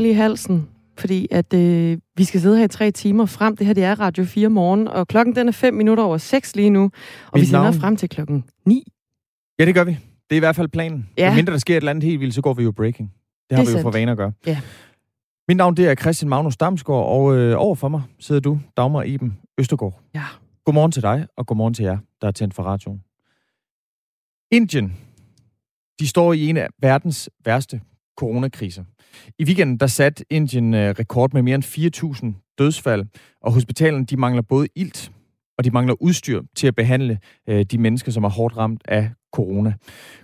lige 0.00 0.14
clear 0.14 0.14
lige 0.14 0.28
halsen, 0.30 0.68
fordi 0.98 1.28
at 1.30 1.54
øh, 1.54 1.98
vi 2.16 2.24
skal 2.24 2.40
sidde 2.40 2.58
her 2.58 2.64
i 2.64 2.68
tre 2.68 2.90
timer 2.90 3.26
frem. 3.26 3.56
Det 3.56 3.66
her 3.66 3.74
det 3.74 3.84
er 3.84 4.00
Radio 4.00 4.24
4 4.24 4.48
morgen, 4.48 4.88
og 4.88 5.08
klokken 5.08 5.36
den 5.36 5.48
er 5.48 5.52
5 5.52 5.74
minutter 5.74 6.04
over 6.04 6.18
6 6.18 6.56
lige 6.56 6.70
nu, 6.70 6.82
og 6.84 6.90
Mit 7.34 7.40
vi 7.40 7.46
sender 7.46 7.62
navn? 7.62 7.74
frem 7.74 7.96
til 7.96 8.08
klokken 8.08 8.44
9. 8.66 8.92
Ja, 9.58 9.64
det 9.64 9.74
gør 9.74 9.84
vi. 9.84 9.90
Det 9.90 10.34
er 10.34 10.36
i 10.36 10.38
hvert 10.38 10.56
fald 10.56 10.68
planen. 10.68 11.08
Ja. 11.18 11.28
Ja. 11.28 11.34
mindre 11.34 11.52
der 11.52 11.58
sker 11.58 11.74
et 11.74 11.76
eller 11.76 11.90
andet 11.90 12.04
helt 12.04 12.20
vildt, 12.20 12.34
så 12.34 12.42
går 12.42 12.54
vi 12.54 12.62
jo 12.62 12.72
breaking. 12.72 13.12
Det 13.50 13.56
har 13.56 13.64
Det 13.64 13.72
vi 13.72 13.76
jo 13.78 13.82
for 13.82 13.90
vane 13.90 14.10
at 14.10 14.16
gøre. 14.16 14.32
Ja. 14.46 14.60
Mit 15.48 15.56
navn 15.56 15.76
det 15.76 15.88
er 15.88 15.94
Christian 15.94 16.28
Magnus 16.28 16.56
Damsgaard, 16.56 17.06
og 17.06 17.36
øh, 17.36 17.54
over 17.58 17.74
for 17.74 17.88
mig 17.88 18.02
sidder 18.20 18.40
du, 18.40 18.58
Dagmar 18.76 19.02
Iben 19.02 19.38
Østergaard. 19.58 20.00
Ja. 20.14 20.24
Godmorgen 20.64 20.92
til 20.92 21.02
dig, 21.02 21.26
og 21.36 21.46
godmorgen 21.46 21.74
til 21.74 21.82
jer, 21.84 21.98
der 22.20 22.28
er 22.28 22.32
tændt 22.32 22.54
for 22.54 22.62
radioen. 22.62 23.02
Indien, 24.52 24.96
de 26.00 26.08
står 26.08 26.32
i 26.32 26.48
en 26.48 26.56
af 26.56 26.68
verdens 26.82 27.30
værste 27.44 27.80
coronakriser. 28.18 28.84
I 29.38 29.44
weekenden 29.44 29.76
der 29.76 29.86
satte 29.86 30.24
Indien 30.30 30.74
øh, 30.74 30.94
rekord 30.98 31.32
med 31.32 31.42
mere 31.42 31.54
end 31.54 31.64
4.000 32.34 32.54
dødsfald, 32.58 33.06
og 33.40 33.52
hospitalerne 33.52 34.04
de 34.04 34.16
mangler 34.16 34.42
både 34.42 34.68
ilt 34.74 35.12
og 35.58 35.64
de 35.64 35.70
mangler 35.70 35.94
udstyr 36.00 36.42
til 36.56 36.66
at 36.66 36.74
behandle 36.74 37.18
øh, 37.46 37.64
de 37.64 37.78
mennesker, 37.78 38.12
som 38.12 38.24
er 38.24 38.28
hårdt 38.28 38.56
ramt 38.56 38.82
af 38.84 39.10
corona. 39.32 39.74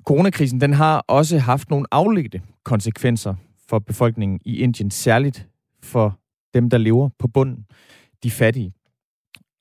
Coronakrisen 0.04 0.60
den 0.60 0.72
har 0.72 1.04
også 1.08 1.38
haft 1.38 1.70
nogle 1.70 1.86
afledte 1.90 2.42
konsekvenser 2.64 3.34
for 3.68 3.78
befolkningen 3.78 4.40
i 4.44 4.58
Indien, 4.58 4.90
særligt 4.90 5.48
for 5.82 6.18
dem, 6.54 6.70
der 6.70 6.78
lever 6.78 7.08
på 7.18 7.28
bunden, 7.28 7.66
de 8.22 8.30
fattige, 8.30 8.72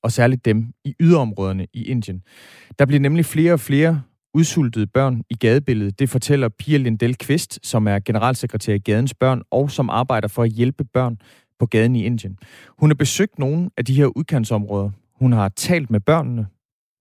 og 0.02 0.12
særligt 0.12 0.44
dem 0.44 0.72
i 0.84 0.94
yderområderne 1.00 1.66
i 1.72 1.84
Indien. 1.84 2.22
Der 2.78 2.86
bliver 2.86 3.00
nemlig 3.00 3.24
flere 3.24 3.52
og 3.52 3.60
flere 3.60 4.02
udsultede 4.34 4.86
børn 4.86 5.22
i 5.30 5.34
gadebilledet. 5.34 5.98
Det 5.98 6.10
fortæller 6.10 6.48
Pia 6.48 6.76
Lindell 6.76 7.16
Kvist, 7.16 7.66
som 7.66 7.88
er 7.88 7.98
generalsekretær 7.98 8.74
i 8.74 8.78
Gadens 8.78 9.14
Børn, 9.14 9.42
og 9.50 9.70
som 9.70 9.90
arbejder 9.90 10.28
for 10.28 10.42
at 10.42 10.50
hjælpe 10.50 10.84
børn 10.84 11.18
på 11.58 11.66
gaden 11.66 11.96
i 11.96 12.04
Indien. 12.04 12.38
Hun 12.78 12.90
har 12.90 12.94
besøgt 12.94 13.38
nogle 13.38 13.70
af 13.76 13.84
de 13.84 13.94
her 13.94 14.06
udkantsområder. 14.06 14.90
Hun 15.14 15.32
har 15.32 15.48
talt 15.48 15.90
med 15.90 16.00
børnene, 16.00 16.46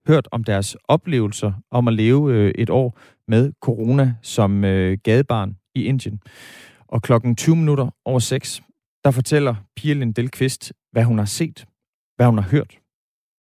hørt 0.07 0.27
om 0.31 0.43
deres 0.43 0.77
oplevelser 0.83 1.53
om 1.71 1.87
at 1.87 1.93
leve 1.93 2.33
øh, 2.33 2.51
et 2.55 2.69
år 2.69 2.99
med 3.27 3.51
corona 3.61 4.15
som 4.21 4.63
øh, 4.63 4.97
gadebarn 5.03 5.57
i 5.75 5.83
Indien. 5.83 6.19
Og 6.87 7.01
klokken 7.01 7.35
20 7.35 7.55
minutter 7.55 7.89
over 8.05 8.19
6, 8.19 8.61
der 9.03 9.11
fortæller 9.11 9.55
Pia 9.75 9.93
Lindell 9.93 10.29
Kvist, 10.29 10.73
hvad 10.91 11.03
hun 11.03 11.17
har 11.17 11.25
set, 11.25 11.65
hvad 12.15 12.25
hun 12.25 12.37
har 12.37 12.49
hørt, 12.49 12.79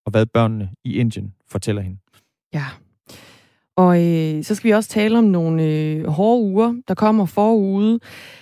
og 0.05 0.11
hvad 0.11 0.25
børnene 0.25 0.69
i 0.83 0.97
Indien 0.97 1.33
fortæller 1.47 1.81
hende. 1.81 1.97
Ja. 2.53 2.65
Og 3.75 4.03
øh, 4.03 4.43
så 4.43 4.55
skal 4.55 4.67
vi 4.67 4.73
også 4.73 4.89
tale 4.89 5.17
om 5.17 5.23
nogle 5.23 5.63
øh, 5.63 6.07
hårde 6.07 6.43
uger, 6.43 6.73
der 6.87 6.93
kommer 6.93 7.25
forude. 7.25 7.99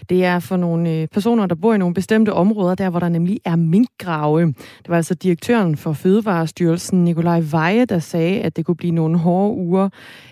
Det 0.09 0.25
er 0.25 0.39
for 0.39 0.57
nogle 0.57 0.91
øh, 0.91 1.07
personer, 1.07 1.45
der 1.45 1.55
bor 1.55 1.73
i 1.73 1.77
nogle 1.77 1.93
bestemte 1.93 2.33
områder, 2.33 2.75
der 2.75 2.89
hvor 2.89 2.99
der 2.99 3.09
nemlig 3.09 3.39
er 3.45 3.55
minkgrave. 3.55 4.45
Det 4.47 4.89
var 4.89 4.95
altså 4.95 5.13
direktøren 5.13 5.77
for 5.77 5.93
Fødevarestyrelsen, 5.93 7.03
Nikolaj 7.03 7.43
Veje, 7.51 7.85
der 7.85 7.99
sagde, 7.99 8.41
at 8.41 8.55
det 8.55 8.65
kunne 8.65 8.75
blive 8.75 8.93
nogle 8.93 9.17
hårde 9.17 9.55
uger 9.57 9.89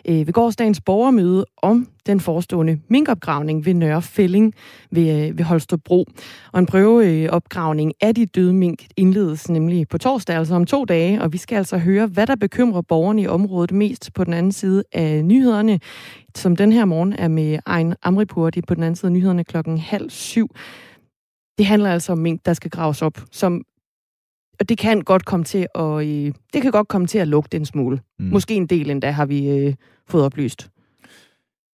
øh, 0.08 0.28
ved 0.28 0.34
gårdsdagens 0.34 0.82
borgermøde 0.82 1.46
om 1.62 1.88
den 2.10 2.20
forestående 2.20 2.80
minkopgravning 2.88 3.66
ved 3.66 3.74
Nørre 3.74 4.02
Fælling 4.02 4.54
ved, 4.92 5.28
øh, 5.28 5.38
ved 5.38 5.46
Holstebro. 5.46 6.06
Og 6.52 6.60
en 6.60 6.66
prøveopgravning 6.66 7.94
af 8.02 8.16
de 8.16 8.26
døde 8.26 8.54
mink 8.54 8.86
indledes 8.98 9.50
nemlig 9.50 9.88
på 9.88 9.98
torsdag, 9.98 10.36
altså 10.36 10.56
om 10.56 10.66
to 10.66 10.86
dage, 10.86 11.22
og 11.22 11.34
vi 11.34 11.38
skal 11.38 11.56
altså 11.56 11.78
høre, 11.78 12.08
hvad 12.08 12.28
der 12.28 12.36
bekymrer 12.36 12.82
borgerne 12.82 13.22
i 13.22 13.28
området 13.28 13.72
mest 13.72 14.14
på 14.14 14.24
den 14.24 14.34
anden 14.34 14.52
side 14.52 14.84
af 14.92 15.26
nyhederne, 15.26 15.80
som 16.36 16.56
den 16.56 16.72
her 16.72 16.86
morgen 16.86 17.14
er 17.14 17.28
med 17.28 17.60
Ejn 17.68 17.96
Amripurti 18.04 18.62
på 18.62 18.76
den 18.76 18.84
anden 18.84 18.96
side 18.96 19.08
af 19.08 19.14
nyhederne 19.14 19.44
klokken 19.44 19.78
halv 19.78 20.10
syv. 20.10 20.56
Det 21.58 21.66
handler 21.66 21.92
altså 21.92 22.12
om 22.12 22.18
mink, 22.18 22.46
der 22.46 22.54
skal 22.54 22.72
graves 22.72 23.02
op, 23.02 23.24
som 23.32 23.66
og 24.60 24.70
det 24.70 24.78
kan 24.78 25.02
godt 25.02 25.26
komme 25.26 25.44
til 25.44 25.68
at, 25.76 26.08
øh, 26.08 26.34
det 26.54 26.62
kan 26.62 26.72
godt 26.72 26.88
komme 26.88 27.08
til 27.08 27.18
at 27.18 27.28
lugte 27.28 27.58
en 27.58 27.66
smule. 27.66 28.00
Mm. 28.20 28.26
Måske 28.26 28.54
en 28.54 28.68
del 28.68 28.90
endda 28.90 29.12
har 29.12 29.26
vi 29.26 29.50
øh, 29.50 29.74
fået 30.08 30.24
oplyst. 30.24 30.70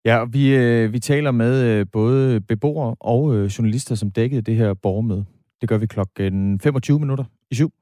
Ja, 0.06 0.18
og 0.18 0.34
vi, 0.34 0.56
øh, 0.56 0.94
vi 0.94 1.00
taler 1.00 1.32
med 1.32 1.64
øh, 1.64 1.86
både 1.92 2.42
beboere 2.42 2.96
og 3.00 3.36
øh, 3.36 3.46
journalister, 3.46 3.96
som 3.96 4.12
dækkede 4.12 4.42
det 4.42 4.56
her 4.56 4.74
borgermøde. 4.74 5.26
Det 5.62 5.70
gør 5.70 5.78
vi 5.78 5.88
klokken 5.88 6.60
25 6.60 7.00
minutter 7.00 7.24
i 7.52 7.56
syv. 7.56 7.74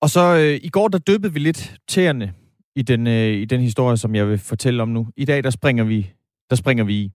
Og 0.00 0.10
så 0.10 0.36
øh, 0.36 0.60
i 0.62 0.68
går, 0.68 0.88
der 0.88 0.98
døbede 0.98 1.32
vi 1.32 1.38
lidt 1.38 1.74
tæerne 1.88 2.32
i 2.76 2.82
den, 2.82 3.06
øh, 3.06 3.32
i 3.32 3.44
den 3.44 3.60
historie, 3.60 3.96
som 3.96 4.14
jeg 4.14 4.28
vil 4.28 4.38
fortælle 4.38 4.82
om 4.82 4.88
nu. 4.88 5.06
I 5.16 5.24
dag, 5.24 5.44
der 5.44 5.50
springer 5.50 5.84
vi, 5.84 6.12
der 6.50 6.56
springer 6.56 6.84
vi 6.84 6.94
i. 6.94 7.12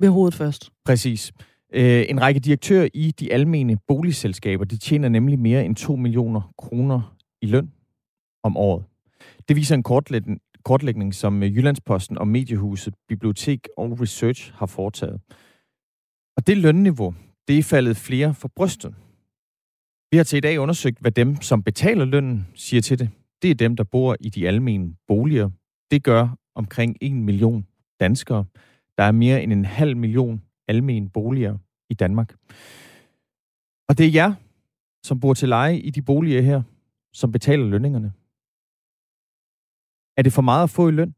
Med 0.00 0.08
hovedet 0.08 0.34
først. 0.34 0.70
Præcis. 0.84 1.32
Øh, 1.72 2.04
en 2.08 2.20
række 2.20 2.40
direktører 2.40 2.88
i 2.94 3.10
de 3.10 3.32
almene 3.32 3.78
boligselskaber, 3.88 4.64
de 4.64 4.76
tjener 4.76 5.08
nemlig 5.08 5.38
mere 5.38 5.64
end 5.64 5.76
2 5.76 5.96
millioner 5.96 6.52
kroner 6.58 7.16
i 7.42 7.46
løn 7.46 7.72
om 8.42 8.56
året. 8.56 8.84
Det 9.48 9.56
viser 9.56 9.74
en 9.74 9.82
kortlægning, 9.82 10.40
kortlægning, 10.64 11.14
som 11.14 11.42
øh, 11.42 11.56
Jyllandsposten 11.56 12.18
og 12.18 12.28
Mediehuset, 12.28 12.94
Bibliotek 13.08 13.68
og 13.76 14.00
Research 14.00 14.52
har 14.54 14.66
foretaget. 14.66 15.20
Og 16.36 16.46
det 16.46 16.58
lønniveau, 16.58 17.14
det 17.48 17.58
er 17.58 17.62
faldet 17.62 17.96
flere 17.96 18.34
for 18.34 18.50
brystet. 18.56 18.94
Vi 20.10 20.16
har 20.16 20.24
til 20.24 20.36
i 20.36 20.40
dag 20.40 20.58
undersøgt, 20.58 21.00
hvad 21.00 21.10
dem, 21.10 21.40
som 21.40 21.62
betaler 21.62 22.04
lønnen, 22.04 22.46
siger 22.54 22.80
til 22.80 22.98
det. 22.98 23.10
Det 23.42 23.50
er 23.50 23.54
dem, 23.54 23.76
der 23.76 23.84
bor 23.84 24.16
i 24.20 24.28
de 24.28 24.48
almene 24.48 24.94
boliger. 25.06 25.50
Det 25.90 26.04
gør 26.04 26.36
omkring 26.54 26.96
1 27.00 27.12
million 27.12 27.66
danskere. 28.00 28.44
Der 28.98 29.04
er 29.04 29.12
mere 29.12 29.42
end 29.42 29.52
en 29.52 29.64
halv 29.64 29.96
million 29.96 30.42
almene 30.68 31.10
boliger 31.10 31.58
i 31.90 31.94
Danmark. 31.94 32.34
Og 33.88 33.98
det 33.98 34.06
er 34.06 34.10
jer, 34.10 34.34
som 35.02 35.20
bor 35.20 35.34
til 35.34 35.48
leje 35.48 35.78
i 35.78 35.90
de 35.90 36.02
boliger 36.02 36.42
her, 36.42 36.62
som 37.12 37.32
betaler 37.32 37.66
lønningerne. 37.66 38.12
Er 40.16 40.22
det 40.22 40.32
for 40.32 40.42
meget 40.42 40.62
at 40.62 40.70
få 40.70 40.88
i 40.88 40.92
løn? 40.92 41.14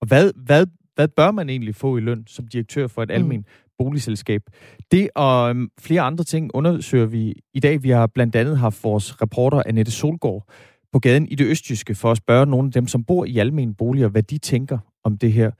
Og 0.00 0.06
hvad, 0.06 0.32
hvad, 0.36 0.66
hvad 0.94 1.08
bør 1.08 1.30
man 1.30 1.48
egentlig 1.48 1.74
få 1.74 1.96
i 1.96 2.00
løn 2.00 2.26
som 2.26 2.48
direktør 2.48 2.86
for 2.86 3.02
et 3.02 3.10
almen 3.10 3.44
boligselskab? 3.78 4.42
Det 4.90 5.10
og 5.14 5.50
øhm, 5.50 5.70
flere 5.78 6.00
andre 6.00 6.24
ting 6.24 6.50
undersøger 6.54 7.06
vi 7.06 7.34
i 7.54 7.60
dag. 7.60 7.82
Vi 7.82 7.90
har 7.90 8.06
blandt 8.06 8.36
andet 8.36 8.58
haft 8.58 8.84
vores 8.84 9.22
reporter 9.22 9.62
Annette 9.66 9.92
Solgaard 9.92 10.50
på 10.92 10.98
gaden 10.98 11.28
i 11.28 11.34
det 11.34 11.46
østjyske 11.46 11.94
for 11.94 12.10
at 12.10 12.16
spørge 12.16 12.46
nogle 12.46 12.66
af 12.66 12.72
dem, 12.72 12.86
som 12.86 13.04
bor 13.04 13.24
i 13.24 13.38
almene 13.38 13.74
boliger, 13.74 14.08
hvad 14.08 14.22
de 14.22 14.38
tænker 14.38 14.78
om 15.04 15.18
det 15.18 15.32
her 15.32 15.50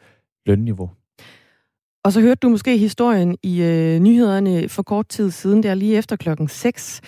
lønniveau. 0.46 0.90
Og 2.04 2.12
så 2.12 2.20
hørte 2.20 2.38
du 2.42 2.48
måske 2.48 2.78
historien 2.78 3.36
i 3.42 3.62
øh, 3.62 4.00
nyhederne 4.00 4.68
for 4.68 4.82
kort 4.82 5.08
tid 5.08 5.30
siden, 5.30 5.62
der 5.62 5.74
lige 5.74 5.96
efter 5.96 6.16
klokken 6.16 6.48
6. 6.48 7.00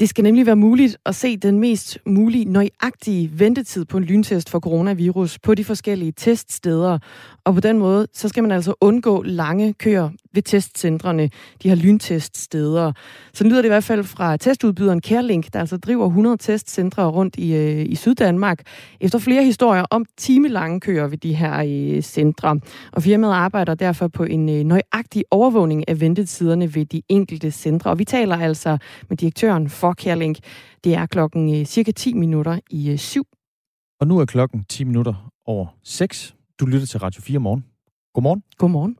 Det 0.00 0.08
skal 0.08 0.24
nemlig 0.24 0.46
være 0.46 0.56
muligt 0.56 0.96
at 1.06 1.14
se 1.14 1.36
den 1.36 1.58
mest 1.58 1.98
mulige 2.06 2.44
nøjagtige 2.44 3.30
ventetid 3.38 3.84
på 3.84 3.96
en 3.96 4.04
lyntest 4.04 4.50
for 4.50 4.60
coronavirus 4.60 5.38
på 5.38 5.54
de 5.54 5.64
forskellige 5.64 6.12
teststeder. 6.12 6.98
Og 7.44 7.54
på 7.54 7.60
den 7.60 7.78
måde, 7.78 8.06
så 8.12 8.28
skal 8.28 8.42
man 8.42 8.52
altså 8.52 8.74
undgå 8.80 9.22
lange 9.22 9.72
køer 9.72 10.10
ved 10.34 10.42
testcentrene, 10.42 11.30
de 11.62 11.68
her 11.68 11.74
lynteststeder. 11.74 12.92
Så 13.32 13.44
lyder 13.44 13.56
det 13.56 13.64
i 13.64 13.68
hvert 13.68 13.84
fald 13.84 14.04
fra 14.04 14.36
testudbyderen 14.36 15.00
CareLink, 15.00 15.52
der 15.52 15.60
altså 15.60 15.76
driver 15.76 16.06
100 16.06 16.36
testcentre 16.36 17.06
rundt 17.06 17.36
i, 17.36 17.54
øh, 17.54 17.86
i 17.88 17.94
Syddanmark, 17.94 18.62
efter 19.00 19.18
flere 19.18 19.44
historier 19.44 19.84
om 19.90 20.04
timelange 20.16 20.80
køer 20.80 21.06
ved 21.06 21.18
de 21.18 21.34
her 21.34 21.64
øh, 21.66 22.02
centre. 22.02 22.60
Og 22.92 23.02
firmaet 23.02 23.32
arbejder 23.32 23.74
derfor 23.74 24.08
på 24.08 24.24
en 24.24 24.48
øh, 24.48 24.64
nøjagtig 24.64 25.24
overvågning 25.30 25.88
af 25.88 26.00
ventetiderne 26.00 26.74
ved 26.74 26.86
de 26.86 27.02
enkelte 27.08 27.50
centre. 27.50 27.90
Og 27.90 27.98
vi 27.98 28.04
taler 28.04 28.36
altså 28.36 28.78
med 29.08 29.16
direktøren 29.16 29.68
for 29.68 29.92
CareLink. 29.92 30.38
Det 30.84 30.94
er 30.94 31.06
klokken 31.06 31.60
øh, 31.60 31.66
cirka 31.66 31.90
10 31.90 32.14
minutter 32.14 32.58
i 32.70 32.90
øh, 32.90 32.98
syv. 32.98 33.24
Og 34.00 34.06
nu 34.06 34.18
er 34.18 34.24
klokken 34.24 34.64
10 34.64 34.84
minutter 34.84 35.32
over 35.46 35.66
6. 35.84 36.34
Du 36.60 36.66
lytter 36.66 36.86
til 36.86 37.00
Radio 37.00 37.22
4 37.22 37.38
morgen. 37.38 37.64
Godmorgen. 38.14 38.42
Godmorgen. 38.58 38.96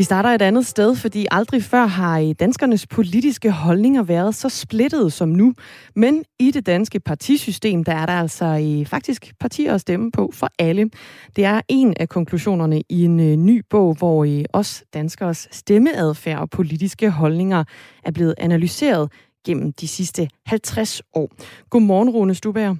Vi 0.00 0.04
starter 0.04 0.30
et 0.30 0.42
andet 0.42 0.66
sted, 0.66 0.96
fordi 0.96 1.26
aldrig 1.30 1.62
før 1.62 1.86
har 1.86 2.32
danskernes 2.40 2.86
politiske 2.86 3.50
holdninger 3.50 4.02
været 4.02 4.34
så 4.34 4.48
splittet 4.48 5.12
som 5.12 5.28
nu. 5.28 5.54
Men 5.96 6.24
i 6.38 6.50
det 6.50 6.66
danske 6.66 7.00
partisystem, 7.00 7.84
der 7.84 7.92
er 7.92 8.06
der 8.06 8.12
altså 8.12 8.44
øh, 8.44 8.86
faktisk 8.86 9.34
partier 9.40 9.74
at 9.74 9.80
stemme 9.80 10.12
på 10.12 10.30
for 10.34 10.48
alle. 10.58 10.90
Det 11.36 11.44
er 11.44 11.60
en 11.68 11.94
af 12.00 12.08
konklusionerne 12.08 12.82
i 12.88 13.04
en 13.04 13.20
øh, 13.20 13.36
ny 13.36 13.64
bog, 13.70 13.94
hvor 13.98 14.24
øh, 14.24 14.44
os 14.52 14.84
danskers 14.94 15.48
stemmeadfærd 15.50 16.38
og 16.38 16.50
politiske 16.50 17.10
holdninger 17.10 17.64
er 18.04 18.10
blevet 18.10 18.34
analyseret 18.38 19.12
gennem 19.46 19.72
de 19.72 19.88
sidste 19.88 20.28
50 20.46 21.02
år. 21.14 21.30
Godmorgen, 21.70 22.10
Rune 22.10 22.34
Stubager. 22.34 22.74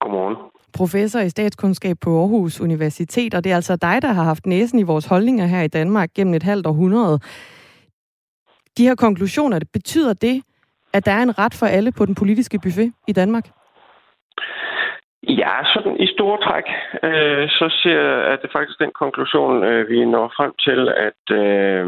Godmorgen 0.00 0.49
professor 0.72 1.20
i 1.20 1.30
statskundskab 1.30 1.96
på 2.00 2.20
Aarhus 2.20 2.60
Universitet, 2.60 3.34
og 3.34 3.44
det 3.44 3.52
er 3.52 3.56
altså 3.56 3.76
dig, 3.76 4.02
der 4.02 4.12
har 4.12 4.22
haft 4.22 4.46
næsen 4.46 4.78
i 4.78 4.82
vores 4.82 5.06
holdninger 5.06 5.46
her 5.46 5.62
i 5.62 5.68
Danmark 5.68 6.10
gennem 6.14 6.34
et 6.34 6.42
halvt 6.42 6.66
århundrede. 6.66 7.20
De 8.78 8.82
her 8.82 8.94
konklusioner, 8.94 9.58
det 9.58 9.70
betyder 9.72 10.12
det, 10.12 10.42
at 10.92 11.06
der 11.06 11.12
er 11.12 11.22
en 11.22 11.38
ret 11.38 11.54
for 11.54 11.66
alle 11.66 11.92
på 11.92 12.06
den 12.06 12.14
politiske 12.14 12.58
buffet 12.58 12.92
i 13.08 13.12
Danmark? 13.12 13.50
Ja, 15.28 15.54
sådan 15.74 15.96
i 16.00 16.06
store 16.06 16.38
træk, 16.46 16.64
øh, 17.02 17.48
så 17.48 17.66
ser 17.82 18.00
jeg, 18.00 18.32
at 18.32 18.42
det 18.42 18.50
faktisk 18.52 18.78
den 18.78 18.92
konklusion, 19.02 19.64
øh, 19.64 19.88
vi 19.88 20.04
når 20.04 20.32
frem 20.36 20.52
til, 20.66 20.80
at, 21.08 21.36
øh, 21.42 21.86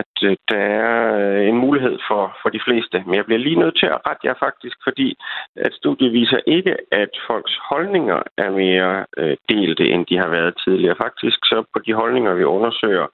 at 0.00 0.14
øh, 0.22 0.36
der 0.50 0.58
er 0.58 0.94
øh, 1.22 1.48
en 1.48 1.56
mulighed 1.56 1.98
for, 2.08 2.36
for 2.42 2.48
de 2.48 2.60
fleste. 2.66 3.02
Men 3.06 3.14
jeg 3.14 3.24
bliver 3.24 3.38
lige 3.38 3.62
nødt 3.62 3.76
til 3.78 3.86
at 3.86 4.00
rette 4.06 4.26
jer 4.28 4.34
faktisk, 4.38 4.76
fordi 4.84 5.16
at 5.56 5.72
studiet 5.72 6.12
viser 6.12 6.40
ikke, 6.46 6.76
at 6.92 7.10
folks 7.26 7.54
holdninger 7.70 8.22
er 8.38 8.50
mere 8.50 9.06
øh, 9.16 9.36
delte, 9.48 9.84
end 9.88 10.06
de 10.06 10.16
har 10.18 10.28
været 10.28 10.54
tidligere. 10.64 11.02
Faktisk 11.02 11.38
så 11.44 11.64
på 11.72 11.78
de 11.86 11.92
holdninger, 11.94 12.34
vi 12.34 12.44
undersøger, 12.44 13.06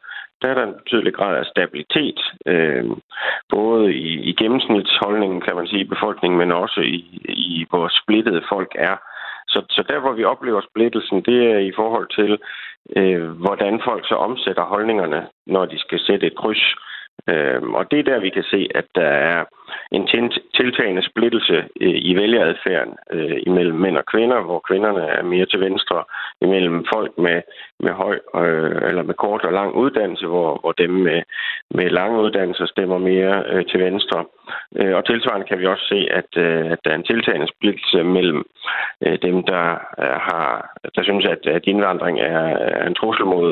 der 0.43 0.49
er 0.49 0.55
der 0.55 0.63
en 0.67 0.79
betydelig 0.85 1.15
grad 1.15 1.37
af 1.37 1.47
stabilitet, 1.47 2.21
øh, 2.47 2.85
både 3.51 3.95
i, 3.95 4.11
i 4.31 4.33
gennemsnitsholdningen, 4.33 5.41
kan 5.41 5.57
man 5.57 5.67
sige, 5.67 5.81
i 5.81 5.93
befolkningen, 5.95 6.39
men 6.39 6.53
også 6.53 6.81
i, 6.81 6.99
i 7.29 7.67
hvor 7.71 7.89
splittede 8.03 8.43
folk 8.49 8.73
er. 8.75 8.97
Så, 9.49 9.65
så 9.71 9.85
der, 9.89 9.99
hvor 10.01 10.13
vi 10.13 10.25
oplever 10.25 10.61
splittelsen, 10.61 11.23
det 11.23 11.53
er 11.53 11.59
i 11.59 11.73
forhold 11.77 12.09
til, 12.19 12.39
øh, 12.97 13.29
hvordan 13.31 13.81
folk 13.85 14.09
så 14.09 14.15
omsætter 14.15 14.63
holdningerne, 14.63 15.27
når 15.47 15.65
de 15.67 15.79
skal 15.79 16.01
sætte 16.01 16.27
et 16.27 16.37
kryds. 16.37 16.75
Øh, 17.29 17.63
og 17.63 17.91
det 17.91 17.99
er 17.99 18.03
der, 18.03 18.19
vi 18.21 18.31
kan 18.31 18.43
se, 18.43 18.69
at 18.75 18.85
der 18.95 19.11
er 19.33 19.45
en 19.93 20.09
tiltagende 20.55 21.03
splittelse 21.11 21.57
øh, 21.81 21.99
i 22.11 22.17
vælgeradfærden 22.17 22.95
øh, 23.11 23.39
imellem 23.47 23.77
mænd 23.77 23.97
og 23.97 24.05
kvinder, 24.07 24.41
hvor 24.41 24.61
kvinderne 24.69 25.01
er 25.01 25.23
mere 25.23 25.47
til 25.47 25.61
venstre, 25.61 26.05
imellem 26.41 26.87
folk 26.95 27.19
med, 27.19 27.43
med 27.81 27.93
høj 27.93 28.19
øh, 28.35 28.89
eller 28.89 29.03
med 29.03 29.15
kort 29.15 29.45
og 29.45 29.53
lang 29.53 29.75
uddannelse, 29.75 30.27
hvor, 30.27 30.59
hvor 30.61 30.73
dem 30.73 30.91
med, 30.91 31.23
med 31.71 31.91
lange 31.91 32.23
uddannelser 32.23 32.67
stemmer 32.67 32.99
mere 32.99 33.45
øh, 33.53 33.67
til 33.67 33.81
venstre. 33.81 34.25
Øh, 34.79 34.95
og 34.97 35.07
tilsvarende 35.07 35.47
kan 35.47 35.59
vi 35.59 35.67
også 35.67 35.85
se, 35.93 35.99
at, 36.21 36.31
øh, 36.45 36.71
at 36.73 36.79
der 36.85 36.91
er 36.91 36.99
en 36.99 37.11
tiltagende 37.11 37.49
splittelse 37.55 38.03
mellem 38.03 38.45
øh, 39.05 39.19
dem, 39.23 39.37
der 39.53 39.67
har, 40.29 40.49
der 40.97 41.03
synes, 41.03 41.27
at, 41.27 41.47
at 41.47 41.63
indvandring 41.65 42.21
er, 42.21 42.45
er 42.81 42.87
en 42.87 42.95
trussel 42.95 43.27
mod 43.27 43.49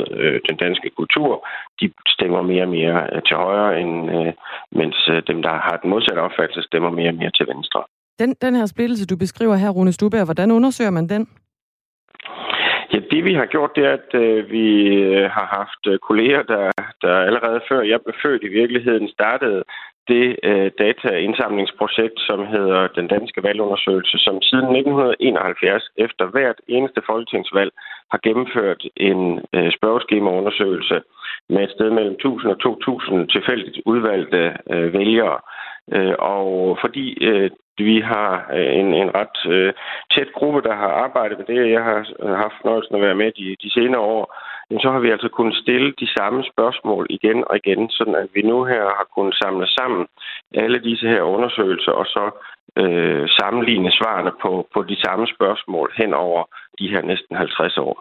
den 0.49 0.57
danske 0.57 0.91
kultur. 0.91 1.49
De 1.81 1.93
stemmer 2.09 2.43
mere 2.43 2.63
og 2.63 2.69
mere 2.69 3.21
til 3.27 3.37
højre, 3.37 3.81
end, 3.81 3.95
mens 4.73 4.97
dem, 5.27 5.43
der 5.43 5.55
har 5.67 5.79
den 5.83 5.91
modsatte 5.91 6.21
opfattelse, 6.21 6.63
stemmer 6.63 6.91
mere 6.91 7.09
og 7.09 7.15
mere 7.15 7.31
til 7.31 7.47
venstre. 7.47 7.83
Den, 8.19 8.35
den 8.43 8.55
her 8.55 8.67
splittelse, 8.67 9.07
du 9.07 9.17
beskriver 9.17 9.55
her, 9.55 9.71
Rune 9.71 9.93
Stubær, 9.93 10.25
hvordan 10.25 10.51
undersøger 10.51 10.91
man 10.91 11.09
den? 11.09 11.29
Ja, 12.93 12.99
det 13.11 13.25
vi 13.25 13.35
har 13.35 13.47
gjort, 13.47 13.77
det 13.77 13.85
er, 13.85 13.93
at 13.93 14.11
øh, 14.15 14.51
vi 14.51 14.69
har 15.37 15.47
haft 15.59 16.01
kolleger, 16.09 16.43
der, 16.43 16.71
der 17.03 17.15
allerede 17.29 17.61
før 17.69 17.81
jeg 17.81 18.01
blev 18.05 18.15
født 18.25 18.43
i 18.43 18.49
virkeligheden 18.61 19.09
startede 19.09 19.63
det 20.09 20.37
øh, 20.43 20.71
dataindsamlingsprojekt, 20.79 22.19
som 22.29 22.47
hedder 22.47 22.87
Den 22.87 23.07
Danske 23.09 23.43
Valgundersøgelse, 23.43 24.19
som 24.19 24.43
siden 24.43 24.69
1971 24.77 25.91
efter 25.97 26.25
hvert 26.27 26.59
eneste 26.69 27.01
folketingsvalg 27.07 27.73
har 28.11 28.21
gennemført 28.27 28.83
en 28.97 29.21
øh, 29.57 29.71
spørgeskemaundersøgelse 29.77 31.01
med 31.49 31.63
et 31.63 31.71
sted 31.71 31.91
mellem 31.91 32.15
1000 32.15 32.53
og 32.53 32.61
2000 32.61 33.29
tilfældigt 33.29 33.79
udvalgte 33.87 34.57
øh, 34.71 34.93
vælgere. 34.93 35.39
Øh, 35.93 36.15
og 36.19 36.79
fordi 36.81 37.25
øh, 37.25 37.51
vi 37.79 38.01
har 38.01 38.51
øh, 38.57 38.79
en, 38.81 38.95
en 38.95 39.11
ret 39.15 39.39
øh, 39.55 39.73
tæt 40.15 40.33
gruppe, 40.33 40.61
der 40.69 40.75
har 40.75 40.91
arbejdet 41.05 41.39
med 41.39 41.47
det. 41.47 41.71
Jeg 41.71 41.83
har 41.85 41.99
øh, 42.23 42.31
haft 42.43 42.55
fornøjelsen 42.61 42.95
at 42.95 43.01
være 43.01 43.21
med 43.23 43.33
de, 43.33 43.57
de 43.63 43.71
senere 43.71 44.01
år. 44.01 44.25
Men 44.71 44.79
så 44.83 44.89
har 44.95 45.01
vi 45.05 45.11
altså 45.15 45.29
kunnet 45.37 45.57
stille 45.63 45.91
de 46.03 46.09
samme 46.17 46.41
spørgsmål 46.53 47.07
igen 47.11 47.39
og 47.51 47.55
igen, 47.63 47.83
sådan 47.91 48.17
at 48.23 48.29
vi 48.35 48.43
nu 48.43 48.65
her 48.65 48.83
har 48.99 49.07
kunnet 49.17 49.35
samle 49.43 49.67
sammen 49.79 50.03
alle 50.55 50.79
disse 50.89 51.07
her 51.13 51.23
undersøgelser 51.23 51.93
og 52.01 52.07
så 52.17 52.25
øh, 52.81 53.25
sammenligne 53.39 53.91
svarene 53.99 54.33
på, 54.43 54.51
på 54.75 54.81
de 54.91 54.97
samme 55.05 55.27
spørgsmål 55.35 55.87
hen 56.01 56.15
over 56.15 56.43
de 56.79 56.87
her 56.93 57.03
næsten 57.03 57.37
50 57.37 57.79
år. 57.79 57.97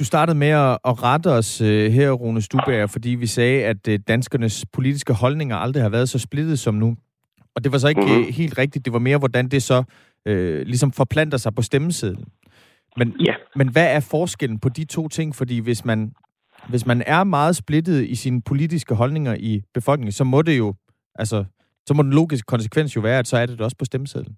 Du 0.00 0.04
startede 0.04 0.38
med 0.38 0.52
at 0.90 1.02
rette 1.02 1.28
os 1.40 1.58
her, 1.98 2.10
Rune 2.12 2.42
Stubager, 2.42 2.86
fordi 2.86 3.10
vi 3.10 3.26
sagde, 3.26 3.64
at 3.64 4.08
danskernes 4.08 4.64
politiske 4.74 5.12
holdninger 5.12 5.56
aldrig 5.56 5.82
har 5.82 5.90
været 5.90 6.08
så 6.08 6.18
splittet 6.18 6.58
som 6.58 6.74
nu. 6.74 6.96
Og 7.54 7.64
det 7.64 7.72
var 7.72 7.78
så 7.78 7.88
ikke 7.88 8.00
mm-hmm. 8.00 8.32
helt 8.32 8.58
rigtigt. 8.58 8.84
Det 8.84 8.92
var 8.92 8.98
mere, 8.98 9.18
hvordan 9.18 9.48
det 9.48 9.62
så 9.62 9.84
øh, 10.26 10.62
ligesom 10.66 10.92
forplanter 10.92 11.38
sig 11.38 11.54
på 11.54 11.62
stemmesedlen. 11.62 12.24
Men, 12.98 13.16
ja. 13.20 13.34
men 13.56 13.72
hvad 13.72 13.94
er 13.96 14.08
forskellen 14.10 14.60
på 14.60 14.68
de 14.68 14.84
to 14.84 15.08
ting? 15.08 15.34
Fordi 15.34 15.60
hvis 15.60 15.84
man, 15.84 16.12
hvis 16.68 16.86
man 16.86 17.02
er 17.06 17.24
meget 17.24 17.56
splittet 17.56 18.04
i 18.04 18.14
sine 18.14 18.42
politiske 18.48 18.94
holdninger 18.94 19.34
i 19.34 19.62
befolkningen, 19.74 20.12
så 20.12 20.24
må 20.24 20.42
det 20.42 20.58
jo, 20.58 20.74
altså, 21.14 21.44
så 21.86 21.94
må 21.94 22.02
den 22.02 22.12
logiske 22.12 22.46
konsekvens 22.46 22.96
jo 22.96 23.00
være, 23.00 23.18
at 23.18 23.26
så 23.26 23.36
er 23.36 23.46
det, 23.46 23.58
det 23.58 23.64
også 23.64 23.76
på 23.78 23.84
stemmesedlen. 23.84 24.36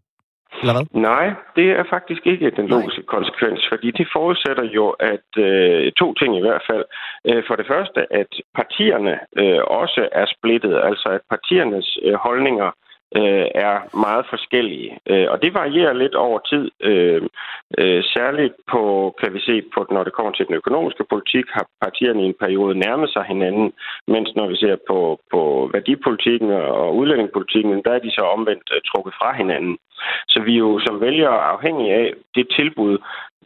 Eller 0.60 0.74
hvad? 0.74 0.86
Nej, 1.10 1.26
det 1.56 1.66
er 1.70 1.84
faktisk 1.90 2.26
ikke 2.26 2.50
den 2.50 2.66
logiske 2.74 3.04
Nej. 3.06 3.14
konsekvens, 3.16 3.60
fordi 3.72 3.90
det 3.90 4.06
forudsætter 4.16 4.64
jo, 4.78 4.86
at 5.12 5.28
øh, 5.46 5.92
to 5.92 6.14
ting 6.14 6.36
i 6.36 6.40
hvert 6.40 6.62
fald. 6.70 6.84
Øh, 7.28 7.42
for 7.48 7.56
det 7.56 7.66
første, 7.72 8.00
at 8.20 8.30
partierne 8.54 9.14
øh, 9.36 9.62
også 9.82 10.08
er 10.12 10.26
splittet, 10.36 10.74
altså 10.88 11.08
at 11.16 11.20
partiernes 11.30 11.98
øh, 12.04 12.14
holdninger 12.14 12.66
øh, 12.66 12.89
Øh, 13.16 13.46
er 13.54 13.96
meget 13.96 14.24
forskellige. 14.30 14.98
Øh, 15.06 15.26
og 15.30 15.42
det 15.42 15.54
varierer 15.54 15.92
lidt 15.92 16.14
over 16.14 16.38
tid. 16.38 16.70
Øh, 16.80 17.22
øh, 17.78 18.02
særligt 18.04 18.54
på, 18.72 19.14
kan 19.20 19.34
vi 19.34 19.40
se, 19.40 19.62
på, 19.74 19.86
når 19.90 20.04
det 20.04 20.12
kommer 20.12 20.32
til 20.32 20.46
den 20.46 20.54
økonomiske 20.54 21.04
politik, 21.10 21.44
har 21.52 21.66
partierne 21.80 22.22
i 22.22 22.26
en 22.26 22.40
periode 22.40 22.78
nærmet 22.78 23.10
sig 23.10 23.24
hinanden, 23.24 23.72
mens 24.06 24.28
når 24.36 24.46
vi 24.46 24.56
ser 24.56 24.76
på, 24.88 25.20
på 25.32 25.70
værdipolitikken 25.72 26.50
og 26.50 26.96
udlændingepolitikken, 26.96 27.82
der 27.84 27.92
er 27.92 27.98
de 27.98 28.10
så 28.10 28.20
omvendt 28.20 28.66
øh, 28.74 28.80
trukket 28.88 29.14
fra 29.20 29.36
hinanden. 29.36 29.78
Så 30.28 30.42
vi 30.46 30.54
er 30.54 30.58
jo 30.58 30.80
som 30.86 31.00
vælgere 31.00 31.40
afhængige 31.54 31.94
af 31.94 32.14
det 32.34 32.46
tilbud, 32.58 32.98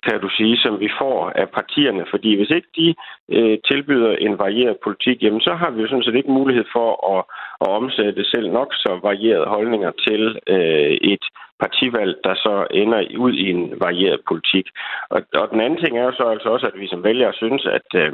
kan 0.07 0.21
du 0.21 0.29
sige, 0.39 0.57
som 0.57 0.81
vi 0.81 0.89
får 1.01 1.33
af 1.41 1.49
partierne. 1.49 2.05
Fordi 2.11 2.37
hvis 2.37 2.51
ikke 2.51 2.71
de 2.81 2.95
øh, 3.37 3.59
tilbyder 3.71 4.13
en 4.27 4.39
varieret 4.39 4.77
politik, 4.85 5.23
jamen 5.23 5.41
så 5.41 5.53
har 5.61 5.71
vi 5.71 5.81
jo 5.83 5.89
sådan 5.89 6.03
set 6.07 6.15
ikke 6.21 6.39
mulighed 6.41 6.65
for 6.77 6.89
at, 7.15 7.21
at 7.61 7.69
omsætte 7.79 8.25
selv 8.25 8.49
nok 8.51 8.75
så 8.75 8.99
varierede 9.03 9.47
holdninger 9.47 9.91
til 10.06 10.23
øh, 10.47 10.93
et 11.12 11.25
partivalg, 11.65 12.12
der 12.27 12.35
så 12.35 12.67
ender 12.71 13.01
ud 13.19 13.33
i 13.33 13.51
en 13.51 13.65
varieret 13.81 14.21
politik. 14.29 14.67
Og, 15.15 15.21
og 15.41 15.47
den 15.53 15.61
anden 15.61 15.79
ting 15.83 15.93
er 15.99 16.05
jo 16.05 16.12
så 16.12 16.25
altså 16.35 16.49
også, 16.49 16.67
at 16.67 16.81
vi 16.81 16.87
som 16.89 17.05
vælgere 17.05 17.34
synes, 17.43 17.67
at, 17.79 17.89
øh, 18.03 18.13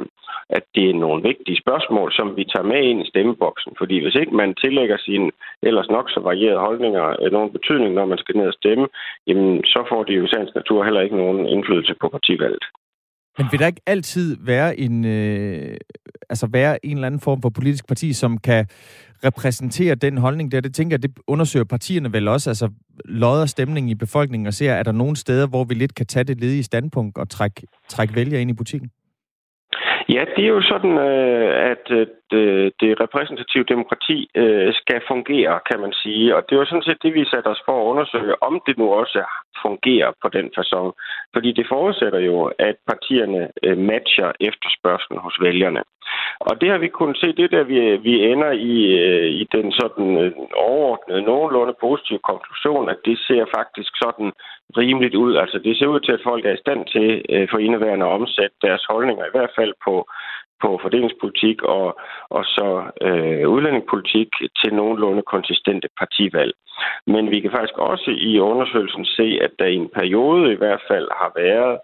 at 0.49 0.63
det 0.75 0.89
er 0.89 0.93
nogle 0.93 1.23
vigtige 1.23 1.61
spørgsmål, 1.63 2.09
som 2.13 2.37
vi 2.37 2.43
tager 2.43 2.71
med 2.71 2.81
ind 2.89 3.01
i 3.01 3.09
stemmeboksen. 3.09 3.71
Fordi 3.77 3.95
hvis 4.03 4.15
ikke 4.15 4.35
man 4.35 4.55
tillægger 4.55 4.97
sine 4.97 5.31
ellers 5.63 5.89
nok 5.89 6.09
så 6.09 6.19
varierede 6.19 6.65
holdninger 6.67 7.05
øh, 7.21 7.31
nogen 7.31 7.51
betydning, 7.57 7.93
når 7.93 8.05
man 8.05 8.17
skal 8.17 8.37
ned 8.37 8.47
og 8.47 8.59
stemme, 8.61 8.87
jamen 9.27 9.63
så 9.73 9.79
får 9.89 10.03
det 10.03 10.17
jo 10.17 10.25
i 10.25 10.31
sagens 10.33 10.55
natur 10.55 10.83
heller 10.83 11.01
ikke 11.01 11.21
nogen 11.23 11.45
indflydelse 11.45 11.95
på 12.01 12.07
partivalget. 12.09 12.65
Men 13.37 13.47
vil 13.51 13.59
der 13.59 13.67
ikke 13.67 13.81
altid 13.85 14.37
være 14.39 14.79
en, 14.79 15.05
øh, 15.05 15.77
altså 16.29 16.47
være 16.51 16.85
en 16.85 16.97
eller 16.97 17.07
anden 17.07 17.19
form 17.19 17.41
for 17.41 17.49
politisk 17.49 17.87
parti, 17.87 18.13
som 18.13 18.37
kan 18.37 18.65
repræsentere 19.25 19.95
den 19.95 20.17
holdning 20.17 20.51
der? 20.51 20.61
Det 20.61 20.75
tænker 20.75 20.93
jeg, 20.93 21.03
det 21.03 21.11
undersøger 21.27 21.65
partierne 21.65 22.13
vel 22.13 22.27
også, 22.27 22.49
altså 22.49 22.69
lodder 23.05 23.45
stemningen 23.45 23.89
i 23.89 23.95
befolkningen 23.95 24.47
og 24.47 24.53
ser, 24.53 24.73
er 24.73 24.83
der 24.83 24.91
nogle 24.91 25.15
steder, 25.15 25.47
hvor 25.47 25.63
vi 25.63 25.73
lidt 25.73 25.95
kan 25.95 26.05
tage 26.05 26.23
det 26.23 26.41
ledige 26.41 26.63
standpunkt 26.63 27.17
og 27.17 27.29
trække, 27.29 27.61
træk 27.89 28.15
vælgere 28.15 28.41
ind 28.41 28.51
i 28.51 28.53
butikken? 28.53 28.89
Ja, 30.09 30.25
det 30.35 30.43
er 30.43 30.47
jo 30.47 30.61
sådan, 30.61 30.97
øh, 30.97 31.71
at 31.71 31.91
øh, 31.91 32.07
øh, 32.33 32.71
det 32.81 32.99
repræsentative 32.99 33.63
demokrati 33.63 34.29
øh, 34.35 34.73
skal 34.73 35.01
fungere, 35.07 35.59
kan 35.69 35.79
man 35.79 35.93
sige. 35.93 36.35
Og 36.35 36.41
det 36.49 36.57
var 36.57 36.65
sådan 36.65 36.87
set 36.87 37.03
det, 37.03 37.13
vi 37.13 37.25
satte 37.25 37.47
os 37.47 37.61
for 37.65 37.75
at 37.81 37.89
undersøge, 37.91 38.43
om 38.43 38.61
det 38.67 38.77
nu 38.77 38.93
også 38.93 39.21
fungerer 39.65 40.11
på 40.21 40.27
den 40.37 40.47
façon. 40.57 40.91
Fordi 41.33 41.51
det 41.51 41.65
forudsætter 41.69 42.19
jo, 42.19 42.51
at 42.59 42.75
partierne 42.87 43.41
øh, 43.63 43.77
matcher 43.77 44.31
efterspørgselen 44.39 45.19
hos 45.25 45.37
vælgerne. 45.41 45.83
Og 46.39 46.61
det 46.61 46.69
har 46.69 46.77
vi 46.77 46.87
kunnet 46.87 47.17
se, 47.17 47.27
det 47.33 47.51
der 47.51 47.63
vi, 47.63 47.97
vi 47.97 48.13
ender 48.31 48.51
i, 48.51 48.75
øh, 49.05 49.29
i 49.41 49.47
den 49.51 49.71
sådan 49.71 50.17
øh, 50.17 50.31
overordnede, 50.55 51.21
nogenlunde 51.21 51.75
positive 51.81 52.19
konklusion, 52.29 52.89
at 52.89 52.99
det 53.05 53.17
ser 53.27 53.45
faktisk 53.57 53.91
sådan 54.03 54.31
rimeligt 54.77 55.15
ud. 55.15 55.35
Altså 55.35 55.57
det 55.59 55.77
ser 55.77 55.87
ud 55.87 55.99
til, 55.99 56.11
at 56.11 56.25
folk 56.29 56.45
er 56.45 56.53
i 56.53 56.63
stand 56.65 56.81
til 56.93 57.07
for 57.51 57.57
indeværende 57.57 58.05
at 58.05 58.11
omsætte 58.11 58.55
deres 58.61 58.83
holdninger, 58.89 59.25
i 59.25 59.33
hvert 59.35 59.53
fald 59.57 59.73
på 59.85 59.93
på 60.61 60.79
fordelingspolitik 60.81 61.63
og, 61.63 61.99
og 62.29 62.43
så 62.45 62.67
øh, 63.01 63.49
udlændingepolitik 63.49 64.29
til 64.59 64.73
nogenlunde 64.73 65.21
konsistente 65.21 65.87
partivalg. 65.99 66.53
Men 67.07 67.31
vi 67.31 67.39
kan 67.39 67.51
faktisk 67.51 67.77
også 67.77 68.11
i 68.11 68.39
undersøgelsen 68.39 69.05
se, 69.05 69.39
at 69.41 69.51
der 69.59 69.65
i 69.65 69.75
en 69.75 69.89
periode 69.89 70.53
i 70.53 70.55
hvert 70.55 70.83
fald 70.89 71.07
har 71.21 71.31
været 71.35 71.79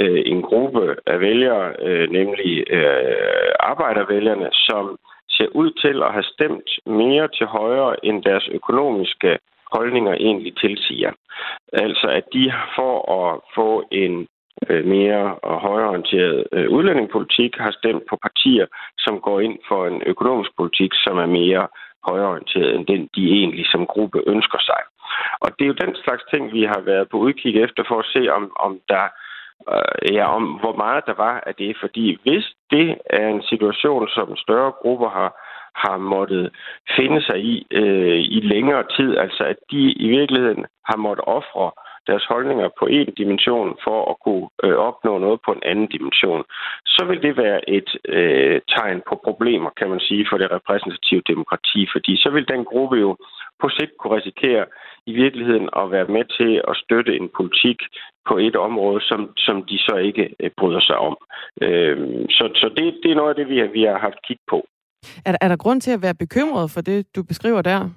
øh, 0.00 0.22
en 0.26 0.42
gruppe 0.42 0.96
af 1.06 1.20
vælgere, 1.20 1.74
øh, 1.86 2.10
nemlig 2.10 2.70
øh, 2.70 3.52
arbejdervælgerne, 3.60 4.48
som 4.52 4.96
ser 5.36 5.48
ud 5.54 5.70
til 5.70 6.02
at 6.02 6.12
have 6.12 6.28
stemt 6.34 6.70
mere 6.86 7.28
til 7.28 7.46
højre 7.46 8.06
end 8.06 8.22
deres 8.22 8.48
økonomiske 8.48 9.38
holdninger 9.72 10.14
egentlig 10.14 10.56
tilsiger. 10.56 11.12
Altså 11.72 12.06
at 12.18 12.24
de 12.32 12.52
for 12.76 12.94
at 13.20 13.40
få 13.54 13.84
en 13.90 14.26
Øh, 14.68 14.84
mere 14.86 15.34
og 15.34 15.60
højreorienteret 15.60 16.46
øh, 16.52 16.70
udlændingepolitik 16.70 17.52
har 17.56 17.70
stemt 17.70 18.02
på 18.10 18.16
partier, 18.22 18.66
som 18.98 19.20
går 19.20 19.40
ind 19.40 19.58
for 19.68 19.86
en 19.86 20.02
økonomisk 20.06 20.50
politik, 20.56 20.92
som 21.04 21.18
er 21.18 21.26
mere 21.26 21.66
højreorienteret 22.08 22.74
end 22.74 22.86
den, 22.86 23.08
de 23.16 23.24
egentlig 23.38 23.66
som 23.66 23.86
gruppe 23.86 24.18
ønsker 24.26 24.60
sig. 24.60 24.82
Og 25.40 25.48
det 25.56 25.64
er 25.64 25.72
jo 25.72 25.82
den 25.84 25.94
slags 26.04 26.24
ting, 26.32 26.52
vi 26.52 26.62
har 26.62 26.80
været 26.80 27.08
på 27.08 27.16
udkig 27.16 27.56
efter 27.56 27.82
for 27.88 27.98
at 27.98 28.10
se, 28.14 28.22
om, 28.32 28.52
om 28.66 28.80
der 28.88 29.04
øh, 29.72 30.14
ja, 30.16 30.24
om 30.36 30.44
hvor 30.62 30.76
meget 30.76 31.06
der 31.06 31.14
var 31.26 31.42
af 31.46 31.54
det. 31.54 31.76
Fordi 31.80 32.18
hvis 32.22 32.44
det 32.70 32.98
er 33.10 33.28
en 33.28 33.42
situation, 33.42 34.08
som 34.08 34.36
større 34.36 34.72
grupper 34.82 35.08
har, 35.08 35.30
har 35.84 35.96
måttet 35.96 36.50
finde 36.96 37.22
sig 37.22 37.38
i 37.52 37.66
øh, 37.70 38.20
i 38.36 38.40
længere 38.54 38.84
tid, 38.96 39.16
altså 39.16 39.44
at 39.44 39.56
de 39.70 39.82
i 39.92 40.08
virkeligheden 40.08 40.64
har 40.90 40.96
måttet 40.96 41.24
ofre 41.26 41.70
deres 42.06 42.24
holdninger 42.32 42.68
på 42.78 42.84
en 42.86 43.08
dimension 43.20 43.68
for 43.84 43.98
at 44.10 44.16
kunne 44.24 44.46
øh, 44.64 44.76
opnå 44.88 45.12
noget 45.18 45.40
på 45.46 45.50
en 45.52 45.62
anden 45.70 45.88
dimension, 45.96 46.42
så 46.94 47.02
vil 47.08 47.22
det 47.22 47.36
være 47.36 47.60
et 47.78 47.90
øh, 48.16 48.60
tegn 48.74 49.02
på 49.08 49.14
problemer, 49.24 49.70
kan 49.78 49.88
man 49.90 50.00
sige, 50.00 50.26
for 50.30 50.36
det 50.38 50.50
repræsentative 50.50 51.22
demokrati, 51.32 51.80
fordi 51.94 52.12
så 52.22 52.28
vil 52.34 52.48
den 52.52 52.64
gruppe 52.64 52.96
jo 52.96 53.16
på 53.60 53.68
sigt 53.68 53.92
kunne 53.98 54.16
risikere 54.16 54.64
i 55.06 55.12
virkeligheden 55.12 55.68
at 55.80 55.90
være 55.90 56.08
med 56.16 56.24
til 56.38 56.52
at 56.70 56.74
støtte 56.84 57.12
en 57.20 57.28
politik 57.38 57.78
på 58.28 58.34
et 58.38 58.56
område, 58.56 59.00
som, 59.10 59.20
som 59.36 59.56
de 59.70 59.78
så 59.78 59.96
ikke 60.08 60.34
øh, 60.40 60.50
bryder 60.58 60.80
sig 60.80 60.96
om. 60.96 61.16
Øh, 61.62 61.96
så 62.36 62.44
så 62.54 62.68
det, 62.76 62.86
det 63.02 63.10
er 63.10 63.20
noget 63.20 63.30
af 63.30 63.36
det, 63.36 63.48
vi 63.48 63.58
har, 63.58 63.66
vi 63.66 63.82
har 63.82 63.98
haft 63.98 64.22
kig 64.26 64.38
på. 64.50 64.66
Er, 65.26 65.36
er 65.40 65.48
der 65.48 65.56
grund 65.56 65.80
til 65.80 65.90
at 65.90 66.02
være 66.02 66.14
bekymret 66.14 66.70
for 66.70 66.80
det, 66.80 67.16
du 67.16 67.22
beskriver 67.22 67.62
der? 67.62 67.90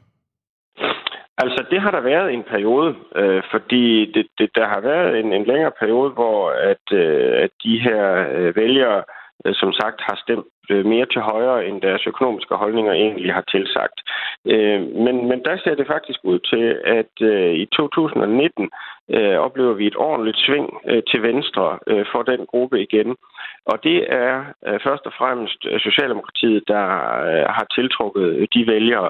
Altså, 1.37 1.65
det 1.71 1.81
har 1.81 1.91
der 1.91 1.99
været 1.99 2.33
en 2.33 2.43
periode, 2.43 2.95
øh, 3.15 3.43
fordi 3.51 4.11
det, 4.11 4.27
det, 4.37 4.49
der 4.55 4.67
har 4.67 4.79
været 4.79 5.19
en, 5.19 5.33
en 5.33 5.45
længere 5.45 5.71
periode, 5.79 6.09
hvor 6.09 6.49
at, 6.49 6.85
øh, 6.91 7.43
at 7.43 7.49
de 7.63 7.79
her 7.79 8.27
øh, 8.35 8.55
vælgere, 8.55 9.03
øh, 9.45 9.53
som 9.55 9.73
sagt, 9.73 10.01
har 10.01 10.15
stemt 10.23 10.45
Øh, 10.69 10.85
mere 10.85 11.05
til 11.05 11.21
højre, 11.21 11.65
end 11.67 11.81
deres 11.81 12.07
økonomiske 12.07 12.55
holdninger 12.55 12.93
egentlig 12.93 13.33
har 13.33 13.45
tilsagt. 13.51 13.97
Øh, 14.45 14.81
men, 15.05 15.15
men 15.29 15.39
der 15.45 15.57
ser 15.57 15.75
det 15.75 15.87
faktisk 15.87 16.19
ud 16.23 16.39
til, 16.39 16.65
at 16.85 17.13
øh, 17.21 17.53
i 17.53 17.65
2019 17.65 18.69
øh, 19.09 19.37
oplever 19.37 19.73
vi 19.73 19.87
et 19.87 19.95
ordentligt 19.95 20.37
sving 20.37 20.69
øh, 20.87 21.03
til 21.11 21.23
venstre 21.23 21.79
øh, 21.87 22.05
for 22.11 22.21
den 22.23 22.45
gruppe 22.45 22.81
igen. 22.81 23.15
Og 23.65 23.83
det 23.83 24.13
er 24.13 24.45
øh, 24.67 24.79
først 24.83 25.05
og 25.05 25.13
fremmest 25.17 25.65
øh, 25.65 25.79
Socialdemokratiet, 25.79 26.63
der 26.67 26.85
øh, 27.29 27.45
har 27.57 27.67
tiltrukket 27.75 28.23
øh, 28.23 28.47
de 28.53 28.67
vælgere 28.67 29.09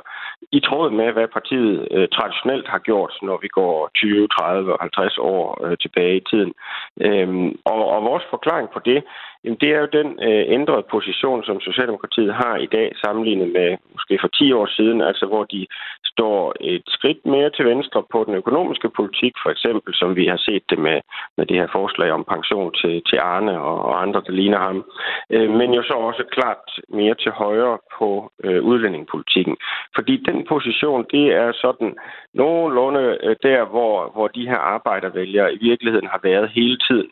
i 0.52 0.60
tråd 0.60 0.92
med, 0.92 1.12
hvad 1.12 1.28
partiet 1.28 1.88
øh, 1.92 2.08
traditionelt 2.08 2.68
har 2.68 2.80
gjort, 2.80 3.14
når 3.22 3.38
vi 3.42 3.48
går 3.48 3.90
20, 3.96 4.28
30 4.28 4.74
og 4.74 4.80
50 4.82 5.18
år 5.18 5.66
øh, 5.66 5.78
tilbage 5.78 6.18
i 6.18 6.24
tiden. 6.30 6.54
Øhm, 7.02 7.50
og, 7.66 7.86
og 7.94 8.04
vores 8.04 8.24
forklaring 8.30 8.70
på 8.70 8.80
det, 8.86 9.04
jamen, 9.44 9.58
det 9.62 9.70
er 9.70 9.80
jo 9.80 9.90
den 10.00 10.10
øh, 10.28 10.44
ændrede 10.58 10.86
position, 10.92 11.44
som 11.46 11.60
Socialdemokratiet 11.60 12.34
har 12.34 12.56
i 12.58 12.66
dag, 12.66 12.88
sammenlignet 13.04 13.50
med 13.58 13.78
måske 13.94 14.18
for 14.22 14.28
10 14.28 14.52
år 14.52 14.66
siden, 14.78 15.02
altså 15.02 15.26
hvor 15.26 15.44
de 15.44 15.68
står 16.14 16.54
et 16.62 16.84
skridt 16.88 17.26
mere 17.26 17.50
til 17.50 17.66
venstre 17.66 18.04
på 18.12 18.24
den 18.28 18.36
økonomiske 18.36 18.90
politik, 18.90 19.34
for 19.44 19.50
eksempel, 19.50 19.94
som 19.94 20.16
vi 20.16 20.26
har 20.26 20.38
set 20.38 20.64
det 20.70 20.80
med, 20.80 20.98
med 21.38 21.46
det 21.46 21.58
her 21.58 21.68
forslag 21.72 22.12
om 22.12 22.24
pension 22.34 22.74
til, 22.82 23.04
til 23.10 23.18
Arne 23.18 23.62
og, 23.62 23.78
og 23.90 24.02
andre, 24.02 24.22
der 24.28 24.32
ligner 24.32 24.60
ham. 24.60 24.86
Øh, 25.30 25.50
men 25.50 25.74
jo 25.74 25.84
så 25.84 25.94
også 25.94 26.24
klart 26.32 26.66
mere 26.90 27.16
til 27.16 27.32
højre 27.32 27.78
på 27.98 28.32
øh, 28.44 28.64
udlændingepolitikken. 28.64 29.56
Fordi 29.96 30.16
den 30.30 30.46
position, 30.48 31.06
det 31.12 31.26
er 31.34 31.52
sådan 31.64 31.96
nogenlunde 32.34 33.18
øh, 33.24 33.36
der, 33.44 33.66
hvor, 33.66 34.12
hvor 34.14 34.28
de 34.28 34.48
her 34.48 34.58
arbejdervælgere 34.58 35.54
i 35.54 35.58
virkeligheden 35.62 36.08
har 36.08 36.20
været 36.24 36.50
hele 36.50 36.78
tiden. 36.88 37.10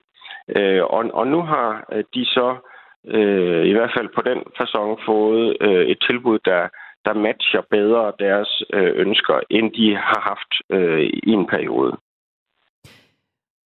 Øh, 0.55 0.83
og, 0.83 1.03
og 1.13 1.27
nu 1.27 1.41
har 1.41 1.85
øh, 1.91 2.03
de 2.15 2.25
så 2.25 2.55
øh, 3.07 3.65
i 3.65 3.73
hvert 3.73 3.91
fald 3.97 4.09
på 4.15 4.21
den 4.21 4.39
fasong 4.57 4.99
fået 5.05 5.57
øh, 5.61 5.85
et 5.87 5.97
tilbud, 6.09 6.39
der, 6.45 6.61
der 7.05 7.13
matcher 7.13 7.61
bedre 7.71 8.13
deres 8.19 8.63
øh, 8.73 8.91
ønsker, 8.95 9.39
end 9.49 9.71
de 9.71 9.95
har 9.95 10.21
haft 10.29 10.51
øh, 10.69 11.01
i 11.01 11.31
en 11.31 11.47
periode. 11.47 11.97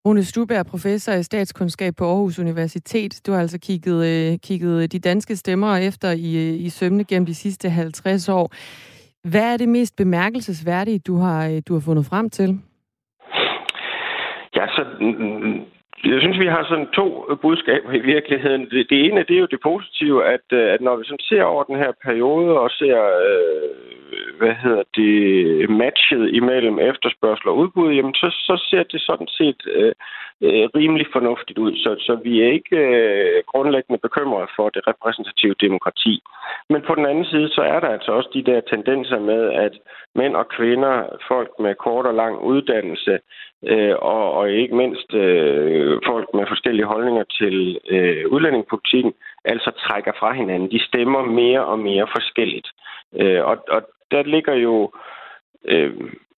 Rune 0.05 0.23
Stuberg, 0.23 0.65
professor 0.65 1.13
i 1.13 1.23
statskundskab 1.23 1.93
på 1.97 2.05
Aarhus 2.05 2.39
Universitet. 2.39 3.21
Du 3.27 3.31
har 3.31 3.39
altså 3.39 3.59
kigget, 3.59 3.99
øh, 4.11 4.39
kigget 4.39 4.91
de 4.91 4.99
danske 4.99 5.35
stemmer 5.35 5.75
efter 5.75 6.11
i, 6.11 6.29
øh, 6.43 6.65
i 6.65 6.69
sømne 6.69 7.03
gennem 7.03 7.25
de 7.25 7.35
sidste 7.35 7.69
50 7.69 8.29
år. 8.29 8.51
Hvad 9.29 9.53
er 9.53 9.57
det 9.57 9.69
mest 9.69 9.95
bemærkelsesværdige, 9.95 10.99
du 10.99 11.15
har, 11.15 11.61
du 11.67 11.73
har 11.73 11.81
fundet 11.85 12.05
frem 12.05 12.29
til? 12.29 12.59
Ja, 14.55 14.67
så 14.67 14.85
jeg 16.05 16.21
synes, 16.21 16.39
vi 16.39 16.45
har 16.45 16.63
sådan 16.69 16.87
to 16.87 17.35
budskaber 17.41 17.91
i 17.91 17.99
virkeligheden. 17.99 18.61
Det, 18.69 18.89
det 18.89 19.05
ene, 19.05 19.25
det 19.27 19.35
er 19.35 19.39
jo 19.39 19.53
det 19.55 19.59
positive, 19.63 20.25
at, 20.25 20.45
øh, 20.51 20.73
at 20.73 20.81
når 20.81 20.95
vi 20.95 21.05
sådan 21.05 21.27
ser 21.29 21.43
over 21.43 21.63
den 21.63 21.75
her 21.75 21.91
periode 22.03 22.59
og 22.59 22.69
ser, 22.71 22.97
øh, 23.29 23.96
hvad 24.37 24.55
hedder 24.63 24.83
det, 24.95 25.69
matchet 25.69 26.33
imellem 26.33 26.79
efterspørgsel 26.79 27.47
og 27.49 27.57
udbud, 27.57 27.93
jamen 27.93 28.13
så, 28.13 28.29
så 28.47 28.67
ser 28.69 28.83
det 28.83 29.01
sådan 29.01 29.27
set 29.27 29.61
øh, 29.75 29.93
øh, 30.41 30.65
rimelig 30.75 31.07
fornuftigt 31.11 31.59
ud. 31.59 31.73
Så, 31.83 31.95
så 31.99 32.19
vi 32.23 32.41
er 32.41 32.51
ikke 32.51 32.77
øh, 32.77 33.43
grundlæggende 33.51 33.99
bekymrede 34.07 34.47
for 34.55 34.69
det 34.69 34.87
repræsentative 34.87 35.55
demokrati. 35.61 36.21
Men 36.69 36.81
på 36.87 36.95
den 36.95 37.05
anden 37.05 37.25
side, 37.25 37.49
så 37.49 37.61
er 37.61 37.79
der 37.79 37.89
altså 37.89 38.11
også 38.11 38.29
de 38.33 38.43
der 38.51 38.61
tendenser 38.61 39.19
med, 39.19 39.43
at 39.65 39.73
mænd 40.15 40.35
og 40.35 40.47
kvinder, 40.47 40.95
folk 41.27 41.49
med 41.59 41.75
kort 41.75 42.05
og 42.05 42.13
lang 42.13 42.35
uddannelse, 42.41 43.19
øh, 43.71 43.95
og, 43.99 44.31
og 44.31 44.51
ikke 44.51 44.75
mindst 44.75 45.13
øh, 45.13 45.99
folk 46.05 46.27
med 46.33 46.45
forskellige 46.47 46.91
holdninger 46.93 47.23
til 47.39 47.79
øh, 47.89 48.23
udlændingepolitikken, 48.33 49.13
altså 49.51 49.71
trækker 49.71 50.11
fra 50.19 50.33
hinanden. 50.33 50.71
De 50.71 50.85
stemmer 50.89 51.21
mere 51.21 51.65
og 51.65 51.79
mere 51.79 52.07
forskelligt. 52.15 52.67
Øh, 53.21 53.45
og, 53.45 53.57
og 53.69 53.81
der 54.11 54.23
ligger 54.23 54.53
jo 54.53 54.91
øh, 55.65 55.93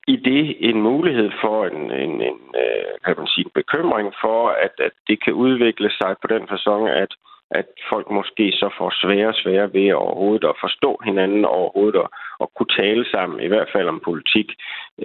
i 0.08 0.16
det 0.16 0.70
en 0.70 0.82
mulighed 0.82 1.32
for 1.42 1.66
en, 1.66 1.92
en, 1.92 2.22
en 2.22 2.40
øh, 2.64 2.94
kan 3.06 3.16
man 3.18 3.28
sige, 3.28 3.50
bekymring 3.54 4.14
for, 4.22 4.50
at, 4.50 4.74
at 4.78 4.92
det 5.08 5.24
kan 5.24 5.34
udvikle 5.34 5.90
sig 5.92 6.16
på 6.22 6.28
den 6.28 6.44
façon, 6.44 6.88
at 6.88 7.12
at 7.52 7.66
folk 7.90 8.12
måske 8.12 8.52
så 8.52 8.70
får 8.78 8.92
svære 9.02 9.28
og 9.28 9.36
svære 9.36 9.74
ved 9.74 9.94
overhovedet 9.94 10.50
at 10.50 10.62
forstå 10.62 11.02
hinanden 11.06 11.46
overhovedet 11.46 11.96
og, 11.96 12.10
og 12.40 12.52
kunne 12.56 12.74
tale 12.82 13.06
sammen, 13.14 13.40
i 13.40 13.48
hvert 13.48 13.70
fald 13.74 13.88
om 13.88 14.02
politik. 14.10 14.48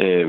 Øh, 0.02 0.28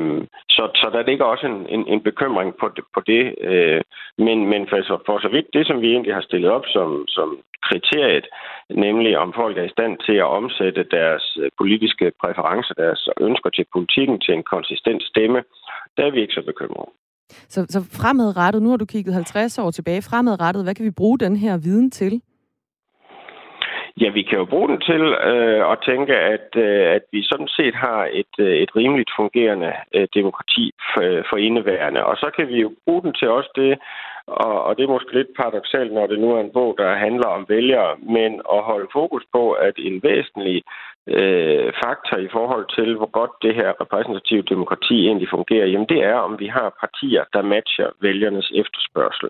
så, 0.55 0.63
så 0.81 0.87
der 0.93 1.03
ligger 1.09 1.25
også 1.25 1.45
en, 1.47 1.59
en, 1.75 1.87
en 1.87 2.01
bekymring 2.01 2.49
på 2.59 2.67
det. 2.75 2.83
På 2.93 3.01
det 3.11 3.23
øh, 3.41 3.81
men 4.17 4.37
men 4.51 4.67
for, 4.69 5.01
for 5.05 5.17
så 5.19 5.29
vidt 5.35 5.47
det, 5.53 5.67
som 5.67 5.81
vi 5.81 5.87
egentlig 5.91 6.13
har 6.13 6.25
stillet 6.29 6.51
op 6.51 6.65
som, 6.75 6.89
som 7.07 7.29
kriteriet, 7.67 8.27
nemlig 8.69 9.17
om 9.17 9.33
folk 9.41 9.57
er 9.57 9.63
i 9.63 9.75
stand 9.77 9.93
til 10.07 10.17
at 10.23 10.31
omsætte 10.39 10.83
deres 10.97 11.25
øh, 11.41 11.49
politiske 11.57 12.11
præferencer, 12.21 12.73
deres 12.83 13.09
ønsker 13.27 13.49
til 13.49 13.65
politikken 13.75 14.17
til 14.19 14.33
en 14.33 14.43
konsistent 14.43 15.03
stemme, 15.11 15.39
der 15.97 16.03
er 16.05 16.11
vi 16.11 16.21
ikke 16.21 16.37
så 16.39 16.43
bekymrede. 16.51 16.91
Så, 17.53 17.65
så 17.69 17.79
fremadrettet, 18.01 18.61
nu 18.61 18.69
har 18.69 18.77
du 18.77 18.85
kigget 18.85 19.13
50 19.13 19.57
år 19.59 19.71
tilbage, 19.71 20.01
fremadrettet, 20.01 20.63
hvad 20.63 20.75
kan 20.75 20.85
vi 20.85 20.91
bruge 20.91 21.19
den 21.19 21.35
her 21.35 21.57
viden 21.57 21.91
til? 21.91 22.21
Ja, 24.01 24.09
vi 24.09 24.23
kan 24.23 24.37
jo 24.37 24.45
bruge 24.45 24.69
den 24.69 24.81
til 24.81 25.03
øh, 25.31 25.71
at 25.71 25.77
tænke, 25.89 26.15
at, 26.15 26.47
øh, 26.55 26.85
at 26.95 27.03
vi 27.11 27.23
sådan 27.23 27.47
set 27.47 27.75
har 27.75 28.09
et, 28.11 28.33
øh, 28.39 28.55
et 28.63 28.75
rimeligt 28.75 29.11
fungerende 29.15 29.73
øh, 29.95 30.07
demokrati 30.13 30.71
for, 30.93 31.03
øh, 31.03 31.23
for 31.29 31.37
indeværende. 31.37 32.05
Og 32.05 32.15
så 32.17 32.31
kan 32.35 32.47
vi 32.47 32.61
jo 32.61 32.71
bruge 32.85 33.01
den 33.01 33.13
til 33.13 33.29
også 33.29 33.51
det, 33.55 33.79
og, 34.27 34.63
og 34.63 34.77
det 34.77 34.83
er 34.83 34.95
måske 34.95 35.13
lidt 35.13 35.37
paradoxalt, 35.37 35.93
når 35.93 36.07
det 36.07 36.19
nu 36.19 36.31
er 36.31 36.41
en 36.41 36.53
bog, 36.53 36.75
der 36.77 36.95
handler 36.95 37.27
om 37.27 37.45
vælgere, 37.49 37.95
men 37.99 38.41
at 38.55 38.61
holde 38.69 38.87
fokus 38.93 39.23
på, 39.31 39.51
at 39.51 39.75
en 39.77 40.03
væsentlig 40.03 40.63
øh, 41.07 41.73
faktor 41.83 42.17
i 42.17 42.29
forhold 42.31 42.65
til, 42.77 42.95
hvor 42.95 43.11
godt 43.19 43.31
det 43.41 43.55
her 43.55 43.69
repræsentative 43.81 44.41
demokrati 44.41 44.97
egentlig 45.07 45.29
fungerer, 45.29 45.67
jamen 45.67 45.89
det 45.89 46.03
er, 46.03 46.15
om 46.15 46.39
vi 46.39 46.47
har 46.47 46.77
partier, 46.79 47.23
der 47.33 47.41
matcher 47.41 47.89
vælgernes 48.01 48.51
efterspørgsel. 48.61 49.29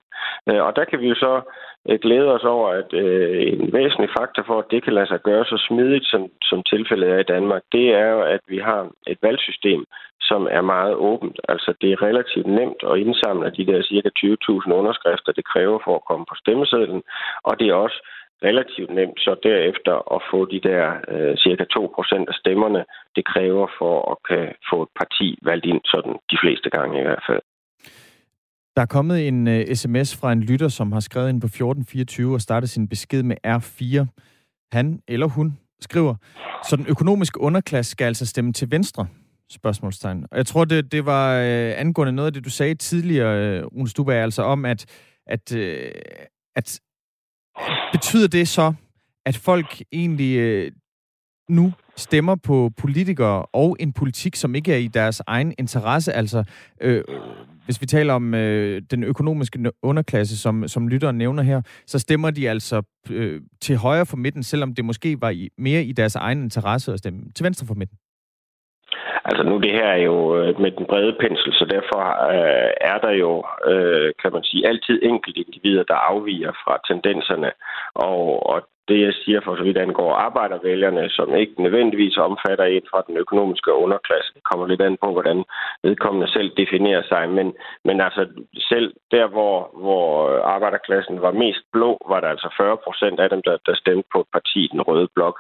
Øh, 0.50 0.62
og 0.68 0.76
der 0.76 0.86
kan 0.86 1.00
vi 1.00 1.08
jo 1.08 1.16
så 1.16 1.42
øh, 1.90 2.00
glæde 2.00 2.34
os 2.38 2.44
over, 2.44 2.70
at 2.70 2.94
øh, 2.94 3.54
en 3.54 3.74
væsentlig 3.74 4.10
faktor 4.20 4.44
for, 4.48 4.60
at 4.60 4.72
det 4.72 4.84
kan 4.84 4.94
lade 4.94 5.08
sig 5.08 5.20
gøre 5.22 5.46
så 5.46 5.58
smidigt, 5.68 6.06
som, 6.06 6.22
som 6.42 6.64
tilfældet 6.64 7.10
er 7.10 7.20
i 7.20 7.32
Danmark, 7.36 7.64
det 7.72 7.86
er 8.02 8.08
jo, 8.16 8.22
at 8.22 8.42
vi 8.48 8.58
har 8.58 8.90
et 9.08 9.18
valgsystem, 9.22 9.86
som 10.22 10.48
er 10.52 10.62
meget 10.62 10.96
åbent. 10.96 11.40
Altså, 11.50 11.74
det 11.82 11.92
er 11.92 12.02
relativt 12.02 12.48
nemt 12.48 12.82
at 12.92 12.98
indsamle 12.98 13.52
de 13.58 13.66
der 13.66 13.84
cirka 13.84 14.10
20.000 14.20 14.72
underskrifter, 14.80 15.32
det 15.32 15.46
kræver 15.54 15.80
for 15.86 15.96
at 15.96 16.06
komme 16.10 16.26
på 16.30 16.36
stemmesedlen, 16.44 17.04
og 17.44 17.60
det 17.60 17.68
er 17.70 17.74
også 17.74 18.00
relativt 18.48 18.92
nemt 19.00 19.20
så 19.26 19.34
derefter 19.50 19.96
at 20.16 20.22
få 20.32 20.40
de 20.54 20.60
der 20.70 20.84
øh, 21.14 21.38
cirka 21.38 21.64
2% 21.64 22.26
af 22.32 22.36
stemmerne, 22.42 22.82
det 23.16 23.24
kræver 23.34 23.68
for 23.80 23.96
at 24.12 24.18
kan 24.30 24.46
få 24.70 24.78
et 24.84 24.92
parti 25.02 25.28
valgt 25.50 25.66
ind 25.66 25.82
sådan 25.94 26.16
de 26.32 26.38
fleste 26.42 26.70
gange 26.70 27.00
i 27.00 27.06
hvert 27.08 27.24
fald. 27.30 27.44
Der 28.76 28.82
er 28.82 28.86
kommet 28.98 29.28
en 29.28 29.48
øh, 29.48 29.60
uh, 29.60 29.74
sms 29.74 30.20
fra 30.22 30.32
en 30.32 30.44
lytter, 30.44 30.68
som 30.68 30.92
har 30.92 31.00
skrevet 31.00 31.30
ind 31.30 31.42
på 31.42 31.48
1424 31.48 32.34
og 32.34 32.42
startet 32.42 32.70
sin 32.70 32.90
besked 32.90 33.24
med 33.24 33.38
R4. 33.48 34.06
Han 34.72 35.00
eller 35.08 35.28
hun 35.28 35.58
skriver, 35.82 36.16
så 36.70 36.76
den 36.76 36.86
økonomiske 36.90 37.42
underklasse 37.42 37.92
skal 37.92 38.06
altså 38.06 38.26
stemme 38.26 38.54
til 38.54 38.72
venstre? 38.72 39.08
Spørgsmålstegn. 39.50 40.26
Og 40.32 40.38
jeg 40.38 40.46
tror, 40.46 40.66
det, 40.66 40.92
det 40.92 41.06
var 41.06 41.38
uh, 41.40 41.80
angående 41.80 42.14
noget 42.14 42.28
af 42.28 42.34
det, 42.34 42.46
du 42.46 42.50
sagde 42.50 42.76
tidligere, 42.76 43.62
uh, 43.62 43.78
Rune 43.78 43.90
Stuba, 43.90 44.14
altså 44.14 44.42
om, 44.44 44.66
at, 44.66 44.86
at, 45.28 45.56
uh, 45.56 45.62
at 46.56 46.80
betyder 47.92 48.28
det 48.28 48.48
så, 48.48 48.74
at 49.26 49.38
folk 49.38 49.82
egentlig 49.92 50.38
øh, 50.38 50.72
nu 51.50 51.74
stemmer 51.96 52.36
på 52.36 52.72
politikere 52.78 53.46
og 53.46 53.78
en 53.80 53.94
politik, 53.94 54.36
som 54.36 54.56
ikke 54.56 54.74
er 54.74 54.78
i 54.78 54.88
deres 54.88 55.22
egen 55.28 55.54
interesse. 55.58 56.14
Altså, 56.14 56.44
øh, 56.82 57.04
øh 57.10 57.20
hvis 57.66 57.82
vi 57.82 57.86
taler 57.86 58.14
om 58.14 58.34
øh, 58.34 58.82
den 58.92 59.04
økonomiske 59.04 59.72
underklasse, 59.84 60.38
som, 60.38 60.68
som 60.68 60.88
lytteren 60.88 61.18
nævner 61.18 61.44
her, 61.44 61.62
så 61.88 62.00
stemmer 62.00 62.32
de 62.32 62.50
altså 62.50 62.82
øh, 63.10 63.42
til 63.62 63.78
højre 63.78 64.06
for 64.06 64.18
midten, 64.18 64.44
selvom 64.44 64.76
det 64.76 64.86
måske 64.86 65.22
var 65.22 65.30
i, 65.30 65.50
mere 65.58 65.84
i 65.84 65.92
deres 65.92 66.16
egen 66.16 66.44
interesse 66.44 66.94
at 66.94 67.00
stemme 67.00 67.20
til 67.36 67.44
venstre 67.44 67.68
for 67.68 67.74
midten. 67.74 67.98
Altså 69.26 69.44
nu 69.44 69.58
det 69.58 69.72
her 69.72 69.88
er 69.88 70.02
jo 70.10 70.38
øh, 70.38 70.60
med 70.60 70.72
den 70.72 70.86
brede 70.86 71.16
pensel, 71.20 71.54
så 71.54 71.66
derfor 71.66 72.02
øh, 72.36 72.72
er 72.92 72.98
der 72.98 73.12
jo, 73.12 73.44
øh, 73.72 74.14
kan 74.22 74.32
man 74.34 74.44
sige, 74.44 74.68
altid 74.68 75.00
enkelte 75.04 75.40
individer, 75.40 75.84
der 75.84 75.96
afviger 75.96 76.52
fra 76.64 76.80
tendenserne. 76.88 77.52
Og, 77.96 78.50
og 78.50 78.68
det, 78.88 79.02
jeg 79.02 79.14
siger 79.14 79.42
for 79.42 79.56
så 79.56 79.64
vidt 79.64 79.78
angår 79.78 80.14
arbejdervælgerne, 80.14 81.10
som 81.10 81.36
ikke 81.36 81.64
nødvendigvis 81.64 82.18
omfatter 82.18 82.66
et 82.66 82.84
fra 82.92 83.04
den 83.08 83.18
økonomiske 83.18 83.74
underklasse. 83.74 84.34
Det 84.34 84.44
kommer 84.44 84.68
lidt 84.68 84.82
an 84.82 84.98
på, 85.04 85.12
hvordan 85.12 85.44
vedkommende 85.84 86.28
selv 86.32 86.50
definerer 86.58 87.04
sig. 87.12 87.30
Men, 87.30 87.54
men 87.84 88.02
altså 88.02 88.28
selv 88.58 88.94
der, 89.12 89.28
hvor, 89.28 89.56
hvor 89.84 90.40
arbejderklassen 90.56 91.22
var 91.22 91.32
mest 91.32 91.64
blå, 91.72 91.98
var 92.10 92.20
der 92.20 92.28
altså 92.28 92.50
40 92.58 92.78
procent 92.78 93.20
af 93.20 93.30
dem, 93.30 93.42
der, 93.42 93.58
der 93.66 93.76
stemte 93.76 94.08
på 94.14 94.20
et 94.20 94.28
parti, 94.34 94.70
den 94.72 94.82
røde 94.82 95.08
blok. 95.16 95.40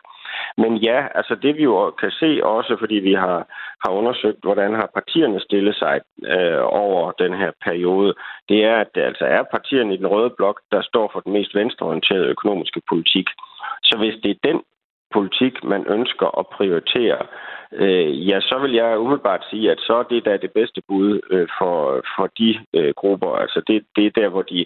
Men 0.58 0.77
ja, 0.77 1.08
altså 1.15 1.36
det 1.36 1.58
vi 1.58 1.63
jo 1.63 1.92
kan 2.01 2.12
se 2.12 2.39
også, 2.44 2.75
fordi 2.80 2.96
vi 2.96 3.13
har, 3.13 3.38
har 3.84 3.92
undersøgt, 3.92 4.44
hvordan 4.44 4.74
har 4.74 4.89
partierne 4.94 5.39
stillet 5.39 5.75
sig 5.75 6.01
øh, 6.34 6.62
over 6.86 7.12
den 7.12 7.34
her 7.34 7.51
periode, 7.65 8.13
det 8.50 8.65
er, 8.65 8.75
at 8.77 8.89
det 8.96 9.01
altså 9.01 9.25
er 9.25 9.44
partierne 9.51 9.94
i 9.94 9.98
den 9.98 10.08
røde 10.08 10.34
blok, 10.38 10.62
der 10.72 10.82
står 10.82 11.10
for 11.13 11.20
den 11.20 11.34
mest 11.34 11.56
venstreorienterede 11.56 12.27
økonomiske 12.36 12.82
politik. 12.89 13.27
Så 13.84 13.98
hvis 13.98 14.15
det 14.24 14.32
er 14.32 14.48
den 14.50 14.62
politik, 15.14 15.64
man 15.64 15.86
ønsker 15.88 16.40
at 16.40 16.48
prioritere, 16.48 17.20
øh, 17.72 18.30
ja, 18.30 18.40
så 18.42 18.60
vil 18.62 18.74
jeg 18.74 19.00
umiddelbart 19.00 19.44
sige, 19.50 19.72
at 19.72 19.80
så 19.80 19.94
er 19.94 20.04
det 20.04 20.26
da 20.26 20.38
det 20.38 20.52
bedste 20.52 20.82
bud 20.88 21.20
øh, 21.30 21.48
for, 21.60 22.02
for 22.16 22.28
de 22.40 22.60
øh, 22.74 22.94
grupper. 22.96 23.32
Altså 23.36 23.62
det, 23.68 23.86
det 23.96 24.06
er 24.06 24.22
der, 24.22 24.30
hvor 24.30 24.42
de 24.42 24.66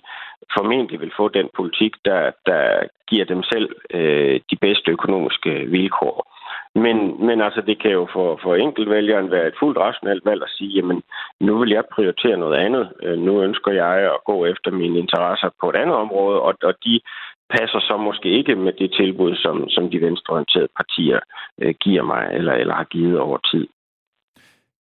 formentlig 0.58 1.02
vil 1.02 1.12
få 1.18 1.30
den 1.30 1.50
politik, 1.56 1.94
der, 2.06 2.32
der 2.46 2.88
giver 3.08 3.26
dem 3.26 3.44
selv 3.44 3.70
øh, 3.94 4.40
de 4.52 4.58
bedste 4.62 4.92
økonomiske 4.92 5.50
vilkår. 5.50 6.40
Men, 6.76 7.26
men 7.26 7.42
altså, 7.42 7.62
det 7.62 7.82
kan 7.82 7.92
jo 7.92 8.08
for, 8.14 8.40
for 8.44 8.56
enkeltvælgeren 8.56 9.32
være 9.32 9.48
et 9.48 9.60
fuldt 9.60 9.78
rationelt 9.78 10.26
valg 10.26 10.44
at 10.44 10.50
sige, 10.58 10.76
jamen, 10.76 11.02
nu 11.40 11.60
vil 11.60 11.70
jeg 11.70 11.84
prioritere 11.96 12.38
noget 12.38 12.58
andet. 12.58 12.90
Øh, 13.04 13.18
nu 13.18 13.42
ønsker 13.42 13.72
jeg 13.72 13.94
at 14.16 14.24
gå 14.26 14.46
efter 14.46 14.72
mine 14.72 15.00
interesser 15.00 15.50
på 15.62 15.70
et 15.70 15.76
andet 15.76 15.96
område, 15.96 16.42
og, 16.42 16.54
og 16.64 16.74
de 16.86 17.00
passer 17.56 17.80
så 17.80 17.98
måske 17.98 18.30
ikke 18.40 18.56
med 18.56 18.74
det 18.74 18.90
tilbud, 19.00 19.36
som, 19.36 19.70
som 19.70 19.90
de 19.92 20.02
venstreorienterede 20.02 20.70
partier 20.80 21.20
øh, 21.62 21.74
giver 21.84 22.04
mig, 22.04 22.22
eller, 22.38 22.54
eller 22.54 22.74
har 22.74 22.84
givet 22.84 23.20
over 23.20 23.38
tid. 23.52 23.68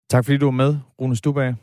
Tak 0.09 0.25
fordi 0.25 0.37
du 0.37 0.45
var 0.45 0.59
med, 0.63 0.71
Rune 1.01 1.15
Stubag. 1.15 1.55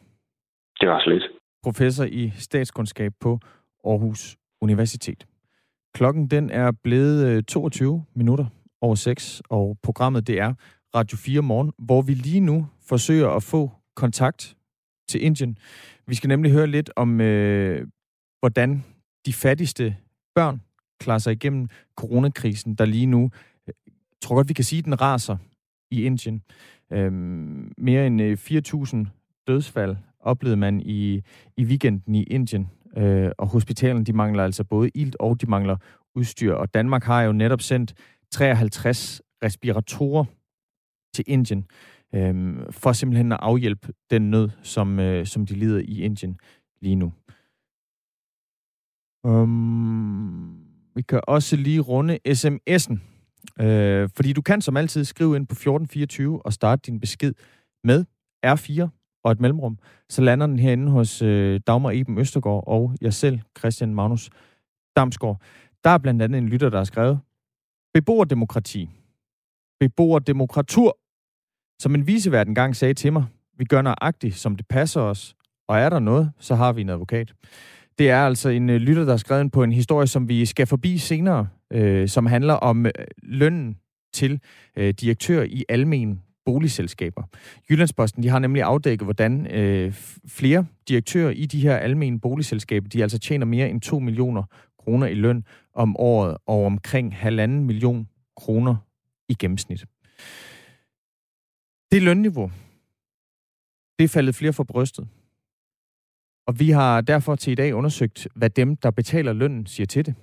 Det 0.80 0.88
var 0.88 1.00
så 1.00 1.10
lidt. 1.10 1.24
Professor 1.64 2.04
i 2.04 2.32
statskundskab 2.36 3.12
på 3.20 3.38
Aarhus 3.84 4.36
Universitet. 4.60 5.26
Klokken 5.94 6.30
den 6.30 6.50
er 6.50 6.72
blevet 6.84 7.46
22 7.46 7.94
øh, 7.94 8.00
minutter 8.18 8.46
over 8.80 8.94
6, 8.94 9.42
og 9.50 9.78
programmet 9.82 10.26
det 10.26 10.40
er 10.40 10.54
Radio 10.94 11.16
4 11.16 11.42
Morgen, 11.42 11.72
hvor 11.78 12.02
vi 12.02 12.12
lige 12.12 12.40
nu 12.40 12.66
forsøger 12.88 13.30
at 13.30 13.42
få 13.42 13.70
kontakt 13.96 14.56
til 15.08 15.24
Indien. 15.24 15.58
Vi 16.06 16.14
skal 16.14 16.28
nemlig 16.28 16.52
høre 16.52 16.66
lidt 16.66 16.90
om, 16.96 17.20
øh, 17.20 17.86
hvordan 18.40 18.84
de 19.26 19.32
fattigste 19.32 19.96
børn 20.34 20.60
klare 21.00 21.20
sig 21.20 21.32
igennem 21.32 21.68
coronakrisen, 21.96 22.74
der 22.74 22.84
lige 22.84 23.06
nu, 23.06 23.30
jeg 23.66 23.74
tror 24.20 24.34
godt, 24.36 24.48
vi 24.48 24.54
kan 24.54 24.64
sige, 24.64 24.82
den 24.82 25.00
raser 25.00 25.36
i 25.90 26.02
Indien. 26.02 26.42
Øhm, 26.92 27.72
mere 27.78 28.06
end 28.06 28.22
øh, 28.22 28.38
4.000 28.40 29.06
dødsfald 29.46 29.96
oplevede 30.20 30.56
man 30.56 30.80
i, 30.80 31.22
i 31.56 31.64
weekenden 31.64 32.14
i 32.14 32.22
Indien, 32.22 32.70
øh, 32.96 33.30
og 33.38 33.48
hospitalerne 33.48 34.04
de 34.04 34.12
mangler 34.12 34.44
altså 34.44 34.64
både 34.64 34.90
ilt 34.94 35.16
og 35.20 35.40
de 35.40 35.46
mangler 35.46 35.76
udstyr. 36.14 36.52
Og 36.52 36.74
Danmark 36.74 37.04
har 37.04 37.22
jo 37.22 37.32
netop 37.32 37.60
sendt 37.60 37.94
53 38.30 39.22
respiratorer 39.42 40.24
til 41.14 41.24
Indien, 41.26 41.66
øh, 42.14 42.56
for 42.70 42.92
simpelthen 42.92 43.32
at 43.32 43.38
afhjælpe 43.42 43.92
den 44.10 44.30
nød, 44.30 44.50
som, 44.62 45.00
øh, 45.00 45.26
som 45.26 45.46
de 45.46 45.54
lider 45.54 45.78
i 45.78 46.02
Indien 46.02 46.38
lige 46.80 46.96
nu. 46.96 47.12
Um, 49.24 50.65
vi 50.96 51.02
kan 51.02 51.20
også 51.22 51.56
lige 51.56 51.80
runde 51.80 52.18
sms'en. 52.28 52.98
Øh, 53.64 54.08
fordi 54.16 54.32
du 54.32 54.42
kan 54.42 54.60
som 54.60 54.76
altid 54.76 55.04
skrive 55.04 55.36
ind 55.36 55.46
på 55.46 55.52
1424 55.52 56.46
og 56.46 56.52
starte 56.52 56.82
din 56.86 57.00
besked 57.00 57.34
med 57.84 58.04
R4 58.46 58.88
og 59.24 59.32
et 59.32 59.40
mellemrum. 59.40 59.78
Så 60.08 60.22
lander 60.22 60.46
den 60.46 60.58
herinde 60.58 60.90
hos 60.90 61.22
øh, 61.22 61.60
Dagmar 61.66 61.90
Eben 61.90 62.18
Østergaard 62.18 62.64
og 62.66 62.94
jeg 63.00 63.14
selv, 63.14 63.40
Christian 63.58 63.94
Magnus 63.94 64.30
Damsgaard. 64.96 65.40
Der 65.84 65.90
er 65.90 65.98
blandt 65.98 66.22
andet 66.22 66.38
en 66.38 66.48
lytter, 66.48 66.70
der 66.70 66.76
har 66.78 66.84
skrevet, 66.84 67.20
Beboerdemokrati. 67.94 68.90
Beboerdemokratur. 69.80 70.98
Som 71.82 71.94
en 71.94 72.06
visevært 72.06 72.48
engang 72.48 72.76
sagde 72.76 72.94
til 72.94 73.12
mig, 73.12 73.24
vi 73.58 73.64
gør 73.64 73.82
nøjagtigt, 73.82 74.34
som 74.34 74.56
det 74.56 74.66
passer 74.68 75.00
os, 75.00 75.36
og 75.68 75.78
er 75.78 75.88
der 75.88 75.98
noget, 75.98 76.32
så 76.38 76.54
har 76.54 76.72
vi 76.72 76.80
en 76.80 76.88
advokat. 76.88 77.34
Det 77.98 78.10
er 78.10 78.18
altså 78.18 78.48
en 78.48 78.70
øh, 78.70 78.76
lytter, 78.76 79.04
der 79.04 79.12
har 79.12 79.16
skrevet 79.16 79.52
på 79.52 79.62
en 79.62 79.72
historie, 79.72 80.06
som 80.06 80.28
vi 80.28 80.46
skal 80.46 80.66
forbi 80.66 80.98
senere, 80.98 81.48
øh, 81.72 82.08
som 82.08 82.26
handler 82.26 82.54
om 82.54 82.86
øh, 82.86 82.92
lønnen 83.22 83.78
til 84.14 84.40
øh, 84.76 84.94
direktør 84.94 85.42
i 85.42 85.64
almen 85.68 86.22
boligselskaber. 86.44 87.22
Jyllandsposten 87.70 88.22
de 88.22 88.28
har 88.28 88.38
nemlig 88.38 88.62
afdækket, 88.62 89.06
hvordan 89.06 89.46
øh, 89.46 89.94
flere 90.28 90.66
direktører 90.88 91.30
i 91.30 91.46
de 91.46 91.60
her 91.60 91.76
almene 91.76 92.20
boligselskaber, 92.20 92.88
de 92.88 93.02
altså 93.02 93.18
tjener 93.18 93.46
mere 93.46 93.70
end 93.70 93.80
2 93.80 93.98
millioner 93.98 94.42
kroner 94.78 95.06
i 95.06 95.14
løn 95.14 95.44
om 95.74 95.96
året, 95.96 96.36
og 96.46 96.64
omkring 96.64 97.16
halvanden 97.16 97.64
million 97.64 98.08
kroner 98.36 98.76
i 99.28 99.34
gennemsnit. 99.34 99.84
Det 101.92 102.02
lønniveau, 102.02 102.50
det 103.98 104.04
er 104.04 104.08
faldet 104.08 104.34
flere 104.34 104.52
for 104.52 104.64
brystet. 104.64 105.08
Og 106.46 106.60
vi 106.60 106.70
har 106.70 107.00
derfor 107.00 107.36
til 107.36 107.50
i 107.50 107.54
dag 107.54 107.74
undersøgt, 107.74 108.28
hvad 108.34 108.50
dem, 108.50 108.76
der 108.76 108.90
betaler 108.90 109.32
lønnen, 109.32 109.66
siger 109.66 109.86
til 109.86 110.06
det. 110.06 110.14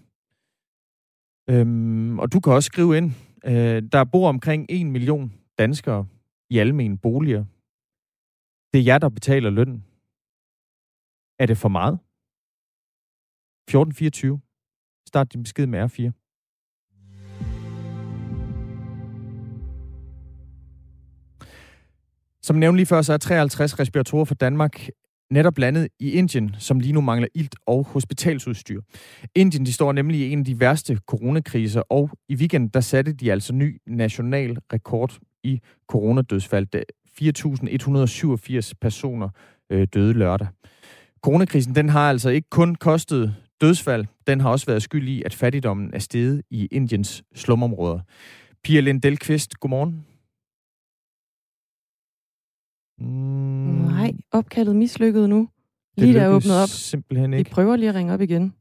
Øhm, 1.49 2.19
og 2.19 2.33
du 2.33 2.39
kan 2.39 2.53
også 2.53 2.67
skrive 2.67 2.97
ind. 2.97 3.11
Øh, 3.45 3.83
der 3.91 4.03
bor 4.03 4.29
omkring 4.29 4.65
1 4.69 4.85
million 4.85 5.33
danskere 5.57 6.07
i 6.49 6.57
almene 6.57 6.97
boliger. 6.97 7.45
Det 8.73 8.79
er 8.79 8.83
jer, 8.83 8.97
der 8.97 9.09
betaler 9.09 9.49
lønnen. 9.49 9.85
Er 11.39 11.45
det 11.45 11.57
for 11.57 11.69
meget? 11.69 11.99
1424. 13.67 14.39
Start 15.07 15.33
din 15.33 15.43
besked 15.43 15.67
med 15.67 15.79
R4. 15.79 16.11
Som 22.41 22.55
nævnt 22.55 22.75
lige 22.75 22.85
før, 22.85 23.01
så 23.01 23.13
er 23.13 23.17
53 23.17 23.79
respiratorer 23.79 24.25
for 24.25 24.35
Danmark 24.35 24.89
netop 25.33 25.57
landet 25.57 25.87
i 25.99 26.11
Indien, 26.11 26.55
som 26.59 26.79
lige 26.79 26.93
nu 26.93 27.01
mangler 27.01 27.27
ilt 27.35 27.55
og 27.65 27.85
hospitalsudstyr. 27.85 28.81
Indien 29.35 29.65
de 29.65 29.73
står 29.73 29.91
nemlig 29.91 30.19
i 30.19 30.31
en 30.31 30.39
af 30.39 30.45
de 30.45 30.59
værste 30.59 30.99
coronakriser, 31.07 31.81
og 31.81 32.09
i 32.29 32.35
weekenden 32.35 32.69
der 32.69 32.79
satte 32.79 33.13
de 33.13 33.31
altså 33.31 33.53
ny 33.53 33.81
national 33.87 34.57
rekord 34.73 35.17
i 35.43 35.59
coronadødsfald. 35.87 36.67
4.187 38.67 38.71
personer 38.81 39.29
øh, 39.69 39.87
døde 39.93 40.13
lørdag. 40.13 40.47
Coronakrisen 41.21 41.75
den 41.75 41.89
har 41.89 42.09
altså 42.09 42.29
ikke 42.29 42.49
kun 42.49 42.75
kostet 42.75 43.35
dødsfald, 43.61 44.05
den 44.27 44.41
har 44.41 44.49
også 44.49 44.65
været 44.65 44.83
skyld 44.83 45.07
i, 45.07 45.23
at 45.23 45.33
fattigdommen 45.33 45.93
er 45.93 45.99
steget 45.99 46.41
i 46.49 46.65
Indiens 46.65 47.23
slumområder. 47.35 47.99
Pia 48.63 48.79
Lindelqvist, 48.79 49.59
godmorgen. 49.59 50.05
Mm. 52.99 53.82
Nej, 54.03 54.13
opkaldet 54.31 54.75
mislykket 54.75 55.29
nu. 55.29 55.49
Det 55.97 56.03
lige 56.03 56.13
der 56.13 56.21
er 56.21 56.29
åbnet 56.29 56.61
op. 56.61 56.69
simpelthen 56.69 57.33
ikke. 57.33 57.49
Vi 57.49 57.53
prøver 57.53 57.75
lige 57.75 57.89
at 57.89 57.95
ringe 57.95 58.13
op 58.13 58.21
igen. 58.21 58.53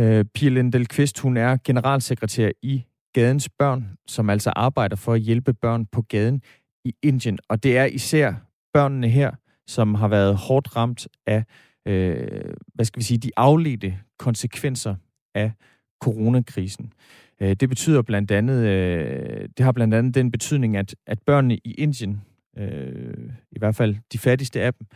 Uh, 0.00 0.24
Pia 0.34 0.48
Lindelqvist, 0.48 1.18
hun 1.18 1.36
er 1.36 1.56
generalsekretær 1.64 2.50
i 2.62 2.84
Gadens 3.12 3.48
Børn, 3.48 3.88
som 4.06 4.30
altså 4.30 4.50
arbejder 4.56 4.96
for 4.96 5.12
at 5.12 5.20
hjælpe 5.20 5.52
børn 5.52 5.86
på 5.86 6.02
gaden 6.02 6.42
i 6.84 6.94
Indien. 7.02 7.38
Og 7.48 7.62
det 7.62 7.78
er 7.78 7.84
især 7.84 8.34
børnene 8.72 9.08
her, 9.08 9.30
som 9.66 9.94
har 9.94 10.08
været 10.08 10.36
hårdt 10.36 10.76
ramt 10.76 11.08
af, 11.26 11.44
øh, 11.86 12.54
hvad 12.74 12.84
skal 12.84 13.00
vi 13.00 13.04
sige, 13.04 13.18
de 13.18 13.30
afledte 13.36 13.98
konsekvenser 14.18 14.94
af 15.34 15.52
coronakrisen. 16.00 16.92
Øh, 17.40 17.56
det 17.60 17.68
betyder 17.68 18.02
blandt 18.02 18.30
andet, 18.30 18.66
øh, 18.66 19.48
det 19.56 19.64
har 19.64 19.72
blandt 19.72 19.94
andet 19.94 20.14
den 20.14 20.30
betydning, 20.30 20.76
at, 20.76 20.94
at 21.06 21.18
børnene 21.26 21.56
i 21.56 21.74
Indien, 21.78 22.20
øh, 22.58 23.30
i 23.52 23.58
hvert 23.58 23.76
fald 23.76 23.96
de 24.12 24.18
fattigste 24.18 24.60
af 24.60 24.74
dem, 24.74 24.86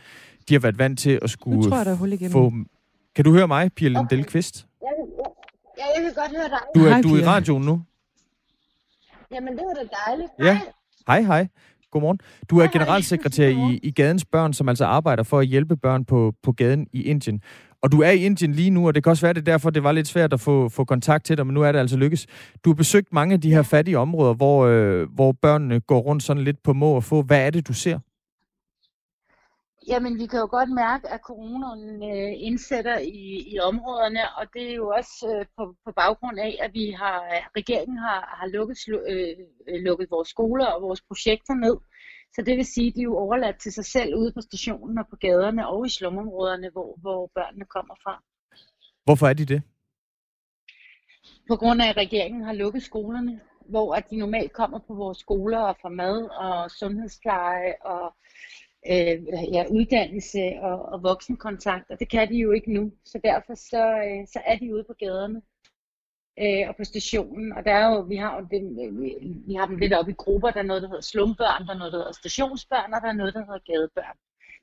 de 0.49 0.53
har 0.53 0.59
været 0.59 0.79
vant 0.79 0.99
til 0.99 1.19
at 1.21 1.29
skulle 1.29 1.57
nu 1.57 1.69
tror 1.69 1.77
jeg, 1.77 1.85
der 1.85 1.95
hul 1.95 2.13
igennem. 2.13 2.31
få... 2.31 2.51
Kan 3.15 3.25
du 3.25 3.31
høre 3.31 3.47
mig, 3.47 3.73
Pia 3.73 3.87
Lindell 3.87 4.25
Kvist? 4.25 4.67
Ja, 4.81 5.85
jeg 5.95 6.03
kan 6.03 6.13
godt 6.15 6.31
høre 6.31 6.49
dig. 6.49 6.59
Du 6.75 6.85
er, 6.85 6.89
Hej, 6.89 7.01
du 7.01 7.15
er 7.15 7.19
i 7.19 7.25
radioen 7.25 7.63
nu? 7.63 7.81
Jamen, 9.33 9.53
det 9.53 9.63
var 9.67 9.73
da 9.73 9.87
dejligt. 10.07 10.31
Ja. 10.39 10.61
Hej, 11.07 11.21
hej. 11.21 11.47
Godmorgen. 11.91 12.19
Du 12.49 12.59
er 12.59 12.67
generalsekretær 12.67 13.47
i, 13.47 13.79
i 13.83 13.91
Gadens 13.91 14.25
Børn, 14.25 14.53
som 14.53 14.69
altså 14.69 14.85
arbejder 14.85 15.23
for 15.23 15.39
at 15.39 15.47
hjælpe 15.47 15.77
børn 15.77 16.05
på, 16.05 16.33
på 16.43 16.51
gaden 16.51 16.87
i 16.93 17.01
Indien. 17.01 17.41
Og 17.83 17.91
du 17.91 18.01
er 18.01 18.09
i 18.11 18.25
Indien 18.25 18.51
lige 18.51 18.69
nu, 18.69 18.87
og 18.87 18.95
det 18.95 19.03
kan 19.03 19.09
også 19.09 19.25
være, 19.25 19.33
det 19.33 19.45
derfor, 19.45 19.69
det 19.69 19.83
var 19.83 19.91
lidt 19.91 20.07
svært 20.07 20.33
at 20.33 20.39
få, 20.39 20.69
få 20.69 20.83
kontakt 20.85 21.25
til 21.25 21.37
dig, 21.37 21.45
men 21.45 21.53
nu 21.53 21.61
er 21.61 21.71
det 21.71 21.79
altså 21.79 21.97
lykkes. 21.97 22.27
Du 22.65 22.69
har 22.69 22.75
besøgt 22.75 23.13
mange 23.13 23.33
af 23.33 23.41
de 23.41 23.53
her 23.53 23.61
fattige 23.63 23.97
områder, 23.97 24.33
hvor, 24.33 24.65
øh, 24.65 25.09
hvor 25.15 25.31
børnene 25.31 25.79
går 25.79 25.99
rundt 25.99 26.23
sådan 26.23 26.43
lidt 26.43 26.63
på 26.63 26.73
må 26.73 26.95
og 26.95 27.03
få. 27.03 27.21
Hvad 27.21 27.45
er 27.45 27.49
det, 27.49 27.67
du 27.67 27.73
ser? 27.73 27.99
Jamen, 29.87 30.19
vi 30.19 30.25
kan 30.25 30.39
jo 30.39 30.47
godt 30.51 30.69
mærke, 30.69 31.09
at 31.09 31.19
coronaen 31.29 32.03
øh, 32.03 32.33
indsætter 32.47 32.97
i, 32.97 33.43
i 33.53 33.59
områderne, 33.59 34.19
og 34.37 34.45
det 34.53 34.71
er 34.71 34.75
jo 34.75 34.87
også 34.87 35.35
øh, 35.35 35.45
på, 35.57 35.75
på 35.85 35.91
baggrund 35.95 36.39
af, 36.39 36.57
at 36.61 36.71
vi 36.73 36.91
har, 36.91 37.17
regeringen 37.57 37.97
har, 37.97 38.37
har 38.39 38.47
lukket, 38.47 38.77
øh, 39.11 39.35
lukket 39.87 40.07
vores 40.11 40.29
skoler 40.29 40.65
og 40.65 40.81
vores 40.81 41.01
projekter 41.01 41.53
ned. 41.53 41.75
Så 42.35 42.41
det 42.41 42.57
vil 42.57 42.65
sige, 42.65 42.87
at 42.87 42.95
de 42.95 42.99
er 42.99 43.03
jo 43.03 43.17
overladt 43.17 43.59
til 43.59 43.71
sig 43.71 43.85
selv 43.85 44.15
ude 44.15 44.31
på 44.33 44.41
stationen 44.41 44.97
og 44.97 45.07
på 45.09 45.15
gaderne 45.15 45.67
og 45.67 45.85
i 45.85 45.89
slumområderne, 45.89 46.69
hvor, 46.69 46.97
hvor 47.01 47.31
børnene 47.35 47.65
kommer 47.65 47.95
fra. 48.03 48.23
Hvorfor 49.03 49.27
er 49.27 49.33
de 49.33 49.45
det? 49.45 49.61
På 51.47 51.55
grund 51.55 51.81
af, 51.81 51.89
at 51.89 51.97
regeringen 51.97 52.43
har 52.43 52.53
lukket 52.53 52.83
skolerne, 52.83 53.41
hvor 53.69 53.95
at 53.95 54.09
de 54.09 54.17
normalt 54.17 54.53
kommer 54.53 54.79
på 54.79 54.93
vores 54.93 55.17
skoler 55.17 55.59
og 55.59 55.75
får 55.81 55.89
mad 55.89 56.23
og 56.23 56.71
sundhedspleje 56.71 57.73
og 57.81 58.15
øh, 58.91 59.17
ja, 59.55 59.65
uddannelse 59.69 60.43
og, 60.61 60.85
og 60.85 61.03
voksenkontakt, 61.03 61.89
og 61.91 61.99
det 61.99 62.09
kan 62.09 62.29
de 62.29 62.35
jo 62.35 62.51
ikke 62.51 62.73
nu. 62.73 62.91
Så 63.05 63.19
derfor 63.23 63.53
så, 63.55 63.83
øh, 64.07 64.27
så 64.27 64.41
er 64.45 64.57
de 64.57 64.73
ude 64.73 64.83
på 64.83 64.93
gaderne 64.99 65.41
øh, 66.43 66.69
og 66.69 66.75
på 66.75 66.83
stationen. 66.83 67.53
Og 67.53 67.65
der 67.65 67.73
er 67.73 67.87
jo, 67.91 67.99
vi 68.01 68.15
har 68.15 68.31
jo 68.39 68.47
dem, 68.51 68.65
vi, 69.47 69.53
har 69.53 69.65
dem 69.65 69.77
lidt 69.77 69.93
op 69.93 70.09
i 70.09 70.13
grupper. 70.23 70.51
Der 70.51 70.59
er 70.59 70.69
noget, 70.71 70.81
der 70.81 70.87
hedder 70.87 71.01
slumbørn, 71.01 71.65
der 71.67 71.73
er 71.73 71.77
noget, 71.77 71.93
der 71.93 71.99
hedder 71.99 72.19
stationsbørn, 72.21 72.93
og 72.93 73.01
der 73.01 73.07
er 73.07 73.19
noget, 73.21 73.33
der 73.33 73.39
hedder 73.39 73.59
gadebørn. 73.71 74.17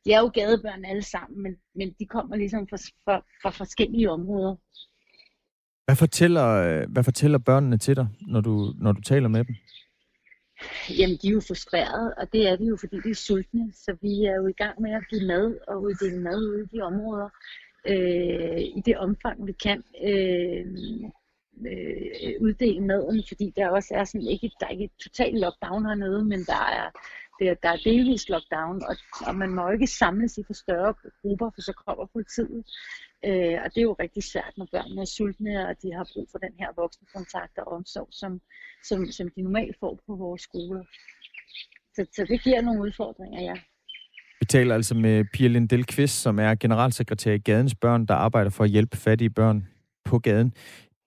De 0.05 0.12
er 0.12 0.21
jo 0.21 0.31
gadebørn 0.35 0.85
alle 0.85 1.03
sammen, 1.03 1.43
men, 1.43 1.57
men 1.75 1.95
de 1.99 2.07
kommer 2.07 2.37
ligesom 2.37 2.69
fra, 2.69 2.77
fra, 2.77 3.23
fra 3.43 3.51
forskellige 3.51 4.11
områder. 4.11 4.55
Hvad 5.85 5.97
fortæller, 5.97 6.87
hvad 6.87 7.05
fortæller 7.05 7.38
børnene 7.38 7.79
til 7.79 7.97
dig, 7.97 8.09
når 8.21 8.41
du, 8.41 8.75
når 8.79 8.93
du 8.93 9.01
taler 9.01 9.29
med 9.29 9.45
dem? 9.45 9.55
Jamen, 10.99 11.17
de 11.23 11.29
er 11.29 11.33
jo 11.33 11.41
frustrerede, 11.41 12.14
og 12.19 12.33
det 12.33 12.49
er 12.49 12.57
de 12.57 12.64
jo, 12.64 12.77
fordi 12.77 12.97
de 13.05 13.11
er 13.11 13.14
sultne. 13.14 13.73
Så 13.73 13.97
vi 14.03 14.25
er 14.25 14.35
jo 14.35 14.47
i 14.47 14.53
gang 14.53 14.83
med 14.83 14.93
at 14.93 15.09
give 15.11 15.27
mad 15.27 15.59
og 15.69 15.83
uddele 15.83 16.21
mad 16.21 16.38
ude 16.49 16.62
i 16.62 16.77
de 16.77 16.83
områder, 16.83 17.29
øh, 17.87 18.61
i 18.61 18.83
det 18.87 18.97
omfang, 18.99 19.47
vi 19.47 19.53
kan. 19.53 19.83
Øh, 20.05 20.67
øh, 21.66 22.33
uddele 22.40 22.81
maden, 22.81 23.23
fordi 23.29 23.53
der 23.57 23.68
også 23.68 23.94
er 23.94 24.05
sådan 24.05 24.27
ikke, 24.27 24.51
der 24.61 24.66
er 24.66 24.71
ikke 24.71 24.85
et 24.85 25.03
totalt 25.03 25.38
lockdown 25.40 25.87
hernede, 25.87 26.25
men 26.25 26.40
der 26.40 26.62
er, 26.79 26.90
der, 27.40 27.55
der 27.62 27.68
er 27.68 27.77
delvis 27.85 28.29
lockdown, 28.29 28.83
og, 28.88 28.97
og 29.27 29.35
man 29.35 29.51
må 29.51 29.62
jo 29.62 29.73
ikke 29.73 29.87
samles 29.87 30.38
i 30.38 30.42
for 30.47 30.53
større 30.53 30.94
grupper, 31.23 31.51
for 31.55 31.61
så 31.61 31.73
kommer 31.87 32.07
politiet. 32.07 32.64
Øh, 33.25 33.57
og 33.64 33.68
det 33.73 33.79
er 33.81 33.88
jo 33.90 33.97
rigtig 34.05 34.23
svært, 34.23 34.53
når 34.57 34.68
børnene 34.73 35.01
er 35.01 35.11
sultne, 35.16 35.68
og 35.68 35.75
de 35.83 35.88
har 35.92 36.11
brug 36.12 36.27
for 36.33 36.38
den 36.38 36.55
her 36.61 36.71
voksenkontakt 36.77 37.59
og 37.59 37.66
omsorg, 37.73 38.09
som, 38.11 38.40
som, 38.88 39.07
som 39.16 39.27
de 39.37 39.42
normalt 39.42 39.77
får 39.81 40.01
på 40.07 40.16
vores 40.16 40.42
skoler. 40.42 40.85
Så, 41.94 42.07
så 42.16 42.27
det 42.29 42.42
giver 42.42 42.61
nogle 42.62 42.81
udfordringer, 42.83 43.40
ja. 43.42 43.55
Vi 44.40 44.47
taler 44.47 44.75
altså 44.75 44.94
med 44.94 45.25
Pia 45.33 45.49
Lindell 45.49 45.85
Kvist, 45.85 46.23
som 46.23 46.38
er 46.38 46.55
generalsekretær 46.55 47.33
i 47.33 47.38
Gadens 47.38 47.75
Børn, 47.75 48.07
der 48.07 48.14
arbejder 48.14 48.51
for 48.51 48.64
at 48.64 48.71
hjælpe 48.71 48.97
fattige 48.97 49.31
børn 49.31 49.66
på 50.05 50.18
gaden 50.18 50.53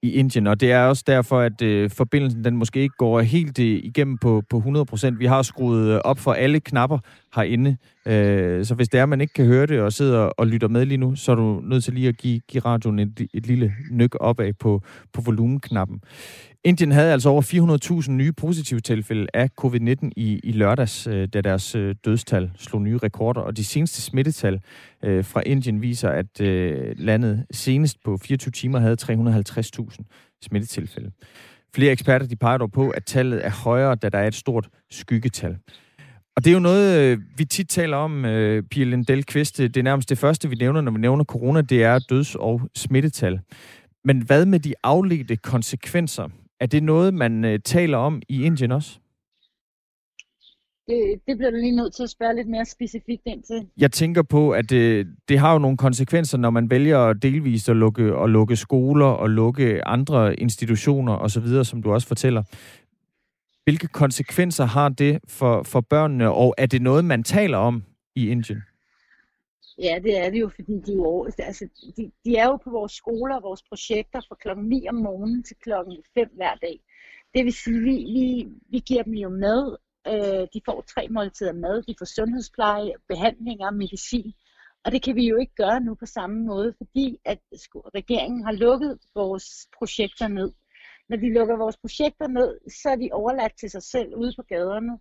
i 0.03 0.11
Indien, 0.11 0.47
og 0.47 0.59
det 0.59 0.71
er 0.71 0.83
også 0.83 1.03
derfor, 1.07 1.39
at 1.39 1.61
øh, 1.61 1.89
forbindelsen 1.89 2.43
den 2.43 2.57
måske 2.57 2.79
ikke 2.79 2.95
går 2.97 3.21
helt 3.21 3.59
øh, 3.59 3.65
igennem 3.65 4.17
på, 4.17 4.43
på 4.49 4.57
100%. 4.57 5.17
Vi 5.17 5.25
har 5.25 5.41
skruet 5.41 5.87
øh, 5.87 6.01
op 6.03 6.19
for 6.19 6.33
alle 6.33 6.59
knapper 6.59 6.99
herinde, 7.35 7.77
øh, 8.05 8.65
så 8.65 8.75
hvis 8.75 8.89
det 8.89 8.99
er, 8.99 9.05
man 9.05 9.21
ikke 9.21 9.33
kan 9.33 9.45
høre 9.45 9.65
det 9.65 9.81
og 9.81 9.93
sidder 9.93 10.19
og 10.19 10.47
lytter 10.47 10.67
med 10.67 10.85
lige 10.85 10.97
nu, 10.97 11.15
så 11.15 11.31
er 11.31 11.35
du 11.35 11.61
nødt 11.63 11.83
til 11.83 11.93
lige 11.93 12.07
at 12.07 12.17
give, 12.17 12.39
give 12.47 12.61
radioen 12.65 12.99
et, 12.99 13.27
et 13.33 13.47
lille 13.47 13.73
nyk 13.91 14.15
opad 14.19 14.53
på, 14.53 14.81
på 15.13 15.21
volumenknappen. 15.21 16.01
Indien 16.63 16.91
havde 16.91 17.11
altså 17.11 17.29
over 17.29 17.41
400.000 18.03 18.11
nye 18.11 18.31
positive 18.31 18.79
tilfælde 18.79 19.27
af 19.33 19.49
covid-19 19.61 20.09
i, 20.15 20.39
i 20.43 20.51
lørdags, 20.51 21.07
øh, 21.07 21.27
da 21.27 21.41
deres 21.41 21.75
øh, 21.75 21.95
dødstal 22.05 22.51
slog 22.57 22.81
nye 22.81 22.97
rekorder. 22.97 23.41
Og 23.41 23.57
de 23.57 23.63
seneste 23.63 24.01
smittetal 24.01 24.61
øh, 25.03 25.25
fra 25.25 25.41
Indien 25.45 25.81
viser, 25.81 26.09
at 26.09 26.41
øh, 26.41 26.95
landet 26.97 27.45
senest 27.51 28.03
på 28.03 28.17
24 28.17 28.51
timer 28.51 28.79
havde 28.79 28.97
350.000 29.01 30.37
smittetilfælde. 30.41 31.11
Flere 31.75 31.91
eksperter 31.91 32.27
de 32.27 32.35
peger 32.35 32.57
dog 32.57 32.71
på, 32.71 32.89
at 32.89 33.05
tallet 33.05 33.45
er 33.45 33.49
højere, 33.49 33.95
da 33.95 34.09
der 34.09 34.17
er 34.17 34.27
et 34.27 34.35
stort 34.35 34.69
skyggetal. 34.91 35.57
Og 36.35 36.45
det 36.45 36.51
er 36.51 36.53
jo 36.53 36.59
noget, 36.59 36.99
øh, 36.99 37.19
vi 37.37 37.45
tit 37.45 37.69
taler 37.69 37.97
om, 37.97 38.21
Pia 38.71 38.83
Lindell 38.83 39.23
Kvist. 39.23 39.57
Det 39.57 39.77
er 39.77 39.83
nærmest 39.83 40.09
det 40.09 40.17
første, 40.17 40.49
vi 40.49 40.55
nævner, 40.55 40.81
når 40.81 40.91
vi 40.91 40.99
nævner 40.99 41.23
corona, 41.23 41.61
det 41.61 41.83
er 41.83 41.99
døds- 41.99 42.35
og 42.35 42.61
smittetal. 42.75 43.39
Men 44.05 44.21
hvad 44.21 44.45
med 44.45 44.59
de 44.59 44.73
afledte 44.83 45.35
konsekvenser 45.35 46.29
er 46.61 46.65
det 46.65 46.83
noget, 46.83 47.13
man 47.13 47.45
øh, 47.45 47.59
taler 47.59 47.97
om 47.97 48.21
i 48.29 48.43
Indien 48.43 48.71
også? 48.71 48.99
Det, 50.87 51.21
det 51.27 51.37
bliver 51.37 51.51
du 51.51 51.57
lige 51.57 51.75
nødt 51.75 51.93
til 51.95 52.03
at 52.03 52.09
spørge 52.09 52.35
lidt 52.35 52.47
mere 52.47 52.65
specifikt 52.65 53.21
ind 53.25 53.43
til. 53.43 53.67
Jeg 53.77 53.91
tænker 53.91 54.21
på, 54.21 54.51
at 54.51 54.69
det, 54.69 54.75
øh, 54.75 55.05
det 55.29 55.39
har 55.39 55.53
jo 55.53 55.59
nogle 55.59 55.77
konsekvenser, 55.77 56.37
når 56.37 56.49
man 56.49 56.69
vælger 56.69 57.13
delvist 57.13 57.69
at 57.69 57.75
lukke, 57.75 58.03
at 58.23 58.29
lukke 58.29 58.55
skoler 58.55 59.05
og 59.05 59.29
lukke 59.29 59.87
andre 59.87 60.39
institutioner 60.39 61.17
osv., 61.17 61.63
som 61.63 61.83
du 61.83 61.93
også 61.93 62.07
fortæller. 62.07 62.43
Hvilke 63.63 63.87
konsekvenser 63.87 64.65
har 64.65 64.89
det 64.89 65.19
for, 65.27 65.63
for 65.63 65.81
børnene, 65.81 66.31
og 66.31 66.55
er 66.57 66.65
det 66.65 66.81
noget, 66.81 67.05
man 67.05 67.23
taler 67.23 67.57
om 67.57 67.83
i 68.15 68.29
Indien? 68.29 68.61
Ja, 69.77 69.99
det 70.03 70.17
er 70.17 70.29
det 70.29 70.39
jo, 70.39 70.49
fordi 70.49 70.73
de, 70.79 70.93
jo, 70.93 71.27
altså, 71.39 71.67
de, 71.97 72.11
de 72.25 72.37
er 72.37 72.45
jo 72.45 72.57
på 72.57 72.69
vores 72.69 72.91
skoler 72.91 73.35
og 73.35 73.43
vores 73.43 73.63
projekter 73.63 74.21
fra 74.27 74.35
klokken 74.35 74.65
9 74.65 74.87
om 74.87 74.95
morgenen 74.95 75.43
til 75.43 75.55
klokken 75.55 76.03
5 76.13 76.29
hver 76.33 76.55
dag. 76.55 76.79
Det 77.33 77.45
vil 77.45 77.53
sige, 77.53 77.79
vi, 77.79 77.95
vi, 78.15 78.47
vi 78.69 78.79
giver 78.79 79.03
dem 79.03 79.13
jo 79.13 79.29
mad. 79.29 79.77
Øh, 80.07 80.47
de 80.53 80.61
får 80.65 80.81
tre 80.81 81.07
måltider 81.09 81.53
mad. 81.53 81.83
De 81.83 81.95
får 81.99 82.05
sundhedspleje, 82.05 82.91
behandlinger, 83.07 83.71
medicin. 83.71 84.33
Og 84.85 84.91
det 84.91 85.03
kan 85.03 85.15
vi 85.15 85.27
jo 85.27 85.37
ikke 85.37 85.55
gøre 85.55 85.79
nu 85.79 85.95
på 85.95 86.05
samme 86.05 86.45
måde, 86.45 86.73
fordi 86.77 87.19
at 87.25 87.39
regeringen 87.95 88.45
har 88.45 88.51
lukket 88.51 88.99
vores 89.15 89.67
projekter 89.77 90.27
ned. 90.27 90.51
Når 91.09 91.17
de 91.17 91.33
lukker 91.33 91.57
vores 91.57 91.77
projekter 91.77 92.27
ned, 92.27 92.59
så 92.81 92.89
er 92.89 92.95
de 92.95 93.09
overladt 93.11 93.57
til 93.59 93.69
sig 93.69 93.83
selv 93.83 94.15
ude 94.15 94.33
på 94.35 94.43
gaderne. 94.43 94.99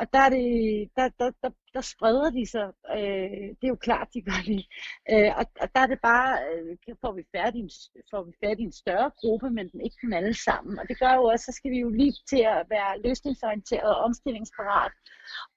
Og 0.00 0.06
der, 0.12 0.18
er 0.18 0.28
det, 0.28 0.48
der, 0.96 1.08
der, 1.18 1.30
der, 1.42 1.50
der 1.74 1.80
spreder 1.80 2.30
de 2.30 2.46
sig. 2.46 2.66
Øh, 2.96 3.48
det 3.58 3.64
er 3.64 3.74
jo 3.76 3.84
klart, 3.88 4.08
de 4.14 4.22
gør 4.22 4.40
det. 4.46 4.62
Øh, 5.12 5.30
og, 5.38 5.44
og 5.62 5.68
der 5.74 5.80
er 5.80 5.86
det 5.86 6.00
bare, 6.02 6.30
øh, 6.48 6.94
får, 7.00 7.12
vi 7.12 7.22
fat 7.36 7.54
i 7.54 7.58
en, 7.58 7.70
får 8.10 8.22
vi 8.22 8.32
fat 8.44 8.58
i 8.60 8.62
en 8.62 8.72
større 8.72 9.10
gruppe, 9.20 9.50
men 9.50 9.68
den 9.68 9.80
ikke 9.80 9.96
dem 10.02 10.12
alle 10.12 10.34
sammen. 10.34 10.78
Og 10.78 10.84
det 10.88 10.98
gør 10.98 11.14
jo 11.14 11.24
også, 11.24 11.44
så 11.44 11.52
skal 11.52 11.70
vi 11.70 11.78
jo 11.78 11.88
lige 11.88 12.14
til 12.30 12.42
at 12.54 12.66
være 12.70 13.00
løsningsorienteret 13.04 13.96
og 13.96 14.02
omstillingsparat. 14.06 14.92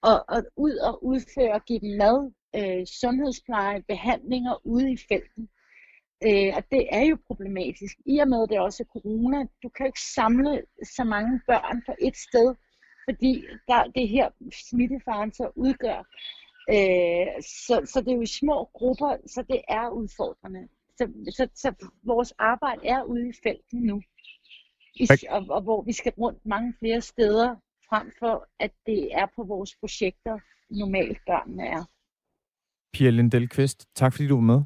Og, 0.02 0.24
og 0.28 0.44
ud 0.56 0.76
og 0.88 1.04
udføre, 1.04 1.60
give 1.68 1.80
dem 1.80 1.96
mad, 2.02 2.32
øh, 2.58 2.86
sundhedspleje, 3.00 3.82
behandlinger 3.82 4.66
ude 4.66 4.92
i 4.92 4.98
felten. 5.08 5.48
Øh, 6.26 6.50
og 6.56 6.62
det 6.70 6.82
er 6.98 7.04
jo 7.10 7.16
problematisk. 7.26 7.96
I 8.06 8.18
og 8.18 8.28
med 8.28 8.46
det 8.48 8.58
også 8.60 8.82
er 8.82 8.92
corona, 8.96 9.38
du 9.62 9.68
kan 9.68 9.84
jo 9.84 9.88
ikke 9.92 10.06
samle 10.14 10.62
så 10.96 11.04
mange 11.04 11.40
børn 11.46 11.82
på 11.86 11.92
et 11.98 12.16
sted, 12.16 12.54
fordi 13.04 13.44
der, 13.68 13.84
det 13.84 14.08
her 14.08 14.30
smittefaren 14.68 15.32
så 15.32 15.50
udgør. 15.54 15.98
Øh, 16.70 17.42
så, 17.42 17.82
så 17.92 18.00
det 18.00 18.10
er 18.10 18.16
jo 18.16 18.22
i 18.22 18.26
små 18.26 18.64
grupper, 18.64 19.16
så 19.26 19.44
det 19.48 19.60
er 19.68 19.88
udfordrende. 19.88 20.68
Så, 20.96 21.12
så, 21.36 21.48
så 21.54 21.88
vores 22.02 22.32
arbejde 22.38 22.86
er 22.86 23.02
ude 23.02 23.28
i 23.28 23.32
felten 23.42 23.80
nu, 23.80 24.02
I, 24.94 25.08
og, 25.28 25.46
og 25.48 25.62
hvor 25.62 25.82
vi 25.82 25.92
skal 25.92 26.12
rundt 26.18 26.46
mange 26.46 26.74
flere 26.78 27.00
steder, 27.00 27.56
frem 27.88 28.12
for 28.18 28.48
at 28.58 28.72
det 28.86 29.14
er 29.14 29.26
på 29.36 29.42
vores 29.44 29.76
projekter, 29.80 30.38
normalt 30.70 31.18
børnene 31.26 31.66
er. 31.66 31.84
Pia 32.92 33.10
Lindell 33.10 33.48
Kvist, 33.48 33.88
tak 33.94 34.12
fordi 34.12 34.28
du 34.28 34.34
var 34.34 34.42
med. 34.42 34.62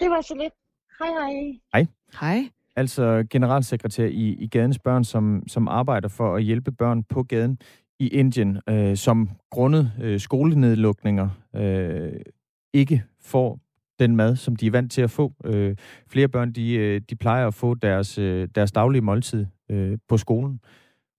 Det 0.00 0.10
var 0.10 0.20
så 0.20 0.34
lidt. 0.34 0.54
Hej 0.98 1.08
hej. 1.08 1.60
Hej. 1.72 1.86
Hej 2.20 2.50
altså 2.76 3.26
generalsekretær 3.30 4.06
i, 4.06 4.36
i 4.38 4.48
Gadens 4.48 4.78
Børn, 4.78 5.04
som, 5.04 5.42
som 5.48 5.68
arbejder 5.68 6.08
for 6.08 6.36
at 6.36 6.42
hjælpe 6.42 6.72
børn 6.72 7.02
på 7.02 7.22
gaden 7.22 7.58
i 7.98 8.08
Indien, 8.08 8.58
øh, 8.68 8.96
som 8.96 9.30
grundet 9.50 9.92
øh, 10.02 10.20
skolenedlukninger 10.20 11.28
øh, 11.56 12.12
ikke 12.74 13.02
får 13.20 13.60
den 13.98 14.16
mad, 14.16 14.36
som 14.36 14.56
de 14.56 14.66
er 14.66 14.70
vant 14.70 14.92
til 14.92 15.02
at 15.02 15.10
få. 15.10 15.32
Øh, 15.44 15.76
flere 16.08 16.28
børn, 16.28 16.52
de, 16.52 16.74
øh, 16.74 17.00
de 17.10 17.16
plejer 17.16 17.46
at 17.46 17.54
få 17.54 17.74
deres, 17.74 18.18
øh, 18.18 18.48
deres 18.54 18.72
daglige 18.72 19.02
måltid 19.02 19.46
øh, 19.70 19.98
på 20.08 20.16
skolen, 20.16 20.60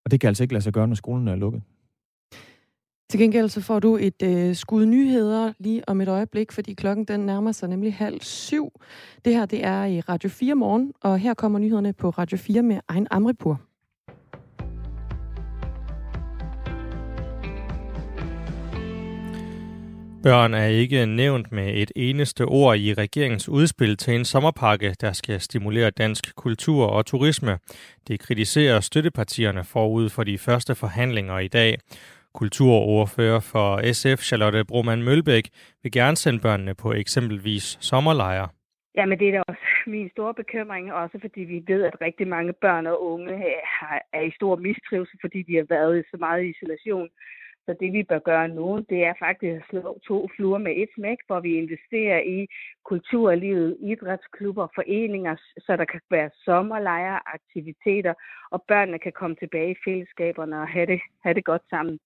og 0.06 0.12
det 0.12 0.20
kan 0.20 0.28
altså 0.28 0.44
ikke 0.44 0.54
lade 0.54 0.64
sig 0.64 0.74
gøre, 0.74 0.88
når 0.88 0.96
skolen 0.96 1.28
er 1.28 1.36
lukket. 1.36 1.62
Til 3.10 3.20
gengæld 3.20 3.50
så 3.50 3.62
får 3.62 3.80
du 3.80 3.98
et 3.98 4.24
øh, 4.24 4.56
skud 4.56 4.86
nyheder 4.86 5.54
lige 5.60 5.90
om 5.90 6.02
et 6.02 6.08
øjeblik, 6.08 6.52
fordi 6.52 6.74
klokken 6.74 7.06
den 7.06 7.20
nærmer 7.20 7.52
sig 7.52 7.70
nemlig 7.70 7.94
halv 7.94 8.22
syv. 8.22 8.72
Det 9.26 9.34
her 9.34 9.46
det 9.46 9.66
er 9.66 9.86
i 9.86 10.02
Radio 10.02 10.30
4 10.30 10.56
morgen, 10.56 10.94
og 11.02 11.20
her 11.20 11.34
kommer 11.34 11.60
nyhederne 11.60 11.94
på 11.94 12.10
Radio 12.10 12.38
4 12.38 12.62
med 12.62 12.80
Ejn 12.90 13.08
Amripur. 13.12 13.62
Børn 20.24 20.54
er 20.54 20.66
ikke 20.66 21.06
nævnt 21.06 21.52
med 21.52 21.74
et 21.76 21.92
eneste 21.96 22.46
ord 22.46 22.78
i 22.78 22.94
regeringens 22.94 23.50
udspil 23.50 23.98
til 23.98 24.16
en 24.16 24.26
sommerpakke, 24.26 24.96
der 25.02 25.14
skal 25.14 25.42
stimulere 25.42 25.90
dansk 25.90 26.36
kultur 26.36 26.86
og 26.86 27.06
turisme. 27.06 27.60
Det 28.08 28.20
kritiserer 28.20 28.80
støttepartierne 28.80 29.64
forud 29.64 30.10
for 30.10 30.24
de 30.24 30.38
første 30.38 30.76
forhandlinger 30.76 31.40
i 31.40 31.48
dag. 31.48 31.78
Kulturordfører 32.42 33.40
for 33.52 33.70
SF, 33.94 34.20
Charlotte 34.30 34.66
Broman 34.66 35.04
Mølbæk, 35.04 35.46
vil 35.84 35.92
gerne 35.92 36.16
sende 36.16 36.40
børnene 36.40 36.74
på 36.76 36.94
eksempelvis 36.94 37.78
sommerlejre. 37.90 38.48
Ja, 38.98 39.06
men 39.06 39.20
det 39.20 39.28
er 39.28 39.32
da 39.32 39.42
også 39.48 39.68
min 39.96 40.10
store 40.16 40.34
bekymring, 40.34 40.94
også 40.94 41.18
fordi 41.22 41.42
vi 41.42 41.64
ved, 41.68 41.84
at 41.84 42.02
rigtig 42.02 42.28
mange 42.28 42.54
børn 42.54 42.88
og 42.88 43.04
unge 43.12 43.34
er 44.14 44.22
i 44.22 44.32
stor 44.40 44.56
mistrivsel, 44.56 45.18
fordi 45.22 45.40
de 45.48 45.56
har 45.56 45.66
været 45.70 46.06
så 46.12 46.18
meget 46.20 46.44
i 46.44 46.50
isolation. 46.50 47.10
Så 47.66 47.76
det 47.80 47.94
vi 47.94 48.04
bør 48.04 48.20
gøre 48.20 48.48
nu, 48.48 48.86
det 48.90 49.00
er 49.10 49.14
faktisk 49.20 49.56
at 49.56 49.68
slå 49.70 50.00
to 50.08 50.30
fluer 50.36 50.58
med 50.58 50.74
et 50.76 50.90
smæk, 50.96 51.18
hvor 51.28 51.40
vi 51.40 51.52
investerer 51.58 52.20
i 52.20 52.48
kulturlivet, 52.86 53.78
idrætsklubber, 53.92 54.68
foreninger, 54.76 55.36
så 55.66 55.72
der 55.78 55.86
kan 55.86 56.02
være 56.12 56.30
sommerlejre, 56.46 57.20
aktiviteter, 57.38 58.14
og 58.52 58.64
børnene 58.68 59.00
kan 59.00 59.12
komme 59.20 59.36
tilbage 59.36 59.72
i 59.72 59.82
fællesskaberne 59.86 60.62
og 60.62 60.68
have 60.68 60.86
det, 60.86 61.02
have 61.24 61.34
det 61.34 61.46
godt 61.46 61.62
sammen. 61.70 62.00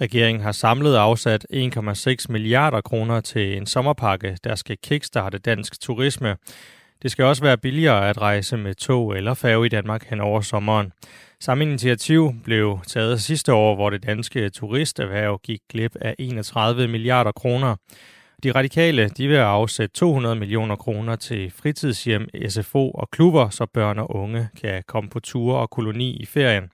Regeringen 0.00 0.42
har 0.42 0.52
samlet 0.52 0.96
afsat 0.96 1.46
1,6 1.52 2.26
milliarder 2.28 2.80
kroner 2.80 3.20
til 3.20 3.56
en 3.56 3.66
sommerpakke, 3.66 4.36
der 4.44 4.54
skal 4.54 4.76
kickstarte 4.82 5.38
dansk 5.38 5.80
turisme. 5.80 6.36
Det 7.02 7.10
skal 7.10 7.24
også 7.24 7.42
være 7.42 7.58
billigere 7.58 8.08
at 8.08 8.20
rejse 8.20 8.56
med 8.56 8.74
tog 8.74 9.16
eller 9.16 9.34
færge 9.34 9.66
i 9.66 9.68
Danmark 9.68 10.10
hen 10.10 10.20
over 10.20 10.40
sommeren. 10.40 10.92
Samme 11.40 11.64
initiativ 11.64 12.34
blev 12.44 12.78
taget 12.86 13.20
sidste 13.20 13.52
år, 13.52 13.74
hvor 13.74 13.90
det 13.90 14.02
danske 14.02 14.50
turisterhverv 14.50 15.40
gik 15.42 15.60
glip 15.70 15.96
af 16.00 16.14
31 16.18 16.88
milliarder 16.88 17.32
kroner. 17.32 17.76
De 18.42 18.52
radikale 18.52 19.08
de 19.08 19.28
vil 19.28 19.36
afsætte 19.36 19.94
200 19.94 20.36
millioner 20.36 20.76
kroner 20.76 21.16
til 21.16 21.52
fritidshjem, 21.56 22.28
SFO 22.48 22.90
og 22.90 23.10
klubber, 23.10 23.48
så 23.48 23.66
børn 23.66 23.98
og 23.98 24.16
unge 24.16 24.48
kan 24.60 24.82
komme 24.86 25.10
på 25.10 25.20
ture 25.20 25.58
og 25.58 25.70
koloni 25.70 26.16
i 26.16 26.26
ferien. 26.26 26.70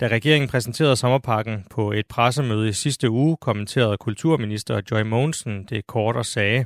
Da 0.00 0.08
regeringen 0.08 0.48
præsenterede 0.48 0.96
sommerpakken 0.96 1.66
på 1.70 1.92
et 1.92 2.06
pressemøde 2.06 2.68
i 2.68 2.72
sidste 2.72 3.10
uge, 3.10 3.36
kommenterede 3.40 3.96
kulturminister 3.96 4.80
Joy 4.90 5.02
Mogensen 5.02 5.64
det 5.64 5.86
kort 5.86 6.16
og 6.16 6.26
sagde, 6.26 6.64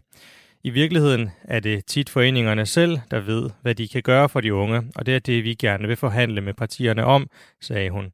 i 0.65 0.71
virkeligheden 0.71 1.31
er 1.45 1.61
det 1.61 1.87
tit 1.87 2.11
foreningerne 2.11 2.67
selv, 2.67 2.99
der 3.11 3.21
ved, 3.21 3.51
hvad 3.63 3.75
de 3.75 3.89
kan 3.89 4.03
gøre 4.03 4.29
for 4.29 4.41
de 4.41 4.55
unge, 4.55 4.83
og 4.97 5.07
det 5.07 5.15
er 5.15 5.19
det, 5.19 5.45
vi 5.45 5.55
gerne 5.55 5.89
vil 5.89 5.97
forhandle 5.97 6.41
med 6.41 6.55
partierne 6.55 7.05
om, 7.05 7.27
sagde 7.61 7.91
hun. 7.91 8.13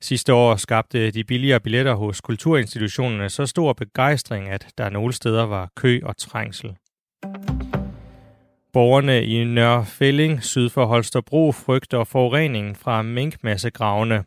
Sidste 0.00 0.34
år 0.34 0.56
skabte 0.56 1.10
de 1.10 1.24
billigere 1.24 1.60
billetter 1.60 1.94
hos 1.94 2.20
kulturinstitutionerne 2.20 3.30
så 3.30 3.46
stor 3.46 3.72
begejstring, 3.72 4.48
at 4.48 4.66
der 4.78 4.90
nogle 4.90 5.12
steder 5.12 5.46
var 5.46 5.70
kø 5.76 6.00
og 6.02 6.16
trængsel. 6.16 6.76
Borgerne 8.76 9.18
i 9.34 9.44
Nørre 9.44 9.84
Fælling 9.98 10.34
syd 10.52 10.68
for 10.74 10.84
Holstebro 10.92 11.42
frygter 11.64 12.04
forureningen 12.12 12.74
fra 12.74 13.02
minkmassegravene. 13.02 14.18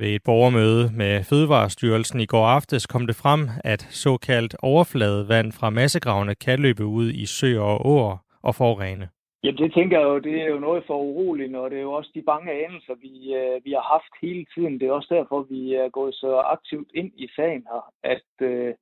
Ved 0.00 0.10
et 0.14 0.22
borgermøde 0.24 0.84
med 1.00 1.14
Fødevarestyrelsen 1.30 2.20
i 2.20 2.26
går 2.26 2.46
aftes 2.46 2.86
kom 2.86 3.06
det 3.06 3.16
frem, 3.22 3.42
at 3.64 3.82
såkaldt 4.04 4.54
overfladevand 4.62 5.48
fra 5.58 5.70
massegravene 5.70 6.34
kan 6.34 6.58
løbe 6.58 6.84
ud 6.84 7.08
i 7.22 7.26
søer 7.26 7.66
og 7.72 7.78
åer 7.92 8.16
og 8.42 8.54
forurene. 8.54 9.08
Jamen 9.44 9.62
det 9.62 9.74
tænker 9.74 9.98
jeg 9.98 10.08
jo, 10.08 10.18
det 10.18 10.36
er 10.42 10.48
jo 10.54 10.58
noget 10.58 10.82
for 10.86 10.96
uroligt, 11.08 11.56
og 11.56 11.70
det 11.70 11.78
er 11.78 11.82
jo 11.88 11.92
også 11.92 12.10
de 12.14 12.22
bange 12.22 12.50
anelser, 12.66 12.94
vi, 13.04 13.12
øh, 13.40 13.64
vi 13.64 13.70
har 13.78 13.86
haft 13.94 14.12
hele 14.22 14.44
tiden. 14.54 14.80
Det 14.80 14.88
er 14.88 14.92
også 14.92 15.14
derfor, 15.14 15.38
vi 15.54 15.74
er 15.74 15.88
gået 15.88 16.14
så 16.14 16.30
aktivt 16.36 16.90
ind 16.94 17.10
i 17.16 17.28
sagen 17.36 17.62
her, 17.70 17.82
at, 18.14 18.28
øh, 18.50 18.74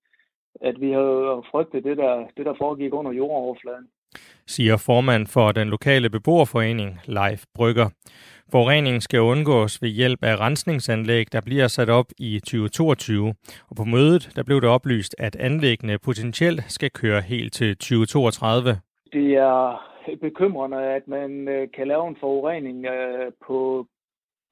at 0.60 0.80
vi 0.80 0.90
har 0.90 1.46
frygtet 1.50 1.84
det 1.84 1.96
der, 1.96 2.14
det, 2.36 2.46
der 2.46 2.54
foregik 2.58 2.92
under 2.94 3.12
jordoverfladen. 3.12 3.88
Siger 4.46 4.76
formand 4.76 5.26
for 5.26 5.52
den 5.52 5.68
lokale 5.68 6.10
beboerforening, 6.10 7.00
Leif 7.06 7.44
Brygger. 7.54 7.88
Forureningen 8.52 9.00
skal 9.00 9.20
undgås 9.20 9.82
ved 9.82 9.88
hjælp 9.88 10.24
af 10.24 10.40
rensningsanlæg, 10.40 11.32
der 11.32 11.40
bliver 11.40 11.66
sat 11.66 11.90
op 11.90 12.06
i 12.18 12.40
2022. 12.40 13.34
Og 13.70 13.76
på 13.76 13.84
mødet 13.84 14.32
der 14.36 14.42
blev 14.42 14.60
det 14.60 14.68
oplyst, 14.68 15.14
at 15.18 15.36
anlæggene 15.36 15.98
potentielt 15.98 16.62
skal 16.68 16.90
køre 16.90 17.20
helt 17.20 17.52
til 17.52 17.76
2032. 17.76 18.76
Det 19.12 19.34
er 19.34 19.86
bekymrende, 20.20 20.78
at 20.98 21.08
man 21.08 21.48
øh, 21.48 21.68
kan 21.76 21.88
lave 21.88 22.08
en 22.08 22.16
forurening 22.20 22.86
øh, 22.86 23.32
på, 23.46 23.86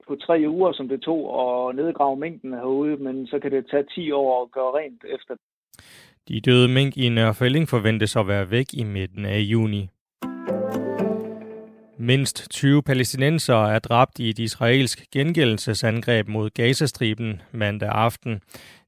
på 0.09 0.17
tre 0.17 0.45
uger, 0.49 0.73
som 0.73 0.89
det 0.89 1.01
tog, 1.01 1.31
og 1.31 1.75
nedgrave 1.75 2.17
mængden 2.17 2.53
herude, 2.53 2.97
men 2.97 3.27
så 3.27 3.39
kan 3.39 3.51
det 3.51 3.67
tage 3.71 3.85
10 3.95 4.13
år 4.13 4.43
at 4.43 4.51
gøre 4.51 4.79
rent 4.79 5.05
efter. 5.15 5.35
De 6.29 6.41
døde 6.41 6.69
mink 6.69 6.97
i 6.97 7.09
Nørfælling 7.09 7.69
forventes 7.69 8.17
at 8.17 8.29
være 8.29 8.51
væk 8.51 8.67
i 8.73 8.85
midten 8.85 9.25
af 9.25 9.39
juni. 9.39 9.89
Mindst 11.99 12.51
20 12.51 12.83
palæstinenser 12.83 13.67
er 13.67 13.79
dræbt 13.79 14.19
i 14.19 14.31
et 14.31 14.39
israelsk 14.39 15.05
gengældelsesangreb 15.13 16.29
mod 16.29 16.51
Gazastriben 16.51 17.43
mandag 17.53 17.89
aften. 17.89 18.41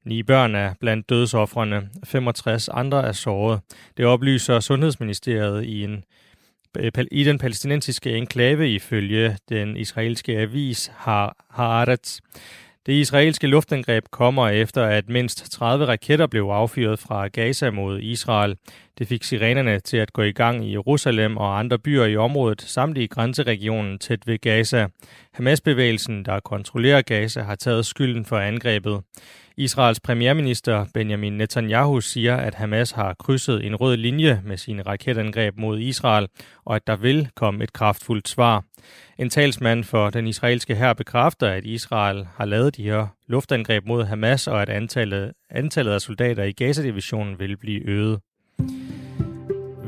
Ni 0.05 0.23
børn 0.23 0.55
er 0.55 0.73
blandt 0.79 1.09
dødsoffrene. 1.09 1.89
65 2.03 2.69
andre 2.69 3.07
er 3.07 3.11
såret. 3.11 3.59
Det 3.97 4.05
oplyser 4.05 4.59
Sundhedsministeriet 4.59 5.63
i 5.65 5.83
en 5.83 6.03
i 7.11 7.23
den 7.23 7.37
palæstinensiske 7.37 8.17
enklave 8.17 8.73
ifølge 8.73 9.37
den 9.49 9.77
israelske 9.77 10.37
avis 10.37 10.91
Haaretz. 11.49 12.19
Det 12.87 12.93
israelske 12.93 13.47
luftangreb 13.47 14.03
kommer 14.11 14.49
efter, 14.49 14.83
at 14.83 15.09
mindst 15.09 15.51
30 15.51 15.85
raketter 15.85 16.27
blev 16.27 16.43
affyret 16.43 16.99
fra 16.99 17.27
Gaza 17.27 17.71
mod 17.71 17.99
Israel. 17.99 18.55
Det 18.97 19.07
fik 19.07 19.23
sirenerne 19.23 19.79
til 19.79 19.97
at 19.97 20.13
gå 20.13 20.21
i 20.21 20.31
gang 20.31 20.65
i 20.65 20.71
Jerusalem 20.71 21.37
og 21.37 21.59
andre 21.59 21.79
byer 21.79 22.05
i 22.05 22.17
området, 22.17 22.61
samt 22.61 22.97
i 22.97 23.07
grænseregionen 23.07 23.99
tæt 23.99 24.27
ved 24.27 24.39
Gaza. 24.39 24.87
Hamas-bevægelsen, 25.33 26.25
der 26.25 26.39
kontrollerer 26.39 27.01
Gaza, 27.01 27.41
har 27.41 27.55
taget 27.55 27.85
skylden 27.85 28.25
for 28.25 28.37
angrebet. 28.37 29.01
Israels 29.59 29.99
premierminister 29.99 30.85
Benjamin 30.93 31.33
Netanyahu 31.33 32.01
siger, 32.01 32.35
at 32.35 32.55
Hamas 32.55 32.91
har 32.91 33.13
krydset 33.13 33.65
en 33.65 33.75
rød 33.75 33.97
linje 33.97 34.41
med 34.45 34.57
sine 34.57 34.81
raketangreb 34.81 35.57
mod 35.57 35.79
Israel, 35.79 36.27
og 36.65 36.75
at 36.75 36.87
der 36.87 36.95
vil 36.95 37.29
komme 37.35 37.63
et 37.63 37.73
kraftfuldt 37.73 38.27
svar. 38.27 38.63
En 39.17 39.29
talsmand 39.29 39.83
for 39.83 40.09
den 40.09 40.27
israelske 40.27 40.75
hær 40.75 40.93
bekræfter, 40.93 41.49
at 41.49 41.65
Israel 41.65 42.27
har 42.35 42.45
lavet 42.45 42.77
de 42.77 42.83
her 42.83 43.07
luftangreb 43.27 43.85
mod 43.85 44.03
Hamas, 44.03 44.47
og 44.47 44.61
at 44.61 44.69
antallet, 44.69 45.31
antallet 45.49 45.91
af 45.91 46.01
soldater 46.01 46.43
i 46.43 46.51
Gaza-divisionen 46.51 47.39
vil 47.39 47.57
blive 47.57 47.87
øget. 47.87 48.19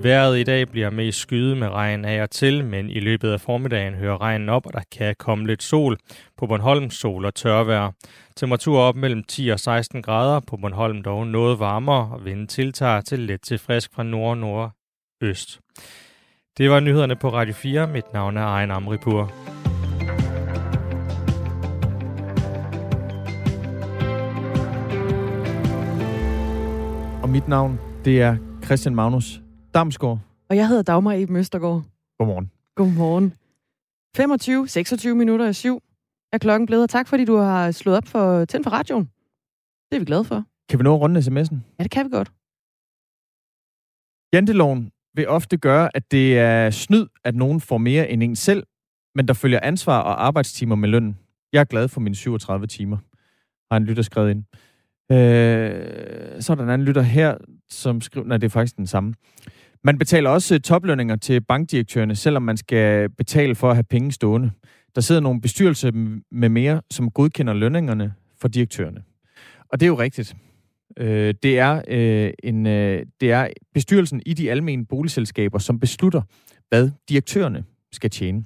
Vejret 0.04 0.40
i 0.40 0.44
dag 0.44 0.68
bliver 0.68 0.90
mest 0.90 1.20
skyet 1.20 1.58
med 1.58 1.70
regn 1.70 2.06
af 2.06 2.22
og 2.22 2.32
til, 2.32 2.66
men 2.66 2.90
i 2.90 3.00
løbet 3.00 3.32
af 3.32 3.42
formiddagen 3.42 3.94
hører 3.94 4.22
regnen 4.22 4.50
op, 4.50 4.66
og 4.66 4.74
der 4.74 4.82
kan 4.92 5.16
komme 5.20 5.48
lidt 5.48 5.64
sol. 5.64 5.98
På 6.38 6.48
Bornholm 6.48 6.90
sol 6.90 7.26
og 7.26 7.36
tørvejr. 7.36 7.92
Temperatur 8.36 8.80
op 8.80 8.96
mellem 8.96 9.24
10 9.24 9.50
og 9.50 9.60
16 9.60 10.02
grader. 10.02 10.40
På 10.40 10.58
Bornholm 10.58 11.04
dog 11.04 11.28
noget 11.28 11.60
varmere, 11.60 12.10
og 12.12 12.26
vinden 12.26 12.48
tiltager 12.48 13.02
til 13.02 13.20
let 13.20 13.42
til 13.42 13.58
frisk 13.58 13.94
fra 13.94 14.04
nord 14.04 14.38
nord 14.38 14.72
øst. 15.22 15.60
Det 16.58 16.70
var 16.70 16.80
nyhederne 16.80 17.16
på 17.16 17.30
Radio 17.30 17.54
4. 17.54 17.88
Mit 17.88 18.14
navn 18.14 18.38
er 18.38 18.46
Ejn 18.46 18.72
Amripur. 18.72 19.32
Og 27.24 27.30
mit 27.30 27.48
navn, 27.48 27.80
det 28.06 28.22
er 28.22 28.38
Christian 28.64 28.96
Magnus 28.96 29.42
Damsgaard. 29.80 30.20
Og 30.50 30.56
jeg 30.56 30.68
hedder 30.68 30.84
Dagmar 30.84 31.14
Eben 31.14 31.36
Østergaard. 31.36 31.84
Godmorgen. 32.18 32.52
Godmorgen. 32.76 33.34
25, 34.16 34.68
26 34.68 35.16
minutter 35.16 35.48
af 35.48 35.56
syv 35.56 35.84
er 36.34 36.38
klokken 36.38 36.66
blevet, 36.66 36.84
og 36.84 36.90
tak 36.90 37.08
fordi 37.08 37.26
du 37.26 37.36
har 37.36 37.72
slået 37.72 37.98
op 37.98 38.08
for 38.08 38.46
Tænd 38.46 38.64
for 38.64 38.72
radioen. 38.72 39.10
Det 39.90 39.96
er 39.96 40.00
vi 40.00 40.06
glade 40.06 40.24
for. 40.24 40.44
Kan 40.70 40.80
vi 40.80 40.84
nå 40.84 40.96
at 40.96 41.02
runde 41.02 41.20
sms'en? 41.20 41.56
Ja, 41.80 41.84
det 41.84 41.92
kan 41.92 42.06
vi 42.06 42.10
godt. 42.10 42.32
Janteloven 44.34 44.92
vil 45.16 45.28
ofte 45.28 45.58
gøre, 45.58 45.96
at 45.96 46.12
det 46.12 46.40
er 46.40 46.70
snyd, 46.70 47.08
at 47.24 47.36
nogen 47.36 47.62
får 47.62 47.78
mere 47.78 48.10
end 48.10 48.24
en 48.24 48.36
selv, 48.36 48.64
men 49.16 49.28
der 49.28 49.34
følger 49.34 49.60
ansvar 49.64 50.02
og 50.02 50.26
arbejdstimer 50.26 50.76
med 50.76 50.90
lønnen. 50.90 51.18
Jeg 51.54 51.60
er 51.60 51.66
glad 51.66 51.88
for 51.88 52.00
mine 52.00 52.16
37 52.16 52.68
timer, 52.68 52.98
har 53.72 53.78
en 53.78 53.86
lytter 53.86 54.04
skrevet 54.04 54.32
ind. 54.32 54.44
Øh, 55.12 56.42
så 56.42 56.54
er 56.54 56.56
der 56.56 56.64
en 56.64 56.70
anden 56.70 56.88
lytter 56.88 57.02
her, 57.02 57.38
som 57.70 58.02
skriver, 58.02 58.28
nej, 58.28 58.38
det 58.38 58.46
er 58.46 58.50
faktisk 58.50 58.78
den 58.78 58.88
samme. 58.88 59.14
Man 59.84 59.98
betaler 59.98 60.30
også 60.30 60.56
øh, 60.56 60.62
toplønninger 60.62 61.16
til 61.16 61.42
bankdirektørerne, 61.42 62.16
selvom 62.16 62.44
man 62.44 62.58
skal 62.58 63.10
betale 63.10 63.56
for 63.56 63.70
at 63.70 63.76
have 63.76 63.84
penge 63.84 64.12
stående. 64.12 64.52
Der 64.96 65.02
sidder 65.02 65.22
nogle 65.22 65.42
bestyrelser 65.42 65.92
med 66.32 66.50
mere, 66.50 66.82
som 66.92 67.12
godkender 67.12 67.54
lønningerne 67.54 68.14
for 68.42 68.48
direktørerne. 68.48 69.04
Og 69.70 69.80
det 69.80 69.86
er 69.86 69.88
jo 69.88 70.00
rigtigt. 70.00 70.36
Øh, 70.98 71.34
det, 71.44 71.60
er, 71.60 71.82
øh, 71.88 72.34
en, 72.44 72.66
øh, 72.66 73.06
det 73.22 73.32
er 73.32 73.48
bestyrelsen 73.74 74.22
i 74.26 74.34
de 74.34 74.52
almene 74.52 74.86
boligselskaber, 74.86 75.60
som 75.60 75.80
beslutter, 75.80 76.22
hvad 76.70 76.92
direktørerne 77.10 77.64
skal 77.92 78.10
tjene. 78.10 78.44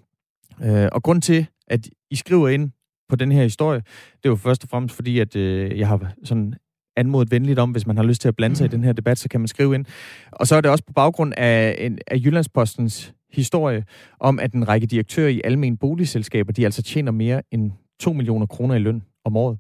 Øh, 0.64 0.90
og 0.92 1.04
grund 1.04 1.22
til, 1.22 1.48
at 1.68 1.90
I 2.10 2.16
skriver 2.16 2.50
ind 2.50 2.72
på 3.10 3.16
den 3.16 3.32
her 3.32 3.44
historie, 3.44 3.80
det 4.18 4.26
er 4.26 4.30
jo 4.30 4.36
først 4.36 4.64
og 4.64 4.70
fremmest 4.70 4.96
fordi, 4.96 5.20
at 5.20 5.36
øh, 5.36 5.80
jeg 5.80 5.88
har 5.88 6.14
sådan 6.24 6.54
anmodet 6.96 7.32
venligt 7.32 7.60
om, 7.60 7.72
hvis 7.72 7.88
man 7.88 7.98
har 7.98 8.04
lyst 8.04 8.22
til 8.22 8.28
at 8.28 8.36
blande 8.36 8.56
sig 8.56 8.66
mm. 8.66 8.74
i 8.74 8.76
den 8.76 8.84
her 8.84 8.94
debat, 8.94 9.18
så 9.18 9.30
kan 9.30 9.42
man 9.42 9.48
skrive 9.48 9.76
ind. 9.76 9.86
Og 10.32 10.48
så 10.48 10.56
er 10.56 10.62
det 10.62 10.72
også 10.72 10.84
på 10.84 10.94
baggrund 10.94 11.34
af, 11.38 11.76
en, 11.80 12.00
af 12.08 12.18
Jyllandspostens 12.18 13.14
historie 13.32 13.86
om, 14.20 14.40
at 14.40 14.54
en 14.54 14.68
række 14.68 14.88
direktører 14.88 15.30
i 15.30 15.42
almen 15.44 15.78
boligselskaber, 15.78 16.54
de 16.54 16.66
altså 16.66 16.82
tjener 16.82 17.12
mere 17.12 17.42
end 17.52 17.72
2 18.00 18.14
millioner 18.14 18.46
kroner 18.46 18.76
i 18.76 18.80
løn 18.80 19.04
om 19.26 19.38
året. 19.38 19.58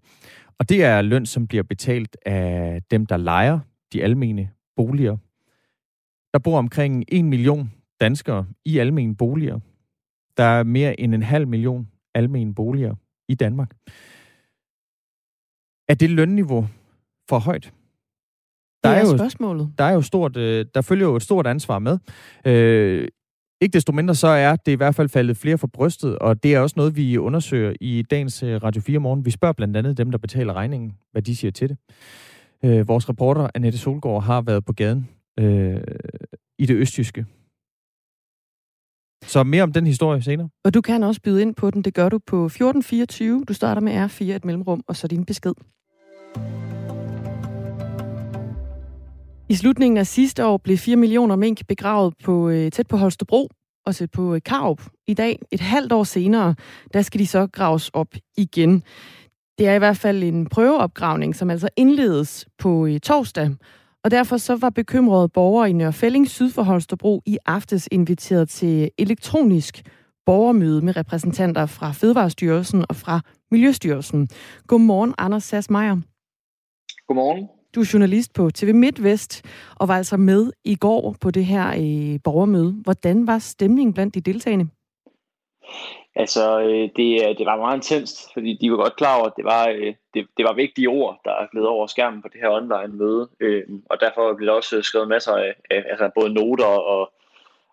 Og 0.59 0.69
det 0.69 0.83
er 0.83 1.01
løn, 1.01 1.25
som 1.25 1.47
bliver 1.47 1.63
betalt 1.63 2.17
af 2.25 2.81
dem, 2.91 3.05
der 3.05 3.17
lejer 3.17 3.59
de 3.93 4.03
almene 4.03 4.49
boliger. 4.75 5.17
Der 6.33 6.39
bor 6.39 6.57
omkring 6.57 7.03
1 7.07 7.25
million 7.25 7.71
danskere 8.01 8.45
i 8.65 8.77
almene 8.77 9.15
boliger. 9.15 9.59
Der 10.37 10.43
er 10.43 10.63
mere 10.63 10.99
end 10.99 11.15
en 11.15 11.23
halv 11.23 11.47
million 11.47 11.87
almene 12.15 12.55
boliger 12.55 12.95
i 13.27 13.35
Danmark. 13.35 13.75
Er 15.87 15.93
det 15.93 16.09
lønniveau 16.09 16.67
for 17.29 17.39
højt? 17.39 17.73
Der 18.83 18.89
er, 18.89 18.93
er 18.93 18.99
jo, 19.01 19.17
spørgsmålet. 19.17 19.73
Der 19.77 19.83
er 19.83 19.93
jo 19.93 20.01
stort, 20.01 20.37
øh, 20.37 20.65
der 20.75 20.81
følger 20.81 21.07
jo 21.07 21.15
et 21.15 21.21
stort 21.21 21.47
ansvar 21.47 21.79
med. 21.79 21.97
Øh, 22.45 23.07
ikke 23.61 23.73
desto 23.73 23.91
mindre 23.91 24.15
så 24.15 24.27
er 24.27 24.55
det 24.55 24.71
i 24.71 24.75
hvert 24.75 24.95
fald 24.95 25.09
faldet 25.09 25.37
flere 25.37 25.57
for 25.57 25.67
brystet, 25.67 26.19
og 26.19 26.43
det 26.43 26.55
er 26.55 26.59
også 26.59 26.73
noget, 26.77 26.95
vi 26.95 27.17
undersøger 27.17 27.73
i 27.81 28.01
dagens 28.01 28.43
øh, 28.43 28.63
Radio 28.63 28.81
4 28.81 28.99
morgen. 28.99 29.25
Vi 29.25 29.31
spørger 29.31 29.53
blandt 29.53 29.77
andet 29.77 29.97
dem, 29.97 30.11
der 30.11 30.17
betaler 30.17 30.53
regningen, 30.53 30.93
hvad 31.11 31.21
de 31.21 31.35
siger 31.35 31.51
til 31.51 31.69
det. 31.69 31.77
Øh, 32.65 32.87
vores 32.87 33.09
reporter, 33.09 33.49
Annette 33.55 33.77
Solgaard, 33.77 34.23
har 34.23 34.41
været 34.41 34.65
på 34.65 34.73
gaden 34.73 35.09
øh, 35.39 35.81
i 36.59 36.65
det 36.65 36.75
østjyske. 36.75 37.25
Så 39.25 39.43
mere 39.43 39.63
om 39.63 39.73
den 39.73 39.87
historie 39.87 40.21
senere. 40.21 40.49
Og 40.65 40.73
du 40.73 40.81
kan 40.81 41.03
også 41.03 41.21
byde 41.21 41.41
ind 41.41 41.55
på 41.55 41.71
den. 41.71 41.81
Det 41.81 41.93
gør 41.93 42.09
du 42.09 42.19
på 42.27 42.45
1424. 42.45 43.43
Du 43.47 43.53
starter 43.53 43.81
med 43.81 44.05
R4, 44.05 44.23
et 44.23 44.45
mellemrum, 44.45 44.83
og 44.87 44.95
så 44.95 45.07
din 45.07 45.25
besked. 45.25 45.53
I 49.49 49.55
slutningen 49.55 49.97
af 49.97 50.07
sidste 50.07 50.45
år 50.45 50.57
blev 50.57 50.77
4 50.77 50.95
millioner 50.95 51.35
mink 51.35 51.67
begravet 51.67 52.13
på, 52.23 52.49
øh, 52.49 52.71
tæt 52.71 52.87
på 52.87 52.97
Holstebro 52.97 53.49
og 53.85 53.95
tæt 53.95 54.11
på 54.11 54.35
øh, 54.35 54.41
Karup. 54.45 54.81
I 55.07 55.13
dag, 55.13 55.39
et 55.51 55.59
halvt 55.59 55.91
år 55.91 56.03
senere, 56.03 56.55
der 56.93 57.01
skal 57.01 57.19
de 57.19 57.27
så 57.27 57.47
graves 57.47 57.89
op 57.89 58.07
igen. 58.37 58.83
Det 59.57 59.67
er 59.67 59.73
i 59.73 59.77
hvert 59.77 59.97
fald 59.97 60.23
en 60.23 60.45
prøveopgravning, 60.45 61.35
som 61.35 61.49
altså 61.49 61.69
indledes 61.75 62.47
på 62.57 62.85
øh, 62.85 62.99
torsdag. 62.99 63.55
Og 64.03 64.11
derfor 64.11 64.37
så 64.37 64.55
var 64.55 64.69
bekymrede 64.69 65.29
borgere 65.29 65.69
i 65.69 65.73
Nørfælling 65.73 66.29
syd 66.29 66.51
for 66.51 66.63
Holstebro 66.63 67.21
i 67.25 67.37
aftes 67.45 67.87
inviteret 67.91 68.49
til 68.49 68.91
elektronisk 68.97 69.81
borgermøde 70.25 70.81
med 70.85 70.97
repræsentanter 70.97 71.65
fra 71.65 71.91
Fødevarestyrelsen 71.91 72.85
og 72.89 72.95
fra 72.95 73.21
Miljøstyrelsen. 73.51 74.29
Godmorgen, 74.67 75.13
Anders 75.17 75.43
Sass 75.43 75.69
Meier. 75.69 75.97
Godmorgen. 77.07 77.62
Du 77.75 77.79
er 77.79 77.89
journalist 77.93 78.33
på 78.33 78.49
TV 78.49 78.73
MidtVest 78.73 79.45
og 79.79 79.87
var 79.87 79.97
altså 79.97 80.17
med 80.17 80.51
i 80.63 80.75
går 80.75 81.15
på 81.21 81.31
det 81.31 81.45
her 81.45 81.67
øh, 81.67 82.19
borgermøde. 82.23 82.71
Hvordan 82.83 83.27
var 83.27 83.39
stemningen 83.39 83.93
blandt 83.93 84.15
de 84.15 84.21
deltagende? 84.21 84.67
Altså, 86.15 86.59
øh, 86.61 86.89
det, 86.95 87.09
øh, 87.23 87.37
det 87.37 87.45
var 87.45 87.57
meget 87.57 87.75
intenst, 87.75 88.33
fordi 88.33 88.57
de 88.61 88.71
var 88.71 88.77
godt 88.77 88.95
klar 88.95 89.17
over, 89.17 89.25
at 89.25 89.33
det 89.37 89.45
var, 89.45 89.67
øh, 89.69 89.93
det, 90.13 90.27
det 90.37 90.45
var 90.45 90.53
vigtige 90.53 90.89
ord, 90.89 91.21
der 91.25 91.51
gled 91.51 91.63
over 91.63 91.87
skærmen 91.87 92.21
på 92.21 92.27
det 92.33 92.41
her 92.41 92.49
online-møde. 92.49 93.29
Øh, 93.39 93.63
og 93.89 93.97
derfor 93.99 94.33
blev 94.33 94.47
der 94.47 94.53
også 94.53 94.77
øh, 94.77 94.83
skrevet 94.83 95.07
masser 95.07 95.33
af, 95.33 95.53
af 95.71 95.83
altså 95.89 96.09
både 96.15 96.33
noter 96.33 96.65
og, 96.65 97.11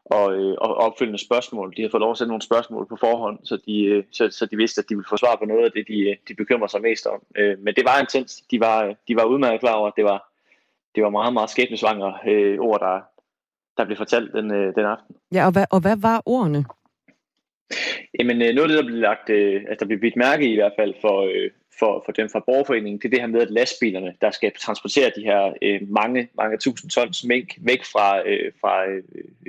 og, 0.05 0.25
og 0.59 0.75
opfølgende 0.75 1.25
spørgsmål. 1.25 1.75
De 1.77 1.83
har 1.83 1.89
fået 1.91 2.01
lov 2.01 2.11
at 2.11 2.19
sætte 2.19 2.29
nogle 2.29 2.43
spørgsmål 2.43 2.87
på 2.87 2.97
forhånd, 2.97 3.39
så 3.45 3.59
de, 3.67 4.05
så, 4.13 4.29
så 4.31 4.47
de 4.47 4.57
vidste, 4.57 4.79
at 4.79 4.89
de 4.89 4.95
ville 4.95 5.09
få 5.09 5.17
svar 5.17 5.37
på 5.37 5.45
noget 5.45 5.65
af 5.65 5.73
det, 5.73 5.89
de, 5.89 6.17
de 6.29 6.35
bekymrer 6.35 6.67
sig 6.67 6.83
mest 6.83 7.07
om. 7.07 7.23
Men 7.37 7.75
det 7.75 7.85
var 7.85 8.01
intenst. 8.01 8.51
De 8.51 8.61
var, 8.61 8.95
de 9.09 9.17
var 9.17 9.25
udmærket 9.25 9.61
klar 9.61 9.73
over, 9.73 9.89
at 9.89 9.97
det 9.97 10.05
var, 10.05 10.31
det 10.95 11.03
var 11.03 11.11
meget, 11.11 11.33
meget 11.33 11.51
skæbnesvangre 11.51 12.13
ord, 12.59 12.81
der, 12.81 13.01
der 13.77 13.85
blev 13.85 13.97
fortalt 13.97 14.33
den, 14.33 14.51
den 14.51 14.85
aften. 14.85 15.17
Ja, 15.33 15.47
og 15.47 15.53
hvad, 15.53 15.65
og 15.71 15.81
hvad 15.81 15.97
var 15.97 16.23
ordene? 16.27 16.65
Jamen 18.19 18.43
øh, 18.43 18.55
noget 18.55 18.63
af 18.63 18.69
det, 18.69 18.79
der 18.79 18.87
bliver 18.87 19.01
lagt, 19.01 19.31
øh, 19.31 19.63
altså 19.69 19.81
der 19.81 19.87
bliver 19.87 20.01
bidt 20.01 20.17
mærke 20.17 20.45
i, 20.47 20.53
i 20.53 20.55
hvert 20.55 20.73
fald 20.79 20.95
for, 21.01 21.17
øh, 21.23 21.51
for, 21.81 22.03
for 22.05 22.13
dem 22.13 22.29
fra 22.29 22.45
borgerforeningen, 22.47 22.99
det 22.99 23.05
er 23.05 23.11
det 23.11 23.21
her 23.21 23.27
med, 23.27 23.41
at 23.41 23.51
lastbilerne, 23.51 24.15
der 24.21 24.31
skal 24.31 24.53
transportere 24.61 25.11
de 25.17 25.23
her 25.23 25.53
øh, 25.63 25.81
mange, 25.89 26.29
mange 26.35 26.59
tusind 26.59 26.91
tons 26.91 27.25
mink 27.25 27.59
væk 27.59 27.85
fra, 27.85 28.29
øh, 28.29 28.53
fra 28.61 28.87
øh, 28.91 29.03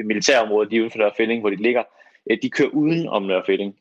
militærområdet, 0.05 0.69
lige 0.69 0.81
uden 0.81 0.91
for 0.91 0.97
Nørrefælling, 0.97 1.41
hvor 1.41 1.49
de 1.49 1.55
ligger, 1.55 1.83
øh, 2.29 2.37
de 2.41 2.49
kører 2.49 2.69
uden 2.69 3.07
om 3.07 3.23
Nørrefælling. 3.23 3.75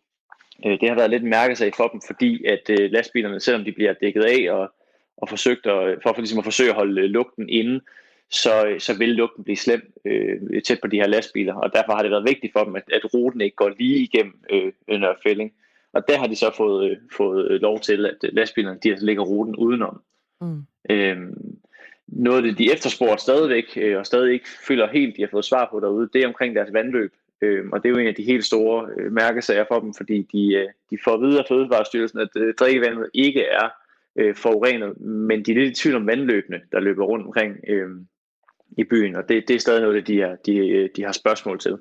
Øh, 0.66 0.80
det 0.80 0.88
har 0.88 0.96
været 0.96 1.10
lidt 1.10 1.22
en 1.22 1.30
mærkesag 1.30 1.74
for 1.76 1.88
dem, 1.88 2.00
fordi 2.06 2.44
at 2.44 2.70
øh, 2.70 2.90
lastbilerne, 2.90 3.40
selvom 3.40 3.64
de 3.64 3.72
bliver 3.72 3.92
dækket 3.92 4.24
af 4.24 4.52
og, 4.52 4.72
og 5.16 5.28
forsøgt 5.28 5.66
at, 5.66 5.98
for, 6.02 6.12
for 6.12 6.20
ligesom 6.20 6.38
at 6.38 6.44
forsøge 6.44 6.70
at 6.70 6.76
holde 6.76 7.02
øh, 7.02 7.10
lugten 7.10 7.48
inde, 7.48 7.80
så, 8.30 8.66
øh, 8.66 8.80
så 8.80 8.98
vil 8.98 9.08
lugten 9.08 9.44
blive 9.44 9.56
slem 9.56 9.92
øh, 10.04 10.62
tæt 10.62 10.80
på 10.80 10.86
de 10.86 10.96
her 10.96 11.06
lastbiler, 11.06 11.54
og 11.54 11.72
derfor 11.72 11.92
har 11.92 12.02
det 12.02 12.10
været 12.10 12.28
vigtigt 12.28 12.52
for 12.52 12.64
dem, 12.64 12.76
at, 12.76 12.84
at 12.92 13.14
ruten 13.14 13.40
ikke 13.40 13.56
går 13.56 13.72
lige 13.78 13.98
igennem 13.98 14.34
øh, 14.50 14.72
Nørrefælling. 14.88 15.52
Og 15.92 16.08
der 16.08 16.18
har 16.18 16.26
de 16.26 16.36
så 16.36 16.50
fået, 16.56 16.90
øh, 16.90 16.96
fået 17.16 17.60
lov 17.60 17.80
til, 17.80 18.06
at 18.06 18.30
lastbilerne 18.32 18.78
de 18.82 18.90
altså 18.90 19.06
ligger 19.06 19.22
ruten 19.22 19.56
udenom. 19.56 20.02
Mm. 20.40 20.62
Øhm, 20.90 21.58
noget 22.06 22.36
af 22.36 22.42
det, 22.42 22.58
de 22.58 22.72
efterspurgte 22.72 23.22
stadigvæk, 23.22 23.64
øh, 23.76 23.98
og 23.98 24.06
stadig 24.06 24.32
ikke 24.32 24.48
føler 24.68 24.88
helt, 24.88 25.16
de 25.16 25.22
har 25.22 25.28
fået 25.30 25.44
svar 25.44 25.68
på 25.72 25.80
derude, 25.80 26.10
det 26.12 26.22
er 26.22 26.26
omkring 26.26 26.56
deres 26.56 26.72
vandløb. 26.72 27.12
Øh, 27.42 27.64
og 27.72 27.82
det 27.82 27.88
er 27.88 27.92
jo 27.92 27.98
en 27.98 28.06
af 28.06 28.14
de 28.14 28.22
helt 28.22 28.44
store 28.44 28.88
øh, 28.98 29.12
mærkesager 29.12 29.64
for 29.68 29.80
dem, 29.80 29.94
fordi 29.94 30.28
de, 30.32 30.54
øh, 30.54 30.68
de 30.90 30.98
får 31.04 31.14
at 31.14 31.20
vide 31.20 31.38
af 31.38 31.44
Fødevarestyrelsen, 31.48 32.20
at 32.20 32.28
øh, 32.36 32.54
drikkevandet 32.54 33.10
ikke 33.14 33.44
er 33.44 33.68
øh, 34.16 34.34
forurenet, 34.34 35.00
men 35.00 35.42
de 35.42 35.50
er 35.50 35.54
lidt 35.54 35.78
i 35.78 35.82
tvivl 35.82 35.96
om 35.96 36.06
vandløbene, 36.06 36.60
der 36.72 36.80
løber 36.80 37.04
rundt 37.04 37.26
omkring. 37.26 37.56
Øh, 37.68 37.88
i 38.78 38.84
byen, 38.84 39.16
og 39.16 39.28
det, 39.28 39.48
det 39.48 39.56
er 39.56 39.60
stadig 39.60 39.82
noget, 39.82 40.06
de, 40.06 40.20
er, 40.20 40.36
de, 40.36 40.88
de 40.96 41.04
har 41.04 41.12
spørgsmål 41.12 41.58
til. 41.58 41.78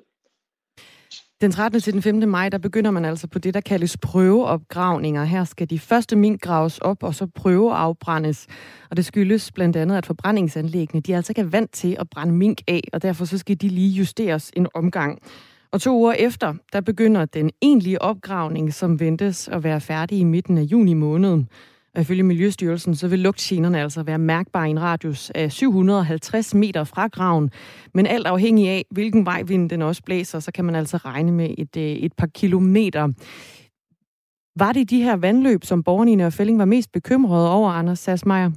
Den 1.40 1.50
13. 1.50 1.80
til 1.80 1.92
den 1.92 2.02
5. 2.02 2.28
maj, 2.28 2.48
der 2.48 2.58
begynder 2.58 2.90
man 2.90 3.04
altså 3.04 3.26
på 3.26 3.38
det, 3.38 3.54
der 3.54 3.60
kaldes 3.60 3.96
prøveopgravninger. 3.96 5.24
Her 5.24 5.44
skal 5.44 5.70
de 5.70 5.78
første 5.78 6.16
mink 6.16 6.40
graves 6.40 6.78
op, 6.78 7.02
og 7.02 7.14
så 7.14 7.26
prøveafbrændes. 7.26 8.46
Og 8.90 8.96
det 8.96 9.04
skyldes 9.04 9.52
blandt 9.52 9.76
andet, 9.76 9.96
at 9.96 10.06
forbrændingsanlæggene, 10.06 11.00
de 11.00 11.16
altså 11.16 11.30
ikke 11.30 11.40
er 11.40 11.44
vant 11.44 11.72
til 11.72 11.96
at 12.00 12.10
brænde 12.10 12.32
mink 12.32 12.60
af, 12.68 12.80
og 12.92 13.02
derfor 13.02 13.24
så 13.24 13.38
skal 13.38 13.56
de 13.60 13.68
lige 13.68 13.88
justeres 13.88 14.50
en 14.56 14.66
omgang. 14.74 15.18
Og 15.72 15.80
to 15.80 15.98
uger 15.98 16.12
efter, 16.12 16.54
der 16.72 16.80
begynder 16.80 17.24
den 17.24 17.50
egentlige 17.62 18.02
opgravning, 18.02 18.74
som 18.74 19.00
ventes 19.00 19.48
at 19.48 19.64
være 19.64 19.80
færdig 19.80 20.18
i 20.18 20.24
midten 20.24 20.58
af 20.58 20.62
juni 20.62 20.94
måned. 20.94 21.44
Og 21.94 22.00
ifølge 22.00 22.22
Miljøstyrelsen, 22.22 22.94
så 22.94 23.08
vil 23.08 23.18
lugtgenerne 23.18 23.82
altså 23.82 24.02
være 24.02 24.18
mærkbare 24.18 24.68
i 24.68 24.70
en 24.70 24.82
radius 24.82 25.30
af 25.30 25.52
750 25.52 26.54
meter 26.54 26.84
fra 26.84 27.06
graven. 27.06 27.50
Men 27.94 28.06
alt 28.06 28.26
afhængig 28.26 28.68
af, 28.68 28.84
hvilken 28.90 29.26
vej 29.26 29.42
vinden 29.42 29.70
den 29.70 29.82
også 29.82 30.02
blæser, 30.02 30.40
så 30.40 30.52
kan 30.52 30.64
man 30.64 30.74
altså 30.74 30.96
regne 30.96 31.32
med 31.32 31.54
et, 31.58 31.76
øh, 31.76 31.82
et 31.82 32.12
par 32.12 32.26
kilometer. 32.26 33.08
Var 34.56 34.72
det 34.72 34.90
de 34.90 35.02
her 35.02 35.16
vandløb, 35.16 35.64
som 35.64 35.82
borgerne 35.82 36.12
i 36.12 36.14
Nørrefælling 36.14 36.58
var 36.58 36.64
mest 36.64 36.92
bekymrede 36.92 37.52
over, 37.52 37.70
Anders 37.70 37.98
Sassmeier? 37.98 38.50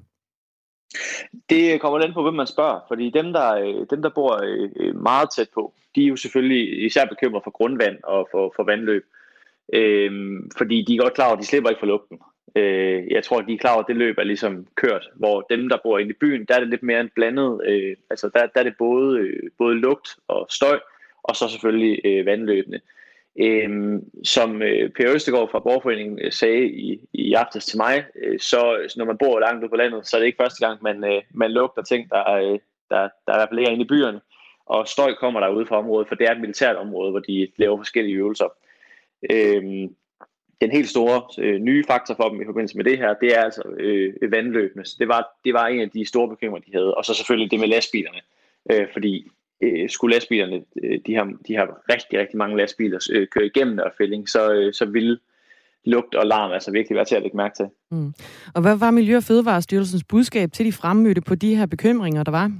Det 1.49 1.81
kommer 1.81 1.99
lidt 1.99 2.13
på, 2.13 2.23
hvem 2.23 2.33
man 2.33 2.47
spørger, 2.47 2.79
fordi 2.87 3.09
dem, 3.09 3.33
der, 3.33 3.55
øh, 3.55 3.85
dem, 3.89 4.01
der 4.01 4.09
bor 4.15 4.41
øh, 4.43 4.95
meget 4.95 5.29
tæt 5.35 5.47
på, 5.53 5.73
de 5.95 6.03
er 6.03 6.07
jo 6.07 6.15
selvfølgelig 6.15 6.85
især 6.85 7.05
bekymret 7.05 7.43
for 7.43 7.51
grundvand 7.51 7.97
og 8.03 8.27
for, 8.31 8.53
for 8.55 8.63
vandløb. 8.63 9.05
Øhm, 9.73 10.49
fordi 10.57 10.85
de 10.87 10.95
er 10.95 11.01
godt 11.01 11.13
klar 11.13 11.25
over, 11.25 11.35
at 11.35 11.41
de 11.41 11.47
slipper 11.47 11.69
ikke 11.69 11.79
for 11.79 11.87
lugten. 11.87 12.19
Øh, 12.55 13.11
jeg 13.11 13.23
tror, 13.23 13.41
de 13.41 13.53
er 13.53 13.57
klar 13.57 13.73
over, 13.73 13.83
at 13.83 13.87
det 13.87 13.95
løb 13.95 14.17
er 14.17 14.23
ligesom 14.23 14.67
kørt, 14.75 15.09
hvor 15.15 15.41
dem, 15.41 15.69
der 15.69 15.77
bor 15.83 15.99
inde 15.99 16.11
i 16.11 16.21
byen, 16.21 16.45
der 16.45 16.55
er 16.55 16.59
det 16.59 16.69
lidt 16.69 16.83
mere 16.83 17.01
en 17.01 17.09
blandet, 17.15 17.61
øh, 17.65 17.95
altså 18.09 18.29
der, 18.33 18.45
der 18.45 18.59
er 18.59 18.63
det 18.63 18.75
både, 18.77 19.19
øh, 19.19 19.49
både 19.57 19.75
lugt 19.75 20.15
og 20.27 20.47
støj, 20.49 20.79
og 21.23 21.35
så 21.35 21.47
selvfølgelig 21.47 22.01
øh, 22.05 22.25
vandløbende. 22.25 22.79
Øh, 23.39 23.99
som 24.23 24.61
øh, 24.61 24.89
Per 24.89 25.13
Østegård 25.13 25.51
fra 25.51 25.59
Borgerforeningen 25.59 26.19
øh, 26.21 26.31
sagde 26.31 26.65
i, 26.65 26.99
i 27.13 27.33
aftes 27.33 27.65
til 27.65 27.77
mig, 27.77 28.05
øh, 28.23 28.39
så 28.39 28.91
når 28.97 29.05
man 29.05 29.17
bor 29.17 29.39
langt 29.39 29.63
ude 29.63 29.69
på 29.69 29.75
landet, 29.75 30.07
så 30.07 30.15
er 30.15 30.19
det 30.19 30.27
ikke 30.27 30.43
første 30.43 30.67
gang, 30.67 30.83
man, 30.83 31.03
øh, 31.03 31.21
man 31.31 31.51
lugter 31.51 31.81
ting, 31.81 32.09
der, 32.09 32.33
øh, 32.33 32.59
der, 32.89 33.01
der 33.25 33.33
i 33.33 33.37
hvert 33.37 33.49
fald 33.49 33.59
ligger 33.59 33.71
inde 33.71 33.85
i 33.85 33.87
byerne. 33.87 34.21
Og 34.65 34.87
støj 34.87 35.13
kommer 35.13 35.39
der 35.39 35.49
ude 35.49 35.65
fra 35.65 35.77
området, 35.77 36.07
for 36.07 36.15
det 36.15 36.27
er 36.27 36.31
et 36.31 36.41
militært 36.41 36.75
område, 36.75 37.11
hvor 37.11 37.19
de 37.19 37.47
laver 37.57 37.77
forskellige 37.77 38.15
øvelser. 38.15 38.49
Øh, 39.31 39.89
den 40.61 40.71
helt 40.71 40.89
store 40.89 41.21
øh, 41.39 41.59
nye 41.59 41.83
faktor 41.87 42.15
for 42.15 42.29
dem 42.29 42.41
i 42.41 42.45
forbindelse 42.45 42.77
med 42.77 42.85
det 42.85 42.97
her, 42.97 43.13
det 43.21 43.37
er 43.37 43.41
altså 43.41 43.63
øh, 43.79 44.13
øh, 44.21 44.31
vandløbene. 44.31 44.85
Så 44.85 44.95
det 44.99 45.07
var, 45.07 45.27
det 45.45 45.53
var 45.53 45.67
en 45.67 45.79
af 45.81 45.89
de 45.89 46.05
store 46.05 46.29
bekymringer, 46.29 46.65
de 46.65 46.77
havde. 46.77 46.93
Og 46.95 47.05
så 47.05 47.13
selvfølgelig 47.13 47.51
det 47.51 47.59
med 47.59 47.67
lastbilerne. 47.67 48.19
Øh, 48.71 48.87
fordi 48.93 49.31
øh, 49.61 49.89
skulle 49.89 50.15
lastbilerne, 50.15 50.63
øh, 50.83 50.99
de, 51.07 51.15
har, 51.15 51.33
de 51.47 51.55
har 51.55 51.81
rigtig, 51.93 52.19
rigtig 52.19 52.37
mange 52.37 52.57
lastbiler, 52.57 53.07
øh, 53.11 53.27
køre 53.27 53.45
igennem 53.45 53.77
der 53.77 53.89
fælling, 53.97 54.29
så, 54.29 54.53
øh, 54.53 54.73
så 54.73 54.85
ville 54.85 55.17
lugt 55.85 56.15
og 56.15 56.25
larm 56.25 56.51
altså 56.51 56.71
virkelig 56.71 56.95
være 56.95 57.05
til 57.05 57.15
at 57.15 57.21
lægge 57.21 57.37
mærke 57.37 57.55
til. 57.55 57.65
Mm. 57.91 58.13
Og 58.55 58.61
hvad 58.61 58.75
var 58.75 58.91
Miljø- 58.91 59.17
og 59.17 59.23
Fødevarestyrelsens 59.23 60.03
budskab 60.03 60.51
til 60.51 60.65
de 60.65 60.71
fremmødte 60.71 61.21
på 61.21 61.35
de 61.35 61.55
her 61.55 61.65
bekymringer, 61.65 62.23
der 62.23 62.31
var? 62.31 62.51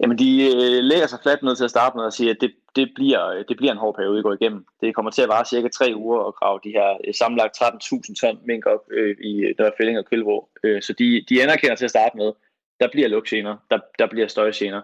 Jamen, 0.00 0.18
de 0.18 0.30
øh, 0.46 0.82
lægger 0.90 1.06
sig 1.06 1.18
fladt 1.22 1.42
ned 1.42 1.56
til 1.56 1.64
at 1.64 1.70
starte 1.70 1.96
med 1.96 2.04
og 2.04 2.12
siger, 2.12 2.30
at 2.34 2.40
det, 2.40 2.52
det, 2.76 2.92
bliver, 2.94 3.44
det 3.48 3.56
bliver 3.56 3.72
en 3.72 3.78
hård 3.78 3.94
periode, 3.94 4.16
vi 4.16 4.22
går 4.22 4.32
igennem. 4.32 4.66
Det 4.80 4.94
kommer 4.94 5.10
til 5.10 5.22
at 5.22 5.28
vare 5.28 5.44
cirka 5.44 5.68
tre 5.68 5.92
uger 5.96 6.20
at 6.28 6.34
grave 6.34 6.60
de 6.64 6.70
her 6.70 6.88
øh, 7.06 7.14
sammenlagt 7.14 7.56
13.000 7.56 8.14
ton 8.20 8.38
mink 8.46 8.66
op 8.66 8.84
øh, 8.90 9.16
i 9.20 9.54
Nørrefælling 9.58 9.98
og 9.98 10.04
Kølvrå. 10.04 10.48
Øh, 10.64 10.82
så 10.82 10.92
de, 10.92 11.24
de 11.28 11.42
anerkender 11.42 11.76
til 11.76 11.84
at 11.84 11.90
starte 11.90 12.16
med, 12.16 12.32
der 12.80 12.88
bliver 12.92 13.08
lugtgener, 13.08 13.56
der, 13.70 13.78
der 13.98 14.06
bliver 14.06 14.28
støjgener. 14.28 14.82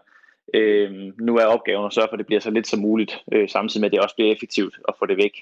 Øh, 0.55 0.91
nu 1.21 1.37
er 1.37 1.45
opgaven 1.45 1.87
at 1.87 1.93
sørge 1.93 2.09
for, 2.09 2.13
at 2.13 2.19
det 2.19 2.27
bliver 2.27 2.41
så 2.41 2.51
lidt 2.51 2.67
som 2.67 2.81
muligt, 2.81 3.25
øh, 3.33 3.49
samtidig 3.49 3.81
med, 3.81 3.89
at 3.89 3.93
det 3.93 4.01
også 4.01 4.17
bliver 4.17 4.33
effektivt 4.33 4.75
at 4.89 4.95
få 4.99 5.07
det 5.07 5.17
væk. 5.17 5.35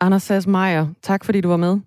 Anders 0.00 0.22
Sass 0.22 0.46
Meier, 0.46 0.86
tak 1.02 1.24
fordi 1.24 1.40
du 1.40 1.48
var 1.48 1.56
med. 1.56 1.80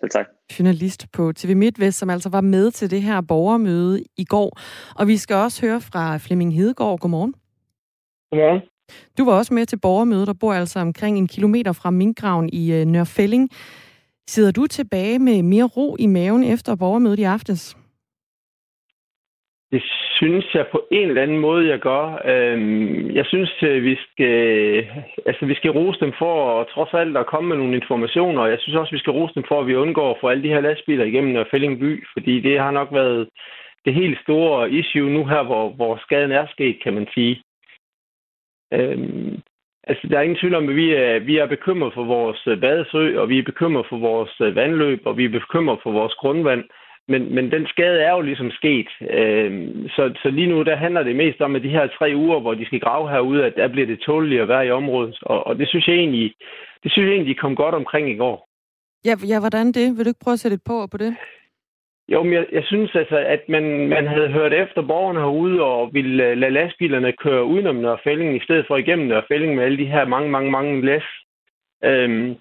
Selv 0.00 0.10
tak. 0.10 0.33
Journalist 0.58 1.06
på 1.12 1.32
TV 1.32 1.56
MidtVest, 1.56 1.98
som 1.98 2.10
altså 2.10 2.28
var 2.28 2.40
med 2.40 2.70
til 2.70 2.90
det 2.90 3.02
her 3.02 3.20
borgermøde 3.20 4.02
i 4.16 4.24
går. 4.24 4.58
Og 4.96 5.08
vi 5.08 5.16
skal 5.16 5.36
også 5.36 5.66
høre 5.66 5.80
fra 5.80 6.16
Flemming 6.16 6.54
Hedegaard. 6.54 6.98
Godmorgen. 6.98 7.34
Godmorgen. 8.32 8.60
Du 9.18 9.24
var 9.24 9.32
også 9.32 9.54
med 9.54 9.66
til 9.66 9.78
borgermødet, 9.78 10.26
der 10.26 10.32
bor 10.32 10.54
altså 10.54 10.78
omkring 10.80 11.18
en 11.18 11.28
kilometer 11.28 11.72
fra 11.72 11.90
Minkgraven 11.90 12.50
i 12.52 12.72
øh, 12.72 12.84
Nørfælling. 12.84 13.50
Sidder 14.28 14.50
du 14.50 14.66
tilbage 14.66 15.18
med 15.18 15.42
mere 15.42 15.64
ro 15.64 15.96
i 15.98 16.06
maven 16.06 16.44
efter 16.44 16.74
borgermødet 16.74 17.18
i 17.18 17.22
aftes? 17.22 17.76
Det 19.74 19.82
synes 20.18 20.54
jeg 20.54 20.66
på 20.72 20.86
en 20.90 21.08
eller 21.08 21.22
anden 21.22 21.38
måde, 21.38 21.68
jeg 21.68 21.78
gør. 21.78 22.04
Øhm, 22.24 23.10
jeg 23.10 23.26
synes, 23.26 23.62
øh, 23.62 23.84
vi 23.84 23.96
skal, 24.04 24.26
øh, 24.26 24.96
altså, 25.26 25.46
vi 25.46 25.54
skal 25.54 25.70
rose 25.70 26.00
dem 26.00 26.12
for 26.18 26.60
at 26.60 26.66
trods 26.66 26.94
alt 26.94 27.16
at 27.16 27.26
komme 27.26 27.48
med 27.48 27.56
nogle 27.56 27.76
informationer. 27.76 28.46
Jeg 28.46 28.58
synes 28.60 28.76
også, 28.76 28.92
vi 28.92 28.98
skal 28.98 29.12
rose 29.12 29.34
dem 29.34 29.44
for, 29.48 29.60
at 29.60 29.66
vi 29.66 29.74
undgår 29.74 30.10
at 30.10 30.20
få 30.20 30.28
alle 30.28 30.42
de 30.42 30.48
her 30.48 30.60
lastbiler 30.60 31.04
igennem 31.04 31.46
Fælling 31.50 31.80
by, 31.80 32.06
fordi 32.12 32.40
det 32.40 32.58
har 32.60 32.70
nok 32.70 32.88
været 32.92 33.28
det 33.84 33.94
helt 33.94 34.18
store 34.22 34.70
issue 34.70 35.10
nu 35.10 35.24
her, 35.26 35.42
hvor, 35.42 35.68
hvor 35.68 35.96
skaden 35.96 36.32
er 36.32 36.46
sket, 36.46 36.82
kan 36.82 36.94
man 36.94 37.06
sige. 37.14 37.42
Øhm, 38.72 39.40
altså, 39.82 40.08
der 40.08 40.18
er 40.18 40.22
ingen 40.22 40.38
tvivl 40.38 40.54
om, 40.54 40.68
at 40.68 40.76
vi 40.76 40.94
er, 40.94 41.18
vi 41.18 41.36
er 41.38 41.46
bekymret 41.46 41.94
for 41.94 42.04
vores 42.04 42.46
øh, 42.46 42.60
badesø, 42.60 43.20
og 43.20 43.28
vi 43.28 43.38
er 43.38 43.42
bekymret 43.42 43.86
for 43.88 43.98
vores 43.98 44.32
vandløb, 44.40 45.00
og 45.06 45.16
vi 45.16 45.24
er 45.24 45.38
bekymret 45.38 45.78
for 45.82 45.92
vores 45.92 46.14
grundvand. 46.14 46.64
Men, 47.08 47.34
men 47.34 47.50
den 47.50 47.66
skade 47.66 48.00
er 48.00 48.10
jo 48.10 48.20
ligesom 48.20 48.50
sket. 48.50 48.88
Øh, 49.10 49.50
så, 49.88 50.12
så 50.22 50.30
lige 50.30 50.46
nu 50.46 50.62
der 50.62 50.76
handler 50.76 51.02
det 51.02 51.16
mest 51.16 51.40
om, 51.40 51.56
at 51.56 51.62
de 51.62 51.68
her 51.68 51.86
tre 51.86 52.12
uger, 52.16 52.40
hvor 52.40 52.54
de 52.54 52.66
skal 52.66 52.80
grave 52.80 53.10
herude, 53.10 53.44
at 53.44 53.56
der 53.56 53.68
bliver 53.68 53.86
det 53.86 54.00
tåligt 54.00 54.42
at 54.42 54.48
være 54.48 54.66
i 54.66 54.70
området. 54.70 55.18
Og, 55.22 55.46
og 55.46 55.58
det 55.58 55.68
synes 55.68 55.88
jeg 55.88 55.96
egentlig, 55.96 56.34
det 56.82 56.92
synes 56.92 57.06
jeg 57.06 57.14
egentlig 57.14 57.38
kom 57.38 57.56
godt 57.56 57.74
omkring 57.74 58.10
i 58.10 58.16
går. 58.16 58.48
Ja, 59.04 59.14
ja, 59.28 59.40
hvordan 59.40 59.66
det? 59.66 59.96
Vil 59.96 60.04
du 60.04 60.10
ikke 60.10 60.24
prøve 60.24 60.32
at 60.32 60.38
sætte 60.38 60.54
et 60.54 60.62
på 60.66 60.86
på 60.92 60.96
det? 60.96 61.16
Jo, 62.08 62.22
men 62.22 62.32
jeg, 62.32 62.46
jeg 62.52 62.64
synes 62.64 62.94
altså, 62.94 63.18
at 63.18 63.42
man, 63.48 63.88
man 63.88 64.06
havde 64.06 64.28
hørt 64.28 64.52
efter 64.52 64.82
borgerne 64.82 65.20
herude 65.20 65.62
og 65.62 65.90
ville 65.92 66.34
lade 66.34 66.50
lastbilerne 66.50 67.12
køre 67.12 67.44
udenom 67.44 67.76
Nørrefælling, 67.76 68.36
i 68.36 68.44
stedet 68.44 68.64
for 68.68 68.76
igennem 68.76 69.06
Nørrefælling 69.06 69.54
med 69.54 69.64
alle 69.64 69.78
de 69.78 69.86
her 69.86 70.04
mange, 70.04 70.30
mange, 70.30 70.50
mange 70.50 70.86
læs. 70.86 71.02
Øhm, 71.84 72.36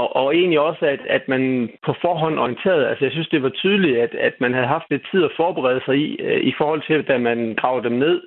og, 0.00 0.16
og 0.16 0.36
egentlig 0.36 0.60
også, 0.60 0.86
at, 0.86 1.00
at 1.08 1.28
man 1.28 1.70
på 1.86 1.94
forhånd 2.00 2.38
orienterede, 2.38 2.88
altså 2.88 3.04
jeg 3.04 3.12
synes, 3.12 3.28
det 3.28 3.42
var 3.42 3.48
tydeligt, 3.48 3.98
at, 3.98 4.14
at 4.14 4.34
man 4.40 4.54
havde 4.54 4.66
haft 4.66 4.90
lidt 4.90 5.08
tid 5.10 5.24
at 5.24 5.36
forberede 5.36 5.80
sig 5.86 5.96
i, 5.96 6.16
øh, 6.20 6.40
i 6.40 6.52
forhold 6.58 6.82
til, 6.86 7.08
da 7.08 7.18
man 7.18 7.54
gravede 7.60 7.88
dem 7.88 7.96
ned. 7.98 8.20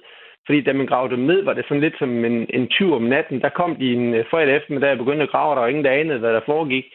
Fordi 0.45 0.61
da 0.61 0.73
man 0.73 0.85
gravede 0.85 1.15
dem 1.15 1.23
ned, 1.23 1.43
var 1.43 1.53
det 1.53 1.65
sådan 1.67 1.81
lidt 1.81 1.97
som 1.99 2.25
en, 2.25 2.47
en 2.49 2.67
tyv 2.67 2.93
om 2.93 3.01
natten. 3.01 3.41
Der 3.41 3.49
kom 3.49 3.75
de 3.75 3.93
en 3.93 4.13
øh, 4.13 4.25
fredag 4.31 4.55
eftermiddag 4.55 4.91
og 4.91 4.97
begyndte 4.97 5.23
at 5.23 5.29
grave, 5.29 5.55
der 5.55 5.61
var 5.61 5.67
ingen, 5.67 5.85
der 5.85 5.91
anede, 5.91 6.19
hvad 6.19 6.33
der 6.33 6.41
foregik. 6.45 6.85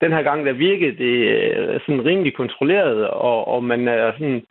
Den 0.00 0.12
her 0.12 0.22
gang, 0.22 0.46
der 0.46 0.52
virkede 0.52 0.96
det 1.04 1.16
øh, 1.56 1.80
sådan 1.80 2.04
rimelig 2.04 2.34
kontrolleret, 2.34 3.08
og, 3.08 3.48
og 3.48 3.64
man 3.64 3.88
er 3.88 4.12
sådan, 4.12 4.42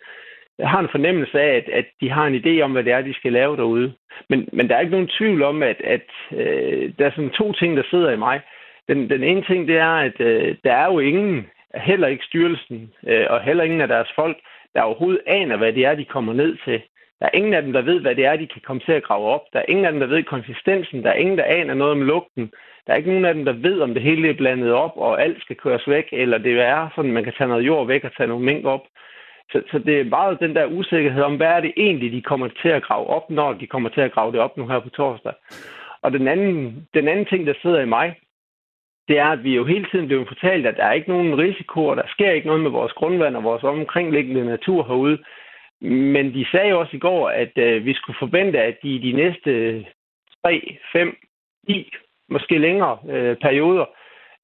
har 0.59 0.80
en 0.80 0.89
fornemmelse 0.91 1.41
af, 1.41 1.55
at, 1.55 1.69
at 1.69 1.86
de 2.01 2.09
har 2.09 2.25
en 2.27 2.36
idé 2.36 2.61
om, 2.61 2.71
hvad 2.71 2.84
det 2.84 2.93
er, 2.93 3.01
de 3.01 3.13
skal 3.13 3.34
lave 3.34 3.57
derude. 3.57 3.93
Men, 4.30 4.49
men 4.53 4.67
der 4.67 4.75
er 4.75 4.80
ikke 4.80 4.91
nogen 4.91 5.15
tvivl 5.17 5.43
om, 5.43 5.63
at, 5.63 5.82
at 5.84 6.09
øh, 6.32 6.91
der 6.99 7.05
er 7.05 7.11
sådan 7.11 7.30
to 7.30 7.53
ting, 7.53 7.77
der 7.77 7.84
sidder 7.89 8.11
i 8.11 8.17
mig. 8.17 8.41
Den, 8.89 9.09
den 9.09 9.23
ene 9.23 9.43
ting, 9.43 9.67
det 9.67 9.77
er, 9.77 9.95
at 10.07 10.19
øh, 10.19 10.55
der 10.63 10.73
er 10.73 10.85
jo 10.85 10.99
ingen, 10.99 11.47
heller 11.75 12.07
ikke 12.07 12.25
styrelsen, 12.25 12.93
øh, 13.07 13.25
og 13.29 13.41
heller 13.41 13.63
ingen 13.63 13.81
af 13.81 13.87
deres 13.87 14.11
folk, 14.15 14.37
der 14.73 14.81
overhovedet 14.81 15.21
aner, 15.27 15.57
hvad 15.57 15.73
det 15.73 15.85
er, 15.85 15.95
de 15.95 16.05
kommer 16.05 16.33
ned 16.33 16.57
til. 16.65 16.81
Der 17.19 17.25
er 17.25 17.37
ingen 17.37 17.53
af 17.53 17.61
dem, 17.61 17.73
der 17.73 17.81
ved, 17.81 17.99
hvad 18.01 18.15
det 18.15 18.25
er, 18.25 18.35
de 18.35 18.47
kan 18.47 18.61
komme 18.65 18.81
til 18.85 18.91
at 18.91 19.03
grave 19.03 19.25
op. 19.25 19.41
Der 19.53 19.59
er 19.59 19.65
ingen 19.67 19.85
af 19.85 19.91
dem, 19.91 19.99
der 19.99 20.07
ved 20.07 20.23
konsistensen. 20.23 21.03
Der 21.03 21.09
er 21.09 21.21
ingen, 21.23 21.37
der 21.37 21.43
aner 21.43 21.73
noget 21.73 21.91
om 21.91 22.01
lugten. 22.01 22.51
Der 22.87 22.93
er 22.93 22.97
ikke 22.97 23.09
nogen 23.09 23.25
af 23.25 23.33
dem, 23.33 23.45
der 23.45 23.53
ved, 23.53 23.81
om 23.81 23.93
det 23.93 24.03
hele 24.03 24.29
er 24.29 24.33
blandet 24.33 24.71
op, 24.71 24.91
og 24.95 25.21
alt 25.23 25.41
skal 25.41 25.55
køres 25.55 25.87
væk, 25.87 26.07
eller 26.11 26.37
det 26.37 26.61
er 26.61 26.89
sådan, 26.95 27.11
at 27.11 27.13
man 27.13 27.23
kan 27.23 27.33
tage 27.37 27.47
noget 27.47 27.65
jord 27.65 27.87
væk 27.87 28.03
og 28.03 28.15
tage 28.17 28.27
nogle 28.27 28.45
mink 28.45 28.65
op. 28.65 28.81
Så, 29.51 29.61
så 29.71 29.79
det 29.79 29.99
er 29.99 30.03
meget 30.03 30.39
den 30.39 30.55
der 30.55 30.65
usikkerhed 30.65 31.23
om, 31.23 31.35
hvad 31.37 31.47
er 31.47 31.59
det 31.59 31.73
egentlig, 31.77 32.11
de 32.11 32.21
kommer 32.21 32.47
til 32.61 32.69
at 32.69 32.83
grave 32.83 33.07
op, 33.07 33.29
når 33.29 33.53
de 33.53 33.67
kommer 33.67 33.89
til 33.89 34.01
at 34.01 34.11
grave 34.11 34.31
det 34.31 34.39
op 34.39 34.57
nu 34.57 34.67
her 34.67 34.79
på 34.79 34.89
torsdag. 34.89 35.33
Og 36.01 36.11
den 36.11 36.27
anden, 36.27 36.87
den 36.93 37.07
anden 37.07 37.25
ting, 37.25 37.47
der 37.47 37.53
sidder 37.61 37.79
i 37.79 37.85
mig, 37.85 38.15
det 39.10 39.18
er, 39.20 39.26
at 39.26 39.43
vi 39.43 39.55
jo 39.55 39.66
hele 39.66 39.86
tiden 39.91 40.07
bliver 40.07 40.26
fortalt, 40.26 40.66
at 40.68 40.78
der 40.78 40.84
er 40.84 40.93
ikke 40.93 41.10
nogen 41.10 41.38
risiko, 41.38 41.86
og 41.86 41.97
der 41.97 42.07
sker 42.07 42.32
ikke 42.32 42.47
noget 42.47 42.64
med 42.64 42.72
vores 42.72 42.93
grundvand 42.93 43.36
og 43.36 43.43
vores 43.43 43.64
omkringliggende 43.64 44.45
natur 44.45 44.84
herude. 44.84 45.18
Men 45.82 46.34
de 46.34 46.45
sagde 46.51 46.70
jo 46.70 46.80
også 46.80 46.95
i 46.95 46.99
går, 46.99 47.30
at 47.30 47.57
øh, 47.57 47.86
vi 47.86 47.93
skulle 47.93 48.20
forvente, 48.20 48.60
at 48.60 48.78
de 48.84 48.89
i 48.89 48.97
de 48.97 49.12
næste 49.12 49.86
3, 50.43 50.78
5, 50.93 51.18
10, 51.70 51.91
måske 52.30 52.57
længere 52.57 52.97
øh, 53.10 53.36
perioder, 53.38 53.86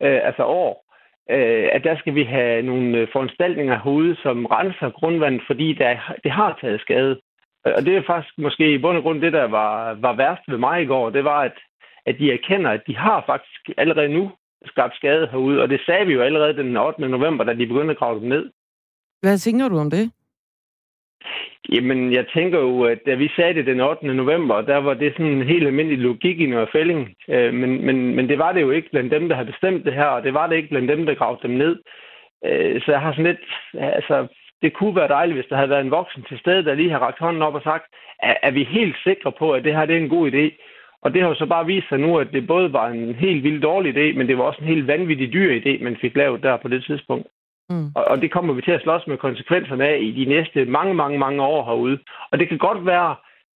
øh, 0.01 0.19
altså 0.23 0.43
år, 0.45 0.85
øh, 1.29 1.69
at 1.71 1.83
der 1.83 1.97
skal 1.97 2.15
vi 2.15 2.23
have 2.23 2.61
nogle 2.61 2.97
øh, 2.97 3.07
foranstaltninger 3.11 3.79
herude, 3.83 4.15
som 4.23 4.45
renser 4.45 4.89
grundvandet, 4.89 5.41
fordi 5.47 5.73
der, 5.73 6.17
det 6.23 6.31
har 6.31 6.57
taget 6.61 6.81
skade. 6.81 7.19
Og 7.65 7.85
det 7.85 7.97
er 7.97 8.01
faktisk 8.07 8.37
måske 8.37 8.73
i 8.73 8.77
bund 8.77 8.97
og 8.97 9.03
grund 9.03 9.21
det, 9.21 9.33
der 9.33 9.47
var, 9.47 9.93
var 9.93 10.13
værst 10.13 10.41
ved 10.47 10.57
mig 10.57 10.81
i 10.81 10.85
går. 10.85 11.09
Det 11.09 11.23
var, 11.23 11.41
at, 11.41 11.57
at 12.05 12.15
de 12.19 12.31
erkender, 12.31 12.71
at 12.71 12.87
de 12.87 12.97
har 12.97 13.23
faktisk 13.25 13.69
allerede 13.77 14.09
nu 14.09 14.31
skabt 14.67 14.95
skade 14.95 15.27
herude, 15.31 15.61
og 15.61 15.69
det 15.69 15.81
sagde 15.85 16.05
vi 16.05 16.13
jo 16.13 16.21
allerede 16.21 16.57
den 16.57 16.77
8. 16.77 17.01
november, 17.01 17.43
da 17.43 17.53
de 17.53 17.67
begyndte 17.67 17.91
at 17.91 17.97
grave 17.97 18.19
dem 18.19 18.29
ned. 18.29 18.49
Hvad 19.21 19.37
tænker 19.37 19.69
du 19.69 19.77
om 19.77 19.89
det? 19.89 20.11
Jamen, 21.69 22.13
jeg 22.13 22.25
tænker 22.33 22.59
jo, 22.59 22.83
at 22.83 22.99
da 23.05 23.15
vi 23.15 23.29
sagde 23.35 23.53
det 23.53 23.65
den 23.65 23.79
8. 23.79 24.05
november, 24.05 24.61
der 24.61 24.77
var 24.77 24.93
det 24.93 25.13
sådan 25.13 25.31
en 25.31 25.43
helt 25.43 25.67
almindelig 25.67 25.99
logik 25.99 26.39
i 26.39 26.45
noget 26.45 26.69
fælling. 26.71 27.15
Øh, 27.29 27.53
men, 27.53 27.85
men, 27.85 28.15
men 28.15 28.29
det 28.29 28.37
var 28.37 28.51
det 28.51 28.61
jo 28.61 28.71
ikke 28.71 28.89
blandt 28.91 29.11
dem, 29.11 29.29
der 29.29 29.35
havde 29.35 29.51
bestemt 29.51 29.85
det 29.85 29.93
her, 29.93 30.05
og 30.05 30.23
det 30.23 30.33
var 30.33 30.47
det 30.47 30.55
ikke 30.55 30.69
blandt 30.69 30.89
dem, 30.89 31.05
der 31.05 31.15
gravede 31.15 31.47
dem 31.47 31.51
ned. 31.51 31.75
Øh, 32.45 32.81
så 32.81 32.91
jeg 32.91 33.01
har 33.01 33.11
sådan 33.11 33.25
lidt, 33.25 33.45
altså, 33.73 34.27
det 34.61 34.73
kunne 34.73 34.95
være 34.95 35.07
dejligt, 35.07 35.37
hvis 35.37 35.49
der 35.49 35.55
havde 35.55 35.69
været 35.69 35.85
en 35.85 35.91
voksen 35.99 36.23
til 36.29 36.39
stede, 36.39 36.65
der 36.65 36.73
lige 36.75 36.91
har 36.91 36.99
rakt 36.99 37.19
hånden 37.19 37.41
op 37.41 37.55
og 37.55 37.61
sagt, 37.61 37.85
er, 38.19 38.35
er 38.43 38.51
vi 38.51 38.63
helt 38.63 38.95
sikre 39.03 39.31
på, 39.31 39.51
at 39.53 39.63
det 39.63 39.75
her 39.75 39.85
det 39.85 39.95
er 39.95 39.99
en 39.99 40.15
god 40.17 40.31
idé? 40.31 40.45
Og 41.05 41.13
det 41.13 41.21
har 41.21 41.29
jo 41.29 41.35
så 41.35 41.45
bare 41.45 41.65
vist 41.65 41.89
sig 41.89 41.99
nu, 41.99 42.17
at 42.19 42.27
det 42.33 42.47
både 42.47 42.73
var 42.73 42.87
en 42.87 43.15
helt 43.15 43.43
vildt 43.43 43.63
dårlig 43.63 43.89
idé, 43.97 44.17
men 44.17 44.27
det 44.27 44.37
var 44.37 44.43
også 44.43 44.61
en 44.61 44.67
helt 44.67 44.87
vanvittig 44.87 45.33
dyr 45.33 45.59
idé, 45.59 45.83
man 45.83 45.97
fik 46.01 46.15
lavet 46.15 46.43
der 46.43 46.57
på 46.57 46.67
det 46.67 46.83
tidspunkt. 46.83 47.27
Mm. 47.69 47.87
Og, 47.95 48.03
og 48.07 48.21
det 48.21 48.31
kommer 48.31 48.53
vi 48.53 48.61
til 48.61 48.71
at 48.71 48.81
slås 48.81 49.07
med 49.07 49.17
konsekvenserne 49.17 49.87
af 49.87 49.97
i 50.01 50.11
de 50.11 50.25
næste 50.25 50.65
mange, 50.65 50.93
mange, 50.93 51.19
mange 51.19 51.43
år 51.43 51.65
herude. 51.65 51.99
Og 52.31 52.39
det 52.39 52.49
kan 52.49 52.57
godt 52.57 52.85
være, 52.85 53.15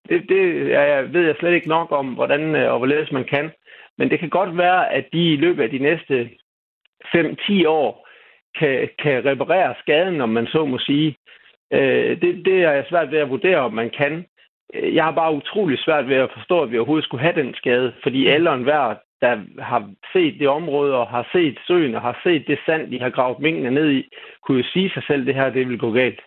det, 0.09 0.29
det 0.29 0.69
jeg 0.69 1.13
ved 1.13 1.25
jeg 1.25 1.35
slet 1.39 1.53
ikke 1.53 1.67
nok 1.67 1.91
om, 1.91 2.07
hvordan 2.07 2.55
øh, 2.55 2.71
og 2.71 2.77
hvorledes 2.77 3.11
man 3.11 3.23
kan, 3.23 3.51
men 3.97 4.09
det 4.09 4.19
kan 4.19 4.29
godt 4.29 4.57
være, 4.57 4.93
at 4.93 5.05
de 5.13 5.33
i 5.33 5.37
løbet 5.37 5.63
af 5.63 5.69
de 5.69 5.79
næste 5.79 6.29
5-10 7.15 7.67
år 7.67 8.07
kan, 8.59 8.89
kan 8.99 9.25
reparere 9.25 9.75
skaden, 9.79 10.21
om 10.21 10.29
man 10.29 10.47
så 10.47 10.65
må 10.65 10.77
sige. 10.79 11.15
Øh, 11.73 12.21
det, 12.21 12.45
det 12.45 12.63
er 12.63 12.71
jeg 12.71 12.85
svært 12.89 13.11
ved 13.11 13.19
at 13.19 13.29
vurdere, 13.29 13.57
om 13.57 13.73
man 13.73 13.89
kan. 13.89 14.25
Øh, 14.74 14.95
jeg 14.95 15.03
har 15.03 15.11
bare 15.11 15.36
utrolig 15.36 15.80
svært 15.80 16.07
ved 16.07 16.15
at 16.15 16.34
forstå, 16.38 16.61
at 16.61 16.72
vi 16.72 16.78
overhovedet 16.78 17.05
skulle 17.05 17.24
have 17.24 17.43
den 17.43 17.53
skade, 17.53 17.93
fordi 18.03 18.22
mm. 18.26 18.32
alle 18.34 18.49
og 18.49 18.55
enhver, 18.55 18.95
der 19.22 19.36
har 19.59 19.89
set 20.13 20.36
det 20.39 20.47
område 20.47 20.93
og 20.93 21.07
har 21.07 21.30
set 21.32 21.57
søen 21.67 21.95
og 21.95 22.01
har 22.01 22.20
set 22.24 22.43
det 22.47 22.59
sand, 22.65 22.91
de 22.91 22.99
har 22.99 23.09
gravet 23.09 23.39
minkene 23.39 23.72
ned 23.72 23.91
i, 23.91 24.01
kunne 24.43 24.57
jo 24.57 24.63
sige 24.74 24.89
sig 24.89 25.03
selv, 25.07 25.22
at 25.22 25.28
det 25.28 25.36
her 25.36 25.49
det 25.49 25.70
vil 25.70 25.80
gå 25.80 25.91
galt. 25.91 26.22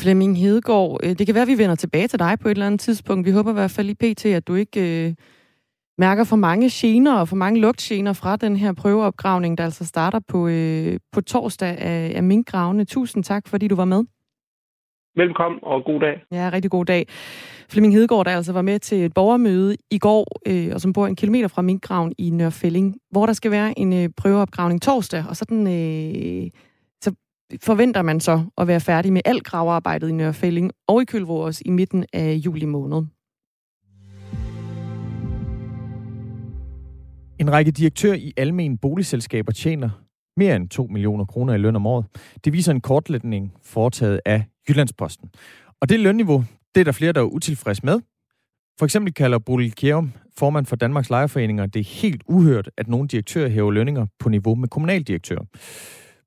Flemming 0.00 0.38
Hedegaard, 0.38 1.00
øh, 1.04 1.10
det 1.10 1.26
kan 1.26 1.34
være, 1.34 1.48
at 1.48 1.54
vi 1.54 1.58
vender 1.58 1.74
tilbage 1.74 2.08
til 2.08 2.18
dig 2.18 2.38
på 2.42 2.48
et 2.48 2.50
eller 2.50 2.66
andet 2.66 2.80
tidspunkt. 2.80 3.26
Vi 3.26 3.30
håber 3.30 3.50
i 3.50 3.54
hvert 3.54 3.70
fald 3.70 3.90
i 3.90 3.94
PT, 3.94 4.26
at 4.26 4.48
du 4.48 4.54
ikke 4.54 5.06
øh, 5.06 5.14
mærker 5.98 6.24
for 6.24 6.36
mange 6.36 6.70
gener 6.72 7.14
og 7.20 7.28
for 7.28 7.36
mange 7.36 7.60
lugtgener 7.60 8.12
fra 8.12 8.36
den 8.36 8.56
her 8.56 8.72
prøveopgravning, 8.72 9.58
der 9.58 9.64
altså 9.64 9.86
starter 9.86 10.20
på, 10.28 10.48
øh, 10.48 11.00
på 11.12 11.20
torsdag 11.20 11.78
af, 11.78 12.12
af 12.16 12.22
minkgravene. 12.22 12.84
Tusind 12.84 13.24
tak, 13.24 13.48
fordi 13.48 13.68
du 13.68 13.76
var 13.76 13.84
med. 13.84 14.04
Velkommen 15.18 15.60
og 15.62 15.84
god 15.84 16.00
dag. 16.00 16.22
Ja, 16.32 16.50
rigtig 16.52 16.70
god 16.70 16.84
dag. 16.84 17.06
Flemming 17.70 17.94
Hedegaard, 17.94 18.24
der 18.24 18.30
altså 18.30 18.52
var 18.52 18.62
med 18.62 18.78
til 18.78 19.04
et 19.04 19.14
borgermøde 19.14 19.76
i 19.90 19.98
går, 19.98 20.40
øh, 20.46 20.70
og 20.74 20.80
som 20.80 20.92
bor 20.92 21.06
en 21.06 21.16
kilometer 21.16 21.48
fra 21.48 21.62
minkgraven 21.62 22.12
i 22.18 22.30
Nørfælling, 22.30 22.96
hvor 23.10 23.26
der 23.26 23.32
skal 23.32 23.50
være 23.50 23.78
en 23.78 23.92
øh, 23.92 24.08
prøveopgravning 24.16 24.82
torsdag, 24.82 25.24
og 25.28 25.36
sådan, 25.36 25.66
øh, 25.66 26.50
så 27.00 27.14
forventer 27.62 28.02
man 28.02 28.20
så 28.20 28.44
at 28.58 28.68
være 28.68 28.80
færdig 28.80 29.12
med 29.12 29.20
alt 29.24 29.44
gravearbejdet 29.44 30.08
i 30.08 30.12
Nørfælling 30.12 30.70
og 30.88 31.02
i 31.02 31.04
Kølvårs 31.04 31.60
i 31.60 31.70
midten 31.70 32.04
af 32.12 32.34
juli 32.34 32.64
måned. 32.64 33.02
En 37.38 37.52
række 37.52 37.70
direktører 37.70 38.16
i 38.16 38.32
almen 38.36 38.78
boligselskaber 38.78 39.52
tjener 39.52 39.90
mere 40.36 40.56
end 40.56 40.68
2 40.68 40.86
millioner 40.90 41.24
kroner 41.24 41.54
i 41.54 41.58
løn 41.58 41.76
om 41.76 41.86
året. 41.86 42.06
Det 42.44 42.52
viser 42.52 42.72
en 42.72 42.80
kortlægning 42.80 43.52
foretaget 43.62 44.20
af 44.24 44.44
Jyllandsposten. 44.68 45.30
Og 45.80 45.88
det 45.88 46.00
lønniveau, 46.00 46.44
det 46.74 46.80
er 46.80 46.84
der 46.84 46.92
flere, 46.92 47.12
der 47.12 47.20
er 47.20 47.24
utilfredse 47.24 47.86
med. 47.86 48.00
For 48.78 48.84
eksempel 48.84 49.14
kalder 49.14 49.38
Bodil 49.38 49.72
Kjærum, 49.72 50.12
formand 50.38 50.66
for 50.66 50.76
Danmarks 50.76 51.10
Lejerforeninger, 51.10 51.66
det 51.66 51.80
er 51.80 52.00
helt 52.00 52.22
uhørt, 52.26 52.70
at 52.76 52.88
nogle 52.88 53.08
direktører 53.08 53.48
hæver 53.48 53.70
lønninger 53.70 54.06
på 54.18 54.28
niveau 54.28 54.54
med 54.54 54.68
kommunaldirektører. 54.68 55.44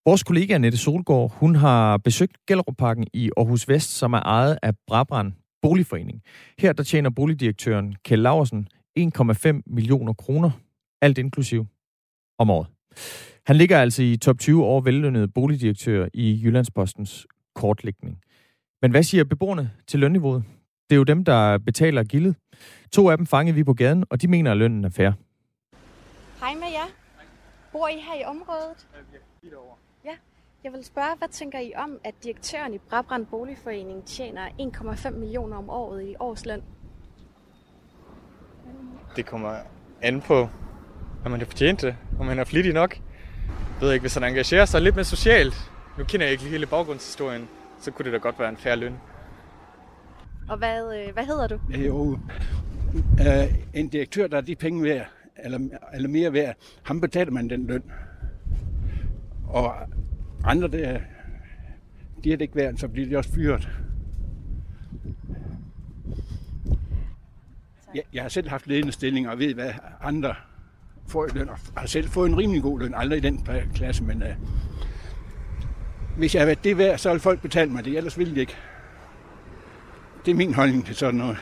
Vores 0.05 0.23
kollega 0.23 0.53
Annette 0.53 0.77
Solgaard, 0.77 1.31
hun 1.35 1.55
har 1.55 1.97
besøgt 1.97 2.37
Gellerup-parken 2.47 3.07
i 3.13 3.31
Aarhus 3.37 3.67
Vest, 3.67 3.89
som 3.97 4.13
er 4.13 4.19
ejet 4.19 4.57
af 4.61 4.73
Brabrand 4.87 5.31
Boligforening. 5.61 6.21
Her 6.59 6.73
der 6.73 6.83
tjener 6.83 7.09
boligdirektøren 7.09 7.95
Kjell 8.05 8.21
Laversen 8.21 8.67
1,5 8.99 9.61
millioner 9.65 10.13
kroner, 10.13 10.51
alt 11.01 11.17
inklusiv, 11.17 11.65
om 12.39 12.49
året. 12.49 12.67
Han 13.45 13.55
ligger 13.55 13.79
altså 13.79 14.03
i 14.03 14.17
top 14.17 14.39
20 14.39 14.65
over 14.65 14.81
vellønnede 14.81 15.27
boligdirektører 15.27 16.09
i 16.13 16.41
Jyllandspostens 16.43 17.27
kortlægning. 17.55 18.17
Men 18.82 18.91
hvad 18.91 19.03
siger 19.03 19.23
beboerne 19.23 19.71
til 19.88 19.99
lønniveauet? 19.99 20.43
Det 20.89 20.95
er 20.95 20.97
jo 20.97 21.03
dem, 21.03 21.25
der 21.25 21.57
betaler 21.57 22.03
gildet. 22.03 22.36
To 22.91 23.09
af 23.09 23.17
dem 23.17 23.25
fangede 23.25 23.55
vi 23.55 23.63
på 23.63 23.73
gaden, 23.73 24.05
og 24.09 24.21
de 24.21 24.27
mener, 24.27 24.51
at 24.51 24.57
lønnen 24.57 24.86
er 24.86 24.89
fair. 24.89 25.11
Hej 26.39 26.53
med 26.53 26.67
jer. 26.71 26.89
Bor 27.71 27.88
I 27.88 27.93
her 27.93 28.21
i 28.21 28.23
området? 28.23 28.88
Ja, 28.93 29.49
Ja. 30.05 30.15
Jeg 30.63 30.71
vil 30.73 30.86
spørge, 30.86 31.17
hvad 31.17 31.27
tænker 31.27 31.59
I 31.59 31.73
om, 31.75 31.99
at 32.03 32.15
direktøren 32.23 32.73
i 32.73 32.77
Brabrand 32.77 33.25
Boligforening 33.25 34.05
tjener 34.05 34.47
1,5 34.47 35.09
millioner 35.09 35.57
om 35.57 35.69
året 35.69 36.03
i 36.03 36.15
årsløn? 36.19 36.61
Det 39.15 39.25
kommer 39.25 39.55
an 40.01 40.21
på, 40.21 40.49
om 41.25 41.32
man 41.32 41.39
har 41.39 41.45
fortjent 41.45 41.82
det, 41.82 41.95
om 42.19 42.25
man 42.25 42.39
er 42.39 42.43
flittig 42.43 42.73
nok. 42.73 42.95
Jeg 42.95 43.82
ved 43.82 43.93
ikke, 43.93 44.03
hvis 44.03 44.13
han 44.13 44.23
engagerer 44.23 44.65
sig 44.65 44.82
lidt 44.82 44.95
mere 44.95 45.05
socialt. 45.05 45.71
Nu 45.97 46.03
kender 46.03 46.25
jeg 46.25 46.32
ikke 46.32 46.43
hele 46.43 46.65
baggrundshistorien, 46.65 47.47
så 47.82 47.91
kunne 47.91 48.05
det 48.05 48.13
da 48.13 48.17
godt 48.17 48.39
være 48.39 48.49
en 48.49 48.57
færre 48.57 48.75
løn. 48.75 48.95
Og 50.49 50.57
hvad, 50.57 50.97
øh, 50.97 51.13
hvad 51.13 51.25
hedder 51.25 51.47
du? 51.47 51.59
Jo, 51.69 52.19
øh, 53.19 53.55
en 53.73 53.89
direktør, 53.89 54.27
der 54.27 54.38
er 54.38 54.41
de 54.41 54.55
penge 54.55 54.84
værd, 54.84 55.07
eller, 55.43 55.59
eller 55.93 56.09
mere 56.09 56.34
værd, 56.34 56.55
ham 56.84 57.01
betaler 57.01 57.32
man 57.32 57.49
den 57.49 57.67
løn. 57.67 57.84
Og 59.47 59.75
andre, 60.43 60.67
der, 60.67 60.99
de 62.23 62.34
er 62.34 62.38
det 62.38 62.41
ikke 62.41 62.55
værd, 62.55 62.77
så 62.77 62.88
bliver 62.88 63.09
de 63.09 63.17
også 63.17 63.34
fyret. 63.34 63.69
Jeg, 67.95 68.03
jeg 68.13 68.21
har 68.21 68.29
selv 68.29 68.49
haft 68.49 68.67
ledende 68.67 68.91
stillinger 68.91 69.32
og 69.32 69.39
ved, 69.39 69.53
hvad 69.53 69.71
andre 70.01 70.36
får 71.07 71.25
i 71.25 71.29
løn. 71.34 71.49
Og 71.49 71.57
har 71.77 71.88
selv 71.88 72.07
fået 72.07 72.29
en 72.29 72.38
rimelig 72.38 72.61
god 72.61 72.79
løn, 72.79 72.93
aldrig 72.93 73.17
i 73.17 73.21
den 73.21 73.47
klasse, 73.73 74.03
men 74.03 74.23
uh, 74.23 74.29
hvis 76.22 76.36
jeg 76.36 76.41
har 76.41 76.45
været 76.45 76.63
det 76.63 76.78
værd, 76.78 76.97
så 76.97 77.11
vil 77.11 77.19
folk 77.19 77.41
betale 77.41 77.72
mig 77.72 77.86
det, 77.86 77.97
ellers 77.97 78.17
vil 78.17 78.36
de 78.36 78.39
ikke. 78.39 78.55
Det 80.26 80.32
er 80.32 80.36
min 80.36 80.53
holdning 80.53 80.86
til 80.86 80.95
sådan 80.95 81.15
noget. 81.15 81.38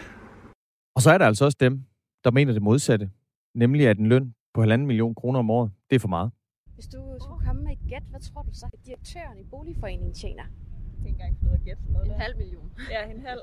Og 0.95 1.01
så 1.01 1.11
er 1.11 1.17
der 1.17 1.25
altså 1.25 1.45
også 1.45 1.57
dem, 1.59 1.84
der 2.23 2.32
mener 2.32 2.53
det 2.53 2.61
modsatte. 2.61 3.09
Nemlig 3.55 3.88
at 3.88 3.97
en 3.97 4.05
løn 4.05 4.34
på 4.53 4.61
halvanden 4.61 4.88
million 4.88 5.15
kroner 5.15 5.39
om 5.39 5.49
året, 5.49 5.71
det 5.89 5.95
er 5.95 5.99
for 5.99 6.07
meget. 6.07 6.32
Hvis 6.75 6.86
du 6.88 6.99
skulle 7.19 7.45
komme 7.45 7.61
med 7.63 7.71
et 7.71 7.80
gæt, 7.89 8.03
hvad 8.09 8.19
tror 8.19 8.41
du 8.41 8.49
så, 8.53 8.65
at 8.73 8.80
direktøren 8.86 9.38
i 9.39 9.43
boligforeningen 9.51 10.13
tjener? 10.13 10.43
Det 10.43 11.03
er 11.03 11.07
ikke 11.07 11.09
engang 11.09 11.38
for 11.39 11.45
noget 11.45 11.57
at 11.59 11.65
gætte 11.65 11.82
noget 11.93 12.05
En 12.05 12.11
der. 12.11 12.17
halv 12.17 12.38
million. 12.38 12.71
Ja, 12.91 13.01
en 13.15 13.21
halv. 13.27 13.41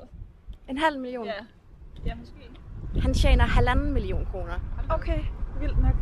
En 0.69 0.77
halv 0.77 0.99
million? 0.99 1.25
Ja. 1.25 1.31
Ja, 2.05 2.15
måske. 2.15 2.39
Han 3.01 3.13
tjener 3.13 3.45
halvanden 3.45 3.93
million 3.93 4.25
kroner. 4.25 4.85
Okay, 4.89 5.19
vildt 5.59 5.77
nok. 5.81 5.95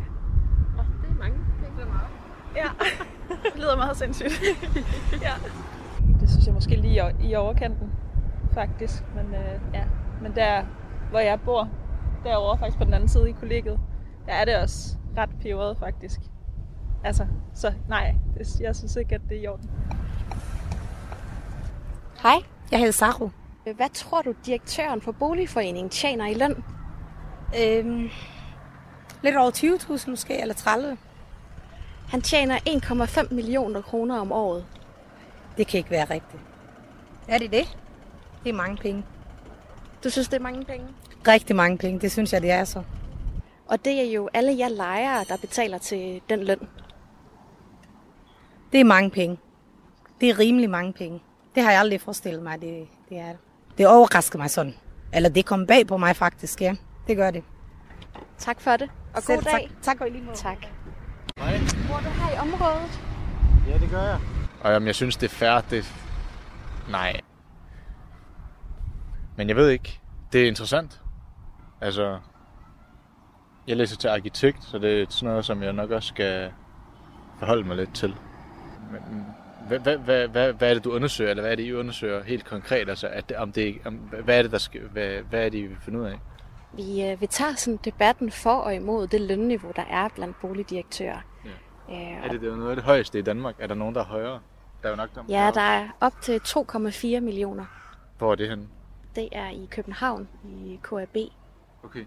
Oh, 0.78 0.86
det 1.02 1.08
er 1.10 1.14
mange 1.24 1.38
penge. 1.60 1.76
Det 1.76 1.82
er 1.82 1.92
meget. 1.96 2.08
Ja, 2.56 2.68
det 3.44 3.56
lyder 3.56 3.76
meget 3.76 3.96
sindssygt. 3.96 4.42
ja. 5.26 5.32
Det 6.20 6.30
synes 6.30 6.46
jeg 6.46 6.54
måske 6.54 6.76
lige 6.76 7.14
i 7.20 7.34
overkanten, 7.34 7.92
faktisk. 8.54 9.02
Men, 9.14 9.34
øh, 9.34 9.60
ja. 9.74 9.84
Men 10.22 10.34
der, 10.34 10.62
hvor 11.10 11.18
jeg 11.18 11.40
bor, 11.40 11.68
derovre 12.24 12.58
faktisk 12.58 12.78
på 12.78 12.84
den 12.84 12.94
anden 12.94 13.08
side 13.08 13.28
i 13.28 13.32
kollegiet, 13.32 13.80
der 14.26 14.32
er 14.32 14.44
det 14.44 14.56
også 14.56 14.96
ret 15.16 15.30
peberet, 15.42 15.76
faktisk. 15.78 16.20
Altså, 17.04 17.26
så 17.54 17.72
nej, 17.88 18.14
det, 18.38 18.60
jeg 18.60 18.76
synes 18.76 18.96
ikke, 18.96 19.14
at 19.14 19.20
det 19.28 19.38
er 19.38 19.42
i 19.42 19.46
orden. 19.46 19.70
Hej. 22.22 22.36
Jeg 22.70 22.78
hedder 22.78 22.92
Saru. 22.92 23.30
Hvad 23.76 23.88
tror 23.94 24.22
du, 24.22 24.34
direktøren 24.46 25.00
for 25.00 25.12
boligforeningen 25.12 25.90
tjener 25.90 26.26
i 26.26 26.34
løn? 26.34 26.64
Øhm, 27.60 28.10
lidt 29.22 29.36
over 29.36 29.50
20.000 29.50 30.10
måske, 30.10 30.40
eller 30.40 30.54
30. 30.54 30.96
Han 32.08 32.22
tjener 32.22 32.58
1,5 32.58 33.34
millioner 33.34 33.82
kroner 33.82 34.20
om 34.20 34.32
året. 34.32 34.66
Det 35.56 35.66
kan 35.66 35.78
ikke 35.78 35.90
være 35.90 36.04
rigtigt. 36.04 36.42
Er 37.28 37.38
det 37.38 37.52
det? 37.52 37.78
Det 38.44 38.50
er 38.50 38.54
mange 38.54 38.76
penge. 38.76 39.04
Du 40.04 40.10
synes, 40.10 40.28
det 40.28 40.36
er 40.36 40.42
mange 40.42 40.64
penge? 40.64 40.86
Rigtig 41.28 41.56
mange 41.56 41.78
penge, 41.78 42.00
det 42.00 42.12
synes 42.12 42.32
jeg, 42.32 42.42
det 42.42 42.50
er 42.50 42.64
så. 42.64 42.82
Og 43.68 43.84
det 43.84 44.00
er 44.00 44.12
jo 44.12 44.28
alle 44.34 44.58
jer 44.58 44.68
lejere, 44.68 45.24
der 45.28 45.36
betaler 45.36 45.78
til 45.78 46.20
den 46.28 46.44
løn. 46.44 46.68
Det 48.72 48.80
er 48.80 48.84
mange 48.84 49.10
penge. 49.10 49.38
Det 50.20 50.28
er 50.30 50.38
rimelig 50.38 50.70
mange 50.70 50.92
penge. 50.92 51.22
Det 51.54 51.62
har 51.62 51.70
jeg 51.70 51.80
aldrig 51.80 52.00
forestillet 52.00 52.42
mig, 52.42 52.60
det, 52.60 52.88
det 53.08 53.18
er 53.18 53.26
det. 53.28 53.38
Det 53.78 53.86
overrasker 53.86 54.38
mig 54.38 54.50
sådan. 54.50 54.74
Eller 55.14 55.28
det 55.28 55.46
kom 55.46 55.66
bag 55.66 55.86
på 55.86 55.96
mig 55.96 56.16
faktisk, 56.16 56.60
ja. 56.60 56.76
Det 57.06 57.16
gør 57.16 57.30
det. 57.30 57.44
Tak 58.38 58.60
for 58.60 58.76
det, 58.76 58.90
og 59.14 59.22
Selv 59.22 59.36
god 59.36 59.42
dag. 59.42 59.70
Tak, 59.74 59.82
tak 59.82 60.00
og 60.00 60.08
i 60.08 60.10
lige 60.10 60.24
måde. 60.24 60.36
Tak. 60.36 60.66
Hej. 61.38 61.58
Bor 61.88 61.96
du 61.96 62.08
her 62.08 62.34
i 62.34 62.38
området? 62.38 63.00
Ja, 63.68 63.78
det 63.78 63.90
gør 63.90 64.02
jeg. 64.02 64.20
Og 64.60 64.72
jamen, 64.72 64.86
jeg 64.86 64.94
synes, 64.94 65.16
det 65.16 65.26
er 65.26 65.34
fair, 65.34 65.60
det... 65.70 65.94
Nej. 66.90 67.20
Men 69.36 69.48
jeg 69.48 69.56
ved 69.56 69.68
ikke. 69.68 70.00
Det 70.32 70.42
er 70.42 70.46
interessant. 70.46 71.00
Altså, 71.80 72.18
jeg 73.66 73.76
læser 73.76 73.96
til 73.96 74.08
arkitekt, 74.08 74.64
så 74.64 74.78
det 74.78 75.02
er 75.02 75.06
sådan 75.08 75.28
noget, 75.28 75.44
som 75.44 75.62
jeg 75.62 75.72
nok 75.72 75.90
også 75.90 76.08
skal 76.08 76.52
forholde 77.38 77.64
mig 77.64 77.76
lidt 77.76 77.94
til. 77.94 78.14
Men 78.92 79.26
hvad, 79.68 79.78
hvad, 79.78 79.98
hvad, 79.98 80.28
hvad, 80.28 80.52
hvad 80.52 80.70
er 80.70 80.74
det, 80.74 80.84
du 80.84 80.92
undersøger, 80.92 81.30
eller 81.30 81.42
hvad 81.42 81.52
er 81.52 81.56
det, 81.56 81.62
I 81.62 81.72
undersøger 81.72 82.24
helt 82.24 82.44
konkret? 82.44 82.88
Altså, 82.88 83.08
at, 83.08 83.32
om 83.32 83.52
det, 83.52 83.78
om, 83.84 83.94
hvad 83.94 84.38
er 84.38 84.42
det, 84.42 84.52
der 84.52 84.58
skal, 84.58 84.80
hvad, 84.80 85.18
hvad 85.30 85.44
er 85.44 85.48
det, 85.48 85.58
I 85.58 85.66
vil 85.66 85.76
finde 85.80 86.00
ud 86.00 86.04
af? 86.04 86.18
Vi, 86.72 87.04
øh, 87.04 87.20
vi 87.20 87.26
tager 87.26 87.54
sådan 87.54 87.78
debatten 87.84 88.30
for 88.30 88.54
og 88.54 88.74
imod 88.74 89.06
det 89.06 89.20
lønniveau, 89.20 89.72
der 89.76 89.82
er 89.90 90.08
blandt 90.14 90.40
boligdirektører. 90.40 91.18
Ja. 91.88 91.94
Øh, 91.94 92.24
Er 92.24 92.28
det, 92.32 92.40
det 92.40 92.52
er 92.52 92.56
noget 92.56 92.70
af 92.70 92.76
det 92.76 92.84
højeste 92.84 93.18
i 93.18 93.22
Danmark? 93.22 93.54
Er 93.58 93.66
der 93.66 93.74
nogen, 93.74 93.94
der 93.94 94.00
er 94.00 94.04
højere? 94.04 94.40
Der 94.82 94.88
er 94.88 94.90
jo 94.90 94.96
nok 94.96 95.14
der. 95.14 95.22
ja, 95.28 95.50
der 95.54 95.60
er 95.60 95.88
op 96.00 96.20
til 96.22 96.40
2,4 96.48 97.20
millioner. 97.20 97.64
Hvor 98.18 98.32
er 98.32 98.34
det 98.36 98.48
henne? 98.48 98.64
Det 99.16 99.28
er 99.32 99.50
i 99.50 99.68
København, 99.70 100.28
i 100.44 100.80
KAB. 100.90 101.16
Okay. 101.84 102.04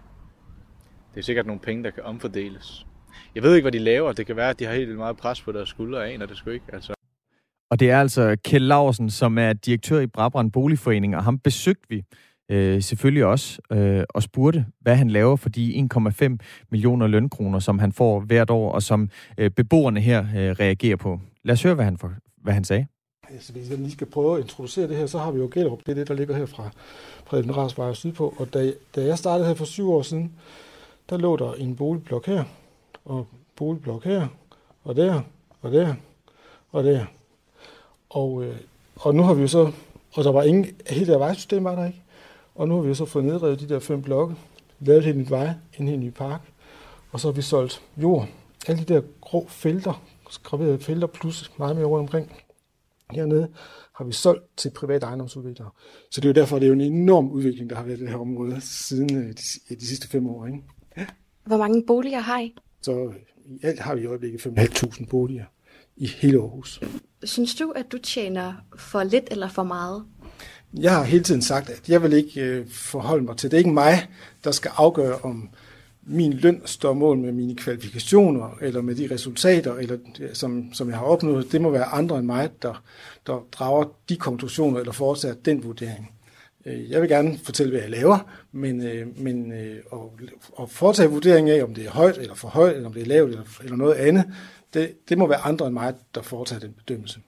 Det 1.14 1.20
er 1.20 1.22
sikkert 1.24 1.46
nogle 1.46 1.60
penge, 1.60 1.84
der 1.84 1.90
kan 1.90 2.02
omfordeles. 2.04 2.86
Jeg 3.34 3.42
ved 3.42 3.54
ikke, 3.54 3.64
hvad 3.64 3.72
de 3.72 3.78
laver. 3.78 4.12
Det 4.12 4.26
kan 4.26 4.36
være, 4.36 4.50
at 4.50 4.58
de 4.58 4.64
har 4.64 4.72
helt 4.72 4.86
vildt 4.86 4.98
meget 4.98 5.16
pres 5.16 5.42
på 5.42 5.52
deres 5.52 5.68
skuldre. 5.68 5.98
Jeg 6.00 6.12
aner 6.14 6.26
det 6.26 6.36
sgu 6.36 6.50
ikke. 6.50 6.64
Altså. 6.72 6.94
Og 7.70 7.80
det 7.80 7.90
er 7.90 8.00
altså 8.00 8.36
Kjell 8.44 8.64
Laursen, 8.64 9.10
som 9.10 9.38
er 9.38 9.52
direktør 9.52 10.00
i 10.00 10.06
Brabrand 10.06 10.52
Boligforening, 10.52 11.16
og 11.16 11.24
ham 11.24 11.38
besøgte 11.38 11.86
vi 11.88 12.04
øh, 12.50 12.82
selvfølgelig 12.82 13.24
også 13.24 13.58
øh, 13.72 14.04
og 14.08 14.22
spurgte, 14.22 14.66
hvad 14.80 14.96
han 14.96 15.10
laver 15.10 15.36
for 15.36 15.48
de 15.48 15.88
1,5 15.94 16.36
millioner 16.70 17.06
lønkroner, 17.06 17.58
som 17.58 17.78
han 17.78 17.92
får 17.92 18.20
hvert 18.20 18.50
år, 18.50 18.72
og 18.72 18.82
som 18.82 19.10
øh, 19.38 19.50
beboerne 19.50 20.00
her 20.00 20.20
øh, 20.20 20.50
reagerer 20.50 20.96
på. 20.96 21.20
Lad 21.44 21.52
os 21.52 21.62
høre, 21.62 21.74
hvad 21.74 21.84
han, 21.84 21.98
for, 21.98 22.12
hvad 22.42 22.54
han 22.54 22.64
sagde. 22.64 22.86
Altså, 23.30 23.52
hvis 23.52 23.70
jeg 23.70 23.78
lige 23.78 23.90
skal 23.90 24.06
prøve 24.06 24.36
at 24.36 24.42
introducere 24.42 24.88
det 24.88 24.96
her, 24.96 25.06
så 25.06 25.18
har 25.18 25.30
vi 25.30 25.38
jo 25.38 25.50
Gellerup, 25.52 25.78
det 25.86 25.92
er 25.92 25.94
det, 25.94 26.08
der 26.08 26.14
ligger 26.14 26.36
her 26.36 26.46
fra 26.46 26.70
Preben 27.26 27.56
Rasvej 27.56 27.88
og 27.88 27.96
sydpå. 27.96 28.34
Og 28.38 28.54
da, 28.54 28.72
da 28.96 29.04
jeg 29.04 29.18
startede 29.18 29.48
her 29.48 29.54
for 29.54 29.64
syv 29.64 29.90
år 29.90 30.02
siden, 30.02 30.32
der 31.10 31.16
lå 31.16 31.36
der 31.36 31.52
en 31.52 31.76
boligblok 31.76 32.26
her, 32.26 32.44
og 33.04 33.26
boligblok 33.56 34.04
her, 34.04 34.26
og 34.84 34.96
der, 34.96 35.22
og 35.62 35.72
der, 35.72 35.94
og 36.72 36.84
der. 36.84 37.04
Og, 38.10 38.44
øh, 38.44 38.56
og 38.96 39.14
nu 39.14 39.22
har 39.22 39.34
vi 39.34 39.40
jo 39.40 39.48
så, 39.48 39.72
og 40.14 40.24
der 40.24 40.32
var 40.32 40.42
ingen, 40.42 40.64
hele 40.88 41.06
det 41.06 41.14
her 41.14 41.18
vejsystem 41.18 41.64
var 41.64 41.74
der 41.74 41.86
ikke, 41.86 42.02
og 42.60 42.68
nu 42.68 42.74
har 42.74 42.82
vi 42.82 42.88
jo 42.88 42.94
så 42.94 43.04
fået 43.04 43.24
nedrevet 43.24 43.60
de 43.60 43.68
der 43.68 43.78
fem 43.78 44.02
blokke, 44.02 44.34
lavet 44.80 44.98
et 44.98 45.04
helt 45.04 45.18
nyt 45.18 45.30
vej, 45.30 45.52
en 45.78 45.88
helt 45.88 46.00
ny 46.00 46.10
park, 46.10 46.40
og 47.10 47.20
så 47.20 47.28
har 47.28 47.32
vi 47.32 47.42
solgt 47.42 47.82
jord. 47.96 48.28
Alle 48.66 48.84
de 48.84 48.94
der 48.94 49.02
grå 49.20 49.46
felter, 49.48 50.04
graverede 50.42 50.78
felter, 50.78 51.06
plus 51.06 51.52
meget 51.58 51.76
mere 51.76 51.86
rundt 51.86 52.02
omkring 52.02 52.32
hernede, 53.10 53.48
har 53.94 54.04
vi 54.04 54.12
solgt 54.12 54.44
til 54.56 54.70
private 54.70 55.06
ejendomsudviklere. 55.06 55.70
Så 56.10 56.20
det 56.20 56.28
er 56.28 56.28
jo 56.28 56.40
derfor, 56.40 56.58
det 56.58 56.64
er 56.64 56.68
jo 56.68 56.74
en 56.74 56.80
enorm 56.80 57.30
udvikling, 57.30 57.70
der 57.70 57.76
har 57.76 57.82
været 57.82 57.98
i 57.98 58.00
det 58.00 58.08
her 58.08 58.18
område 58.18 58.60
siden 58.60 59.16
øh, 59.16 59.28
de, 59.28 59.74
de 59.74 59.86
sidste 59.86 60.08
fem 60.08 60.26
år. 60.26 60.46
Ikke? 60.46 60.58
Hvor 61.46 61.56
mange 61.56 61.84
boliger 61.86 62.20
har 62.20 62.40
I? 62.40 62.54
Så 62.82 63.12
i 63.46 63.58
alt 63.62 63.80
har 63.80 63.94
vi 63.94 64.02
i 64.02 64.06
øjeblikket 64.06 64.46
5.500 64.46 65.06
boliger 65.06 65.44
i 65.96 66.06
hele 66.06 66.38
Aarhus. 66.38 66.80
Synes 67.24 67.54
du, 67.54 67.70
at 67.70 67.92
du 67.92 67.98
tjener 67.98 68.54
for 68.76 69.02
lidt 69.02 69.28
eller 69.30 69.48
for 69.48 69.62
meget? 69.62 70.04
Jeg 70.74 70.96
har 70.96 71.04
hele 71.04 71.24
tiden 71.24 71.42
sagt, 71.42 71.70
at 71.70 71.88
jeg 71.88 72.02
vil 72.02 72.12
ikke 72.12 72.40
øh, 72.40 72.68
forholde 72.68 73.24
mig 73.24 73.36
til, 73.36 73.50
det 73.50 73.56
er 73.56 73.58
ikke 73.58 73.70
mig, 73.70 74.08
der 74.44 74.50
skal 74.50 74.70
afgøre, 74.76 75.18
om 75.18 75.48
min 76.02 76.32
løn 76.32 76.62
står 76.64 76.92
mål 76.92 77.18
med 77.18 77.32
mine 77.32 77.56
kvalifikationer, 77.56 78.58
eller 78.60 78.82
med 78.82 78.94
de 78.94 79.08
resultater, 79.10 79.74
eller 79.74 79.96
øh, 80.20 80.28
som, 80.32 80.72
som 80.72 80.88
jeg 80.88 80.98
har 80.98 81.04
opnået. 81.04 81.52
Det 81.52 81.60
må 81.60 81.70
være 81.70 81.84
andre 81.84 82.18
end 82.18 82.26
mig, 82.26 82.50
der, 82.62 82.82
der 83.26 83.46
drager 83.52 83.84
de 84.08 84.16
konklusioner, 84.16 84.78
eller 84.78 84.92
foretager 84.92 85.34
den 85.34 85.64
vurdering. 85.64 86.10
Øh, 86.66 86.90
jeg 86.90 87.00
vil 87.00 87.08
gerne 87.08 87.38
fortælle, 87.44 87.70
hvad 87.70 87.80
jeg 87.80 87.90
laver, 87.90 88.18
men, 88.52 88.82
øh, 88.82 89.18
men 89.18 89.52
at, 89.52 89.98
at 90.60 90.70
foretage 90.70 91.10
vurdering 91.10 91.50
af, 91.50 91.62
om 91.62 91.74
det 91.74 91.86
er 91.86 91.90
højt 91.90 92.18
eller 92.18 92.34
for 92.34 92.48
højt, 92.48 92.74
eller 92.74 92.88
om 92.88 92.92
det 92.92 93.02
er 93.02 93.06
lavt 93.06 93.30
eller, 93.30 93.44
eller 93.62 93.76
noget 93.76 93.94
andet, 93.94 94.24
det, 94.74 95.08
det 95.08 95.18
må 95.18 95.26
være 95.26 95.38
andre 95.38 95.66
end 95.66 95.74
mig, 95.74 95.94
der 96.14 96.22
foretager 96.22 96.60
den 96.60 96.72
bedømmelse. 96.72 97.20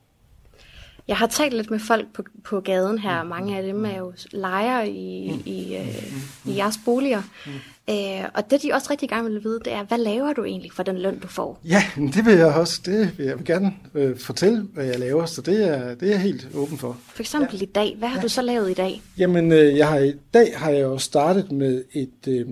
Jeg 1.08 1.16
har 1.16 1.26
talt 1.26 1.54
lidt 1.54 1.70
med 1.70 1.78
folk 1.78 2.06
på, 2.14 2.22
på 2.44 2.60
gaden 2.60 2.98
her. 2.98 3.22
Mange 3.22 3.56
af 3.56 3.62
dem 3.62 3.84
er 3.84 3.98
jo 3.98 4.12
lejere 4.30 4.90
i, 4.90 5.32
mm. 5.32 5.42
i, 5.46 5.76
øh, 5.76 6.12
i 6.46 6.56
jeres 6.56 6.78
boliger. 6.84 7.22
Mm. 7.46 7.52
Øh, 7.90 8.28
og 8.34 8.50
det, 8.50 8.62
de 8.62 8.72
også 8.72 8.90
rigtig 8.90 9.08
gerne 9.08 9.30
vil 9.30 9.44
vide, 9.44 9.60
det 9.64 9.72
er, 9.72 9.84
hvad 9.84 9.98
laver 9.98 10.32
du 10.32 10.44
egentlig 10.44 10.72
for 10.72 10.82
den 10.82 10.98
løn, 10.98 11.18
du 11.18 11.28
får? 11.28 11.60
Ja, 11.64 11.82
det 11.96 12.26
vil 12.26 12.34
jeg 12.34 12.46
også. 12.46 12.80
Det 12.84 13.18
vil 13.18 13.26
jeg 13.26 13.36
gerne 13.44 13.74
øh, 13.94 14.18
fortælle, 14.18 14.62
hvad 14.74 14.84
jeg 14.84 14.98
laver, 14.98 15.26
så 15.26 15.42
det 15.42 15.68
er, 15.68 15.94
det 15.94 16.08
er 16.08 16.12
jeg 16.12 16.20
helt 16.20 16.48
åben 16.54 16.78
for. 16.78 16.96
For 17.14 17.22
eksempel 17.22 17.56
ja. 17.56 17.62
i 17.62 17.66
dag. 17.66 17.94
Hvad 17.98 18.08
har 18.08 18.16
ja. 18.16 18.22
du 18.22 18.28
så 18.28 18.42
lavet 18.42 18.70
i 18.70 18.74
dag? 18.74 19.02
Jamen, 19.18 19.52
øh, 19.52 19.76
jeg 19.76 19.88
har, 19.88 19.98
i 19.98 20.14
dag 20.34 20.52
har 20.56 20.70
jeg 20.70 20.82
jo 20.82 20.98
startet 20.98 21.52
med 21.52 21.84
et, 21.92 22.28
øh, 22.28 22.46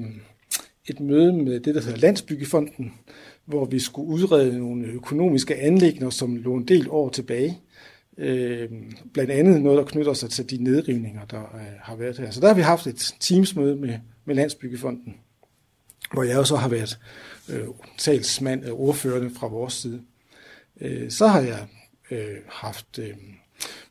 et 0.87 1.01
møde 1.01 1.33
med 1.33 1.61
det, 1.61 1.75
der 1.75 1.81
hedder 1.81 1.99
Landsbyggefonden, 1.99 2.95
hvor 3.47 3.65
vi 3.65 3.79
skulle 3.79 4.09
udrede 4.09 4.59
nogle 4.59 4.87
økonomiske 4.87 5.57
anlægner, 5.57 6.11
som 6.11 6.37
lå 6.37 6.55
en 6.55 6.69
del 6.69 6.87
år 6.91 7.09
tilbage. 7.09 7.59
Øh, 8.21 8.69
blandt 9.13 9.31
andet 9.31 9.63
noget, 9.63 9.79
der 9.79 9.85
knytter 9.85 10.13
sig 10.13 10.31
til 10.31 10.51
de 10.51 10.65
nedrivninger, 10.65 11.25
der 11.25 11.41
øh, 11.41 11.61
har 11.83 11.97
været 11.97 12.19
her. 12.19 12.31
Så 12.31 12.41
der 12.41 12.47
har 12.47 12.55
vi 12.55 12.61
haft 12.61 12.87
et 12.87 13.15
teamsmøde 13.21 13.77
med, 13.77 13.99
med 14.25 14.35
Landsbyggefonden, 14.35 15.15
hvor 16.13 16.23
jeg 16.23 16.39
også 16.39 16.57
har 16.57 16.69
været 16.69 16.99
øh, 17.49 17.65
talsmand 17.99 18.65
af 18.65 18.71
ordførende 18.73 19.31
fra 19.31 19.47
vores 19.47 19.73
side. 19.73 20.01
Øh, 20.81 21.11
så 21.11 21.27
har 21.27 21.41
jeg 21.41 21.67
øh, 22.11 22.37
haft 22.49 22.99
øh, 22.99 23.15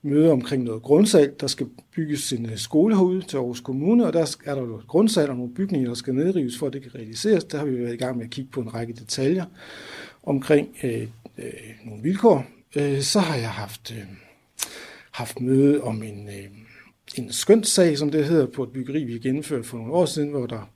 møde 0.01 0.31
omkring 0.31 0.63
noget 0.63 0.81
grundsal. 0.81 1.33
Der 1.39 1.47
skal 1.47 1.67
bygges 1.95 2.33
en 2.33 2.45
øh, 2.45 2.57
skole 2.57 2.95
herude 2.95 3.21
til 3.21 3.37
Aarhus 3.37 3.59
Kommune, 3.59 4.05
og 4.05 4.13
der 4.13 4.37
er 4.45 4.55
der 4.55 4.61
jo 4.61 4.77
et 4.77 4.87
grundsal 4.87 5.29
og 5.29 5.35
nogle 5.35 5.53
bygninger, 5.53 5.87
der 5.87 5.95
skal 5.95 6.15
nedrives, 6.15 6.57
for 6.57 6.67
at 6.67 6.73
det 6.73 6.81
kan 6.81 6.95
realiseres. 6.95 7.43
Der 7.43 7.57
har 7.57 7.65
vi 7.65 7.83
været 7.83 7.93
i 7.93 7.97
gang 7.97 8.17
med 8.17 8.25
at 8.25 8.31
kigge 8.31 8.51
på 8.51 8.61
en 8.61 8.73
række 8.73 8.93
detaljer 8.93 9.45
omkring 10.23 10.77
øh, 10.83 11.07
øh, 11.37 11.53
nogle 11.85 12.03
vilkår. 12.03 12.45
Øh, 12.75 13.01
så 13.01 13.19
har 13.19 13.35
jeg 13.35 13.49
haft, 13.49 13.91
øh, 13.91 14.05
haft 15.11 15.41
møde 15.41 15.81
om 15.81 16.03
en, 16.03 16.27
øh, 16.27 16.49
en 17.15 17.31
skønssag, 17.31 17.97
som 17.97 18.11
det 18.11 18.25
hedder, 18.25 18.45
på 18.45 18.63
et 18.63 18.71
byggeri, 18.71 19.03
vi 19.03 19.19
gennemførte 19.19 19.63
for 19.63 19.77
nogle 19.77 19.93
år 19.93 20.05
siden, 20.05 20.29
hvor 20.29 20.45
der 20.45 20.69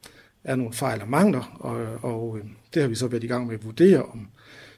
er 0.44 0.56
nogle 0.56 0.74
fejl 0.74 1.02
og 1.02 1.10
mangler, 1.10 1.58
og, 1.60 2.12
og 2.12 2.38
øh, 2.38 2.44
det 2.74 2.82
har 2.82 2.90
vi 2.90 2.96
så 2.96 3.08
været 3.08 3.24
i 3.24 3.28
gang 3.28 3.48
med 3.48 3.56
at 3.56 3.66
vurdere, 3.66 4.04
om 4.04 4.28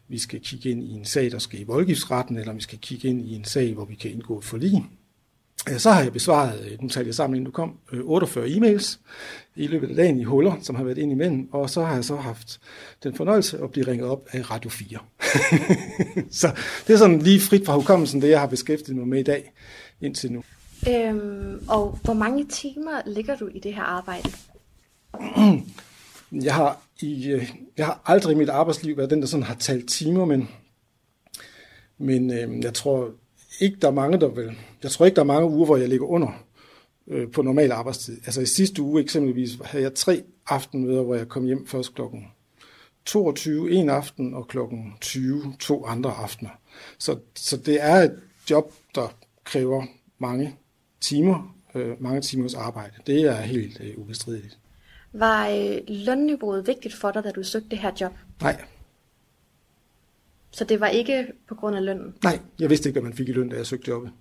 vi 0.08 0.20
skal 0.20 0.40
kigge 0.42 0.70
ind 0.70 0.84
i 0.84 0.92
en 0.92 1.06
sag, 1.06 1.32
der 1.32 1.40
skal 1.40 1.60
i 1.60 1.64
voldgiftsretten, 1.64 2.38
eller 2.38 2.52
om 2.52 2.58
vi 2.58 2.62
skal 2.62 2.80
kigge 2.80 3.08
ind 3.08 3.22
i 3.22 3.36
en 3.36 3.44
sag, 3.44 3.74
hvor 3.74 3.86
vi 3.86 3.96
kan 3.96 4.12
indgå 4.12 4.38
et 4.38 4.44
forlig. 4.44 4.86
Øh, 5.70 5.78
så 5.78 5.92
har 5.92 6.04
jeg 6.04 6.14
besvaret, 6.14 6.72
øh, 6.72 6.82
nu 6.82 6.90
talte 6.90 7.08
jeg 7.08 7.16
sammen, 7.16 7.36
inden 7.36 7.46
du 7.46 7.52
kom, 7.52 7.78
øh, 7.92 8.02
48 8.04 8.48
e-mails 8.48 9.00
i 9.56 9.68
løbet 9.68 9.90
af 9.90 9.96
dagen 9.96 10.20
i 10.20 10.24
huller, 10.24 10.56
som 10.62 10.76
har 10.76 10.84
været 10.84 10.98
ind 10.98 11.12
imellem, 11.12 11.50
og 11.52 11.70
så 11.70 11.84
har 11.84 11.96
jeg 11.96 12.06
så 12.06 12.16
haft 12.16 12.60
den 13.04 13.16
fornøjelse 13.16 13.64
at 13.64 13.72
blive 13.72 13.88
ringet 13.88 14.08
op 14.08 14.28
af 14.32 14.52
Radio 14.52 14.70
4. 14.70 14.98
så 16.42 16.52
det 16.88 16.94
er 16.94 16.98
sådan 16.98 17.20
lige 17.20 17.40
frit 17.40 17.66
fra 17.66 17.76
hukommelsen, 17.76 18.22
det 18.22 18.30
jeg 18.30 18.40
har 18.40 18.48
beskæftiget 18.48 18.98
mig 18.98 19.08
med 19.08 19.20
i 19.20 19.24
dag 19.24 19.54
indtil 20.02 20.32
nu. 20.32 20.44
Øhm, 20.90 21.66
og 21.68 22.00
hvor 22.04 22.14
mange 22.14 22.46
timer 22.46 23.02
ligger 23.06 23.36
du 23.38 23.48
i 23.48 23.60
det 23.60 23.74
her 23.74 23.84
arbejde? 23.84 24.30
jeg 26.32 26.54
har, 26.54 26.82
i, 27.02 27.28
øh, 27.32 27.52
jeg 27.78 27.86
har 27.86 28.02
aldrig 28.06 28.34
i 28.34 28.38
mit 28.38 28.50
arbejdsliv 28.50 28.98
været 28.98 29.10
den, 29.10 29.22
der 29.22 29.28
sådan 29.28 29.44
har 29.44 29.56
talt 29.56 29.90
timer, 29.90 30.26
men, 30.26 30.50
men 31.98 32.34
øh, 32.34 32.64
jeg 32.64 32.74
tror 32.74 33.12
ikke, 33.60 33.78
der 33.82 33.88
er 33.88 33.92
mange, 33.92 34.20
der 34.20 34.28
vil. 34.28 34.52
Jeg 34.84 34.92
tror 34.92 35.06
ikke, 35.06 35.16
der 35.16 35.22
er 35.22 35.26
mange 35.26 35.50
uger, 35.50 35.66
hvor 35.66 35.78
jeg 35.78 35.90
ligger 35.90 36.06
under 36.06 36.44
øh, 37.08 37.32
på 37.32 37.42
normal 37.42 37.72
arbejdstid. 37.72 38.18
Altså 38.26 38.42
i 38.42 38.46
sidste 38.46 38.82
uge 38.82 39.02
eksempelvis 39.02 39.58
havde 39.64 39.84
jeg 39.84 39.94
tre 39.94 40.24
aftenmøder, 40.48 41.04
hvor 41.04 41.16
jeg 41.16 41.28
kom 41.28 41.46
hjem 41.46 41.68
først 41.68 41.96
klokken 41.96 42.26
22 43.06 43.72
en 43.72 43.90
aften 43.90 44.34
og 44.34 44.48
klokken 44.48 44.94
20 45.02 45.56
to 45.60 45.86
andre 45.86 46.12
aftener. 46.12 46.50
Så, 46.98 47.20
så 47.36 47.58
det 47.58 47.84
er 47.84 47.96
et 47.96 48.20
job, 48.50 48.74
der 48.96 49.16
kræver 49.44 49.86
mange 50.18 50.56
timer, 51.02 51.56
øh, 51.76 52.02
mange 52.02 52.22
timers 52.22 52.54
arbejde. 52.54 52.94
Det 53.08 53.22
er 53.22 53.36
helt 53.36 53.82
øh, 53.82 53.98
ubestrideligt. 53.98 54.60
Var 55.14 55.50
øh, 55.50 55.78
lønniveauet 55.88 56.68
vigtigt 56.68 56.94
for 56.94 57.12
dig, 57.12 57.24
da 57.24 57.32
du 57.32 57.44
søgte 57.44 57.70
det 57.70 57.78
her 57.78 57.92
job? 58.02 58.14
Nej. 58.42 58.62
Så 60.52 60.64
det 60.64 60.80
var 60.80 60.88
ikke 60.88 61.28
på 61.48 61.56
grund 61.56 61.76
af 61.76 61.86
lønnen? 61.86 62.16
Nej, 62.24 62.40
jeg 62.60 62.70
vidste 62.70 62.90
ikke, 62.90 63.00
hvad 63.00 63.10
man 63.10 63.18
fik 63.18 63.30
i 63.30 63.32
løn, 63.32 63.50
da 63.50 63.56
jeg 63.56 63.68
søgte 63.68 63.90
jobbet. 63.90 64.12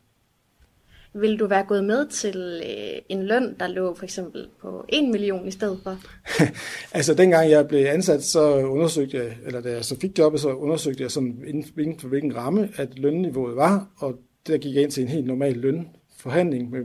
Vil 1.17 1.39
du 1.39 1.47
være 1.47 1.65
gået 1.65 1.85
med 1.85 2.09
til 2.09 2.63
øh, 2.67 3.03
en 3.09 3.23
løn, 3.23 3.57
der 3.61 3.67
lå 3.67 3.95
for 3.95 4.05
eksempel 4.05 4.49
på 4.61 4.85
1 4.89 5.09
million 5.09 5.49
i 5.49 5.51
stedet 5.51 5.81
for? 5.83 5.99
altså 6.97 7.15
dengang 7.15 7.51
jeg 7.51 7.69
blev 7.69 7.87
ansat, 7.87 8.23
så 8.23 8.57
undersøgte 8.57 9.17
jeg, 9.17 9.37
eller 9.47 9.61
da 9.61 9.71
jeg 9.71 9.85
så 9.85 10.01
fik 10.01 10.19
jobbet, 10.19 10.41
så 10.41 10.49
undersøgte 10.49 11.03
jeg 11.03 11.11
sådan 11.11 11.45
inden 11.47 11.99
for 11.99 12.09
hvilken 12.09 12.37
ramme, 12.37 12.69
at 12.77 12.99
lønniveauet 12.99 13.57
var, 13.57 13.89
og 13.97 14.19
der 14.47 14.59
gik 14.59 14.75
jeg 14.75 14.83
ind 14.83 14.91
til 14.91 15.03
en 15.03 15.09
helt 15.09 15.27
normal 15.27 15.57
lønforhandling 15.57 16.71
med 16.71 16.81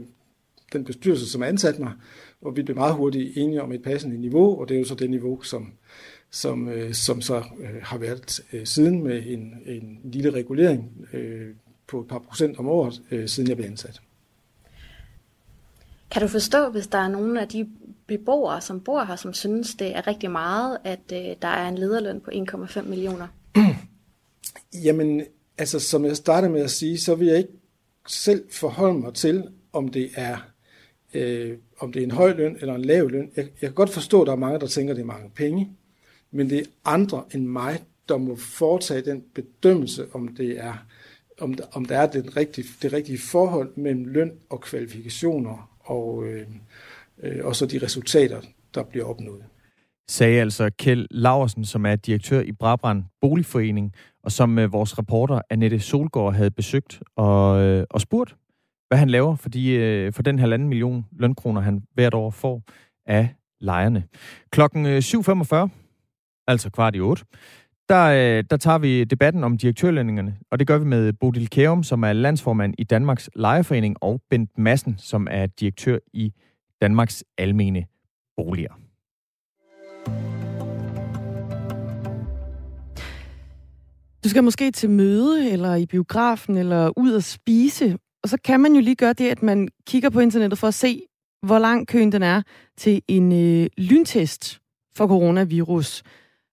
den 0.72 0.84
bestyrelse, 0.84 1.30
som 1.30 1.42
ansatte 1.42 1.82
mig, 1.82 1.92
og 2.42 2.56
vi 2.56 2.62
blev 2.62 2.76
meget 2.76 2.94
hurtigt 2.94 3.36
enige 3.36 3.62
om 3.62 3.72
et 3.72 3.82
passende 3.82 4.20
niveau, 4.20 4.60
og 4.60 4.68
det 4.68 4.74
er 4.74 4.78
jo 4.78 4.84
så 4.84 4.94
det 4.94 5.10
niveau, 5.10 5.42
som, 5.42 5.72
som, 6.30 6.68
øh, 6.68 6.94
som 6.94 7.20
så 7.20 7.36
øh, 7.36 7.82
har 7.82 7.98
været 7.98 8.40
øh, 8.52 8.66
siden 8.66 9.02
med 9.02 9.22
en, 9.26 9.54
en 9.66 10.00
lille 10.04 10.30
regulering 10.30 11.08
øh, 11.12 11.48
på 11.86 12.00
et 12.00 12.08
par 12.08 12.18
procent 12.18 12.58
om 12.58 12.68
året, 12.68 13.02
øh, 13.10 13.28
siden 13.28 13.48
jeg 13.48 13.56
blev 13.56 13.66
ansat. 13.66 14.00
Kan 16.10 16.22
du 16.22 16.28
forstå, 16.28 16.68
hvis 16.68 16.86
der 16.86 16.98
er 16.98 17.08
nogle 17.08 17.40
af 17.40 17.48
de 17.48 17.68
beboere, 18.06 18.60
som 18.60 18.80
bor 18.80 19.04
her, 19.04 19.16
som 19.16 19.32
synes, 19.32 19.74
det 19.74 19.96
er 19.96 20.06
rigtig 20.06 20.30
meget, 20.30 20.78
at 20.84 21.00
øh, 21.12 21.36
der 21.42 21.48
er 21.48 21.68
en 21.68 21.78
lederløn 21.78 22.20
på 22.20 22.30
1,5 22.30 22.82
millioner? 22.82 23.26
Jamen, 24.84 25.22
altså 25.58 25.80
som 25.80 26.04
jeg 26.04 26.16
startede 26.16 26.52
med 26.52 26.60
at 26.60 26.70
sige, 26.70 27.00
så 27.00 27.14
vil 27.14 27.26
jeg 27.26 27.38
ikke 27.38 27.52
selv 28.06 28.44
forholde 28.50 28.98
mig 28.98 29.14
til, 29.14 29.48
om 29.72 29.88
det 29.88 30.10
er 30.14 30.36
øh, 31.14 31.56
om 31.78 31.92
det 31.92 32.00
er 32.00 32.04
en 32.04 32.10
høj 32.10 32.32
løn 32.32 32.56
eller 32.60 32.74
en 32.74 32.84
lav 32.84 33.08
løn. 33.08 33.30
Jeg, 33.36 33.44
jeg 33.44 33.68
kan 33.68 33.74
godt 33.74 33.90
forstå, 33.90 34.20
at 34.20 34.26
der 34.26 34.32
er 34.32 34.36
mange, 34.36 34.60
der 34.60 34.66
tænker, 34.66 34.92
at 34.92 34.96
det 34.96 35.02
er 35.02 35.06
mange 35.06 35.30
penge, 35.34 35.70
men 36.30 36.50
det 36.50 36.58
er 36.58 36.64
andre 36.84 37.24
end 37.34 37.46
mig, 37.46 37.84
der 38.08 38.16
må 38.16 38.36
foretage 38.36 39.02
den 39.02 39.24
bedømmelse, 39.34 40.06
om 40.12 40.28
det 40.28 40.58
er 40.58 40.74
om 41.40 41.54
der, 41.54 41.64
om 41.72 41.84
der 41.84 41.98
er 41.98 42.06
det 42.06 42.36
rigtige, 42.36 42.68
det 42.82 42.92
rigtige 42.92 43.18
forhold 43.18 43.72
mellem 43.76 44.04
løn 44.04 44.32
og 44.50 44.60
kvalifikationer 44.60 45.69
og, 45.90 46.24
øh, 46.24 46.46
øh, 47.22 47.44
og 47.44 47.56
så 47.56 47.66
de 47.66 47.78
resultater, 47.82 48.40
der 48.74 48.82
bliver 48.82 49.04
opnået. 49.04 49.44
Sagde 50.08 50.40
altså 50.40 50.70
Kjeld 50.78 51.06
Laversen, 51.10 51.64
som 51.64 51.86
er 51.86 51.96
direktør 51.96 52.40
i 52.40 52.52
Brabrand 52.52 53.04
Boligforening, 53.20 53.92
og 54.24 54.32
som 54.32 54.58
øh, 54.58 54.72
vores 54.72 54.98
reporter 54.98 55.40
Annette 55.50 55.80
Solgaard 55.80 56.34
havde 56.34 56.50
besøgt 56.50 57.02
og, 57.16 57.60
øh, 57.62 57.86
og 57.90 58.00
spurgt, 58.00 58.36
hvad 58.88 58.98
han 58.98 59.10
laver 59.10 59.36
for, 59.36 59.48
de, 59.48 59.70
øh, 59.72 60.12
for 60.12 60.22
den 60.22 60.38
halvanden 60.38 60.68
million 60.68 61.06
lønkroner, 61.12 61.60
han 61.60 61.82
hvert 61.94 62.14
år 62.14 62.30
får 62.30 62.62
af 63.06 63.28
lejerne. 63.60 64.04
Klokken 64.50 64.86
øh, 64.86 64.98
7.45, 64.98 65.68
altså 66.46 66.70
kvart 66.70 66.96
i 66.96 67.00
8, 67.00 67.24
der, 67.90 68.38
øh, 68.38 68.44
der 68.50 68.56
tager 68.56 68.78
vi 68.78 69.04
debatten 69.04 69.44
om 69.44 69.58
direktørlønningerne, 69.58 70.36
og 70.50 70.58
det 70.58 70.66
gør 70.66 70.78
vi 70.78 70.84
med 70.84 71.12
Bodil 71.12 71.50
Kærum, 71.50 71.82
som 71.82 72.02
er 72.02 72.12
landsformand 72.12 72.74
i 72.78 72.84
Danmarks 72.84 73.30
Lejeforening, 73.36 73.96
og 74.00 74.20
Bent 74.30 74.58
Madsen, 74.58 74.94
som 74.98 75.28
er 75.30 75.46
direktør 75.46 75.98
i 76.12 76.32
Danmarks 76.80 77.24
Almene 77.38 77.84
Boliger. 78.36 78.72
Du 84.24 84.28
skal 84.28 84.44
måske 84.44 84.70
til 84.70 84.90
møde, 84.90 85.50
eller 85.50 85.74
i 85.74 85.86
biografen, 85.86 86.56
eller 86.56 86.98
ud 86.98 87.14
at 87.14 87.24
spise, 87.24 87.98
og 88.22 88.28
så 88.28 88.38
kan 88.44 88.60
man 88.60 88.74
jo 88.74 88.80
lige 88.80 88.96
gøre 88.96 89.12
det, 89.12 89.30
at 89.30 89.42
man 89.42 89.68
kigger 89.86 90.10
på 90.10 90.20
internettet 90.20 90.58
for 90.58 90.68
at 90.68 90.74
se, 90.74 91.02
hvor 91.42 91.58
lang 91.58 91.86
køen 91.86 92.12
den 92.12 92.22
er 92.22 92.42
til 92.76 93.02
en 93.08 93.32
øh, 93.32 93.66
lyntest 93.78 94.60
for 94.96 95.06
coronavirus. 95.06 96.02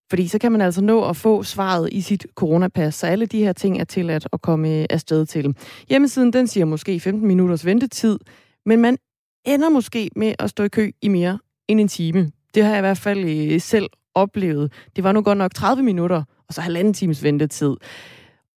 Fordi 0.10 0.28
så 0.28 0.40
kan 0.40 0.52
man 0.52 0.62
altså 0.62 0.82
nå 0.82 1.10
at 1.10 1.16
få 1.16 1.44
svaret 1.44 1.90
i 1.92 2.02
sit 2.02 2.28
coronapas, 2.36 2.96
så 2.96 3.08
alle 3.08 3.26
de 3.26 3.44
her 3.44 3.54
ting 3.54 3.80
er 3.80 3.84
tilladt 3.84 4.28
at 4.34 4.42
komme 4.42 4.70
øh, 4.70 4.86
afsted 4.90 5.26
til. 5.26 5.56
Hjemmesiden 5.90 6.34
den 6.34 6.48
siger 6.48 6.66
måske 6.66 7.00
15 7.00 7.28
minutters 7.28 7.66
ventetid, 7.66 8.20
men 8.66 8.82
man 8.82 8.98
ender 9.46 9.70
måske 9.70 10.10
med 10.16 10.34
at 10.40 10.50
stå 10.50 10.64
i 10.64 10.68
kø 10.68 10.92
i 11.02 11.08
mere 11.08 11.40
end 11.68 11.80
en 11.82 11.88
time. 11.88 12.32
Det 12.54 12.64
har 12.64 12.70
jeg 12.70 12.80
i 12.80 12.82
hvert 12.82 12.98
fald 12.98 13.26
øh, 13.26 13.62
selv 13.62 13.90
oplevet. 14.16 14.72
Det 14.96 15.04
var 15.04 15.12
nu 15.12 15.22
godt 15.22 15.38
nok 15.38 15.54
30 15.54 15.84
minutter, 15.84 16.24
og 16.48 16.54
så 16.54 16.62
halvanden 16.62 16.94
times 16.94 17.24
ventetid. 17.24 17.76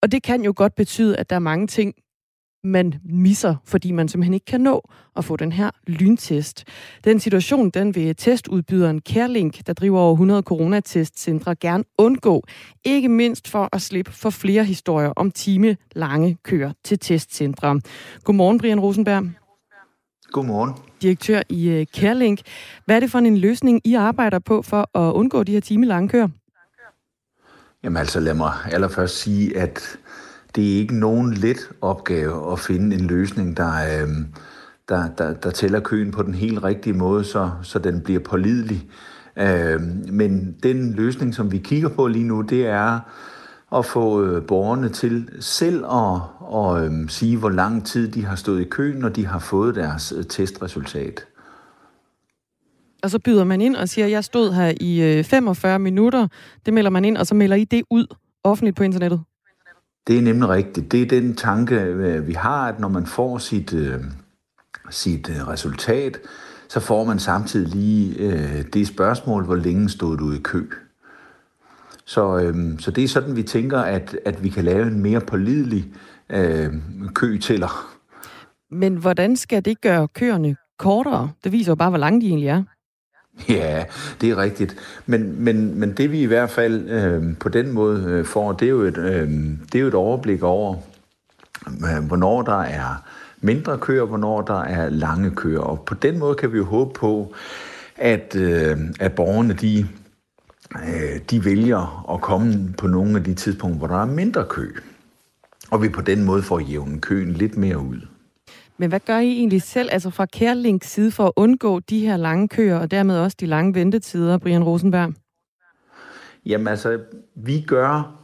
Og 0.03 0.13
det 0.13 0.23
kan 0.23 0.45
jo 0.45 0.53
godt 0.57 0.75
betyde, 0.75 1.17
at 1.17 1.31
der 1.31 1.37
er 1.37 1.41
mange 1.41 1.67
ting, 1.67 1.95
man 2.65 2.95
misser, 3.05 3.57
fordi 3.65 3.93
man 3.93 4.09
simpelthen 4.09 4.35
ikke 4.35 4.47
kan 4.47 4.61
nå 4.61 4.91
at 5.17 5.25
få 5.25 5.37
den 5.37 5.53
her 5.53 5.71
lyntest. 5.87 6.65
Den 7.05 7.21
situation, 7.21 7.71
den 7.71 7.95
vil 7.95 8.17
testudbyderen 8.17 9.01
Carelink, 9.01 9.67
der 9.67 9.73
driver 9.73 10.01
over 10.01 10.13
100 10.13 10.43
coronatestcentre, 10.43 11.55
gerne 11.57 11.85
undgå. 11.99 12.45
Ikke 12.85 13.09
mindst 13.09 13.49
for 13.49 13.69
at 13.73 13.83
slippe 13.83 14.13
for 14.13 14.31
flere 14.31 14.65
historier 14.65 15.13
om 15.17 15.31
time 15.31 15.77
lange 15.93 16.39
køer 16.43 16.73
til 16.85 16.99
testcentre. 16.99 17.81
Godmorgen, 18.25 18.59
Brian 18.59 18.81
Rosenberg. 18.81 19.27
Godmorgen. 20.33 20.75
Direktør 21.03 21.43
i 21.49 21.87
Carelink. 21.97 22.41
Hvad 22.85 22.97
er 22.97 23.01
det 23.01 23.11
for 23.11 23.19
en 23.19 23.37
løsning, 23.37 23.81
I 23.85 23.95
arbejder 23.95 24.39
på 24.39 24.63
for 24.63 24.99
at 24.99 25.13
undgå 25.13 25.43
de 25.43 25.53
her 25.53 25.61
time 25.61 25.87
lange 25.87 26.09
køer? 26.09 26.29
Jamen 27.85 27.97
altså, 27.97 28.21
lad 28.21 28.35
mig 28.35 28.53
allerførst 28.73 29.19
sige, 29.19 29.59
at 29.59 29.99
det 30.55 30.73
er 30.73 30.79
ikke 30.79 30.99
nogen 30.99 31.35
let 31.35 31.71
opgave 31.81 32.53
at 32.53 32.59
finde 32.59 32.97
en 32.97 33.07
løsning, 33.07 33.57
der, 33.57 33.73
øh, 33.73 34.09
der, 34.89 35.09
der, 35.19 35.35
der 35.35 35.51
tæller 35.51 35.81
køen 35.81 36.11
på 36.11 36.23
den 36.23 36.35
helt 36.35 36.65
rigtige 36.65 36.95
måde, 36.95 37.25
så, 37.25 37.51
så 37.63 37.79
den 37.79 38.01
bliver 38.01 38.21
pålidelig. 38.21 38.89
Øh, 39.37 39.81
men 40.13 40.57
den 40.63 40.93
løsning, 40.93 41.35
som 41.35 41.53
vi 41.53 41.59
kigger 41.59 41.89
på 41.89 42.07
lige 42.07 42.25
nu, 42.25 42.41
det 42.41 42.67
er 42.67 43.01
at 43.75 43.85
få 43.85 44.25
øh, 44.25 44.47
borgerne 44.47 44.89
til 44.89 45.29
selv 45.41 45.85
at, 45.85 46.21
at 46.55 46.85
øh, 46.85 47.09
sige, 47.09 47.37
hvor 47.37 47.51
lang 47.51 47.87
tid 47.87 48.09
de 48.09 48.25
har 48.25 48.37
stået 48.37 48.61
i 48.61 48.65
køen, 48.65 48.99
når 48.99 49.09
de 49.09 49.27
har 49.27 49.39
fået 49.39 49.75
deres 49.75 50.13
øh, 50.17 50.25
testresultat. 50.25 51.27
Og 53.03 53.11
så 53.11 53.19
byder 53.19 53.45
man 53.45 53.61
ind 53.61 53.77
og 53.77 53.89
siger, 53.89 54.05
at 54.05 54.11
jeg 54.11 54.25
stod 54.25 54.53
her 54.53 54.73
i 54.81 55.19
øh, 55.19 55.25
45 55.25 55.79
minutter. 55.79 56.29
Det 56.67 56.75
melder 56.75 56.91
man 56.91 57.05
ind, 57.05 57.17
og 57.17 57.27
så 57.27 57.35
melder 57.35 57.57
I 57.57 57.65
det 57.65 57.83
ud 57.91 58.07
offentligt 58.45 58.77
på 58.77 58.83
internettet? 58.83 59.21
Det 60.07 60.19
er 60.19 60.23
nemlig 60.23 60.49
rigtigt. 60.49 60.93
Det 60.93 61.03
er 61.03 61.07
den 61.07 61.37
tanke, 61.37 61.75
øh, 61.75 62.27
vi 62.27 62.33
har, 62.33 62.69
at 62.69 62.81
når 62.81 62.89
man 62.89 63.07
får 63.07 63.39
sit, 63.39 63.75
øh, 63.75 64.05
sit 64.91 65.31
øh, 65.31 65.49
resultat, 65.49 66.19
så 66.69 66.81
får 66.81 67.05
man 67.05 67.19
samtidig 67.19 67.69
lige 67.69 68.63
det 68.63 68.87
spørgsmål, 68.87 69.45
hvor 69.45 69.55
længe 69.55 69.89
stod 69.89 70.17
du 70.17 70.33
i 70.33 70.39
kø. 70.39 70.67
Så, 72.05 72.53
så 72.79 72.91
det 72.91 73.05
er 73.05 73.09
sådan, 73.09 73.37
vi 73.37 73.43
tænker, 73.43 73.79
at, 73.79 74.17
at 74.25 74.43
vi 74.43 74.49
kan 74.49 74.65
lave 74.65 74.87
en 74.87 75.03
mere 75.03 75.21
pålidelig 75.21 75.93
øh, 76.31 76.75
køtæller. 77.15 77.97
Men 78.71 78.97
hvordan 78.97 79.37
skal 79.37 79.65
det 79.65 79.81
gøre 79.81 80.09
køerne 80.09 80.57
kortere? 80.79 81.31
Det 81.45 81.53
viser 81.53 81.73
jo 81.73 81.77
bare, 81.77 81.91
hvor 81.91 81.99
lange 81.99 82.21
de 82.21 82.27
egentlig 82.27 82.49
er. 82.49 82.63
Ja, 83.49 83.85
det 84.21 84.31
er 84.31 84.37
rigtigt. 84.37 84.77
Men, 85.07 85.45
men, 85.45 85.81
men 85.81 85.93
det 85.93 86.13
vi 86.13 86.23
i 86.23 86.27
hvert 86.27 86.51
fald 86.51 86.89
øh, 86.89 87.37
på 87.37 87.49
den 87.49 87.73
måde 87.73 88.05
øh, 88.05 88.25
får, 88.25 88.53
det 88.53 88.67
er, 88.67 88.71
jo 88.71 88.81
et, 88.81 88.99
øh, 88.99 89.29
det 89.73 89.75
er 89.75 89.81
jo 89.81 89.89
et 89.89 89.95
overblik 89.95 90.43
over, 90.43 90.77
øh, 91.67 92.05
hvornår 92.07 92.43
der 92.43 92.61
er 92.61 93.05
mindre 93.41 93.79
køer, 93.79 94.05
hvornår 94.05 94.43
der 94.43 94.61
er 94.61 94.89
lange 94.89 95.31
køer. 95.31 95.61
Og 95.61 95.83
på 95.87 95.95
den 95.95 96.19
måde 96.19 96.35
kan 96.35 96.53
vi 96.53 96.59
jo 96.59 96.65
håbe 96.65 96.93
på, 96.93 97.35
at, 97.97 98.37
øh, 98.37 98.79
at 99.01 99.13
borgerne 99.13 99.55
de, 99.55 99.87
øh, 100.75 101.21
de 101.31 101.45
vælger 101.45 102.13
at 102.15 102.21
komme 102.21 102.75
på 102.79 102.87
nogle 102.87 103.19
af 103.19 103.25
de 103.25 103.35
tidspunkter, 103.35 103.79
hvor 103.79 103.87
der 103.87 104.03
er 104.03 104.07
mindre 104.07 104.45
kø. 104.49 104.71
Og 105.71 105.83
vi 105.83 105.89
på 105.89 106.01
den 106.01 106.25
måde 106.25 106.43
får 106.43 106.59
jævnet 106.59 107.01
køen 107.01 107.33
lidt 107.33 107.57
mere 107.57 107.79
ud. 107.79 108.01
Men 108.81 108.89
hvad 108.89 109.01
gør 109.01 109.19
I 109.19 109.29
egentlig 109.29 109.63
selv, 109.63 109.89
altså 109.93 110.11
fra 110.11 110.27
Kærlinks 110.27 110.91
side, 110.91 111.11
for 111.11 111.27
at 111.27 111.33
undgå 111.37 111.81
de 111.81 112.01
her 112.01 112.17
lange 112.17 112.49
køer, 112.49 112.79
og 112.79 112.91
dermed 112.91 113.19
også 113.19 113.37
de 113.41 113.47
lange 113.47 113.75
ventetider, 113.75 114.39
Brian 114.39 114.65
Rosenberg? 114.65 115.13
Jamen 116.47 116.69
altså, 116.69 116.99
vi 117.37 117.65
gør 117.67 118.21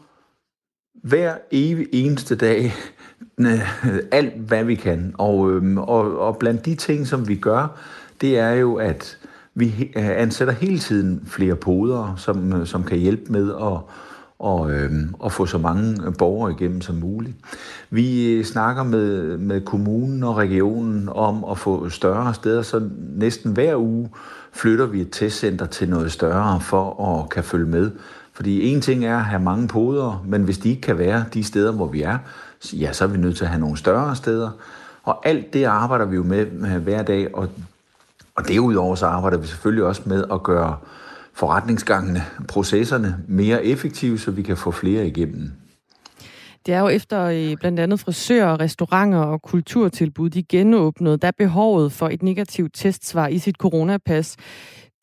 hver 0.94 1.34
evig 1.50 1.86
eneste 1.92 2.36
dag 2.36 2.64
øh, 3.40 3.60
alt, 4.12 4.34
hvad 4.34 4.64
vi 4.64 4.74
kan. 4.74 5.14
Og, 5.18 5.52
øhm, 5.52 5.78
og, 5.78 6.18
og 6.18 6.36
blandt 6.38 6.64
de 6.64 6.74
ting, 6.74 7.06
som 7.06 7.28
vi 7.28 7.36
gør, 7.36 7.80
det 8.20 8.38
er 8.38 8.50
jo, 8.50 8.74
at 8.74 9.18
vi 9.54 9.92
øh, 9.96 10.20
ansætter 10.20 10.54
hele 10.54 10.78
tiden 10.78 11.26
flere 11.26 11.56
poder, 11.56 12.14
som, 12.16 12.52
øh, 12.52 12.66
som 12.66 12.84
kan 12.84 12.98
hjælpe 12.98 13.32
med 13.32 13.54
at 13.54 13.78
og, 14.38 14.70
øh, 14.70 14.92
og 15.18 15.32
få 15.32 15.46
så 15.46 15.58
mange 15.58 16.02
øh, 16.06 16.14
borgere 16.18 16.52
igennem 16.52 16.80
som 16.80 16.94
muligt. 16.94 17.36
Vi 17.90 18.32
øh, 18.32 18.44
snakker 18.44 18.82
med, 18.82 19.38
med 19.38 19.60
kommunen 19.60 20.22
og 20.22 20.36
regionen 20.36 21.08
om 21.08 21.44
at 21.50 21.58
få 21.58 21.88
større 21.88 22.34
steder, 22.34 22.62
så 22.62 22.88
næsten 22.98 23.52
hver 23.52 23.76
uge 23.76 24.10
flytter 24.52 24.86
vi 24.86 25.00
et 25.00 25.08
testcenter 25.12 25.66
til 25.66 25.88
noget 25.88 26.12
større 26.12 26.60
for 26.60 27.04
at 27.04 27.30
kan 27.30 27.44
følge 27.44 27.66
med. 27.66 27.90
Fordi 28.32 28.68
en 28.68 28.80
ting 28.80 29.04
er 29.04 29.16
at 29.16 29.24
have 29.24 29.42
mange 29.42 29.68
poder, 29.68 30.24
men 30.26 30.42
hvis 30.42 30.58
de 30.58 30.68
ikke 30.68 30.82
kan 30.82 30.98
være 30.98 31.24
de 31.34 31.44
steder, 31.44 31.72
hvor 31.72 31.86
vi 31.86 32.02
er, 32.02 32.18
ja, 32.72 32.92
så 32.92 33.04
er 33.04 33.08
vi 33.08 33.18
nødt 33.18 33.36
til 33.36 33.44
at 33.44 33.50
have 33.50 33.60
nogle 33.60 33.76
større 33.76 34.16
steder. 34.16 34.50
Og 35.02 35.28
alt 35.28 35.52
det 35.52 35.64
arbejder 35.64 36.04
vi 36.04 36.16
jo 36.16 36.22
med 36.22 36.46
hver 36.80 37.02
dag, 37.02 37.34
og, 37.34 37.48
og 38.34 38.48
derudover 38.48 38.94
så 38.94 39.06
arbejder 39.06 39.38
vi 39.38 39.46
selvfølgelig 39.46 39.84
også 39.84 40.02
med 40.04 40.24
at 40.32 40.42
gøre 40.42 40.76
forretningsgangene, 41.36 42.22
processerne 42.48 43.16
mere 43.28 43.64
effektive, 43.64 44.18
så 44.18 44.30
vi 44.30 44.42
kan 44.42 44.56
få 44.56 44.70
flere 44.70 45.06
igennem. 45.06 45.52
Det 46.66 46.74
er 46.74 46.80
jo 46.80 46.88
efter 46.88 47.24
øh, 47.24 47.56
blandt 47.56 47.80
andet 47.80 48.00
frisører, 48.00 48.60
restauranter 48.60 49.18
og 49.18 49.42
kulturtilbud, 49.42 50.30
de 50.30 50.42
genåbnede, 50.42 51.16
der 51.16 51.30
behovet 51.38 51.92
for 51.92 52.08
et 52.08 52.22
negativt 52.22 52.74
testsvar 52.74 53.28
i 53.28 53.38
sit 53.38 53.56
coronapas, 53.56 54.36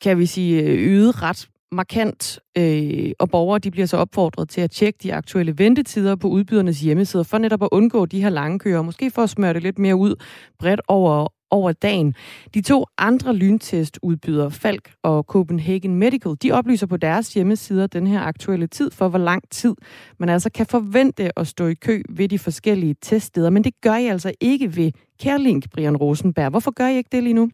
kan 0.02 0.18
vi 0.18 0.26
sige, 0.26 0.62
øh, 0.62 0.92
øget 0.92 1.22
ret 1.22 1.48
markant, 1.72 2.38
øh, 2.58 3.12
og 3.18 3.30
borgere 3.30 3.58
de 3.58 3.70
bliver 3.70 3.86
så 3.86 3.96
opfordret 3.96 4.48
til 4.48 4.60
at 4.60 4.70
tjekke 4.70 4.98
de 5.02 5.14
aktuelle 5.14 5.58
ventetider 5.58 6.16
på 6.16 6.28
udbydernes 6.28 6.80
hjemmesider, 6.80 7.22
for 7.24 7.38
netop 7.38 7.62
at 7.62 7.68
undgå 7.72 8.06
de 8.06 8.22
her 8.22 8.30
lange 8.30 8.58
køer, 8.58 8.78
og 8.78 8.84
måske 8.84 9.10
for 9.10 9.22
at 9.22 9.30
smøre 9.30 9.54
det 9.54 9.62
lidt 9.62 9.78
mere 9.78 9.96
ud 9.96 10.14
bredt 10.58 10.80
over 10.88 11.28
over 11.50 11.72
dagen. 11.72 12.14
De 12.54 12.60
to 12.60 12.86
andre 12.98 13.34
lyntestudbydere, 13.34 14.50
Falk 14.50 14.90
og 15.02 15.22
Copenhagen 15.22 15.94
Medical, 15.94 16.34
de 16.42 16.52
oplyser 16.52 16.86
på 16.86 16.96
deres 16.96 17.34
hjemmesider 17.34 17.86
den 17.86 18.06
her 18.06 18.20
aktuelle 18.20 18.66
tid 18.66 18.90
for, 18.90 19.08
hvor 19.08 19.18
lang 19.18 19.42
tid 19.50 19.74
man 20.18 20.28
altså 20.28 20.50
kan 20.50 20.66
forvente 20.66 21.38
at 21.38 21.46
stå 21.46 21.66
i 21.66 21.74
kø 21.74 22.02
ved 22.08 22.28
de 22.28 22.38
forskellige 22.38 22.96
teststeder. 23.02 23.50
Men 23.50 23.64
det 23.64 23.80
gør 23.80 23.96
I 23.96 24.06
altså 24.06 24.32
ikke 24.40 24.76
ved 24.76 24.92
Kærlink, 25.20 25.70
Brian 25.70 25.96
Rosenberg. 25.96 26.50
Hvorfor 26.50 26.70
gør 26.70 26.86
I 26.86 26.96
ikke 26.96 27.10
det 27.12 27.22
lige 27.22 27.34
nu? 27.34 27.50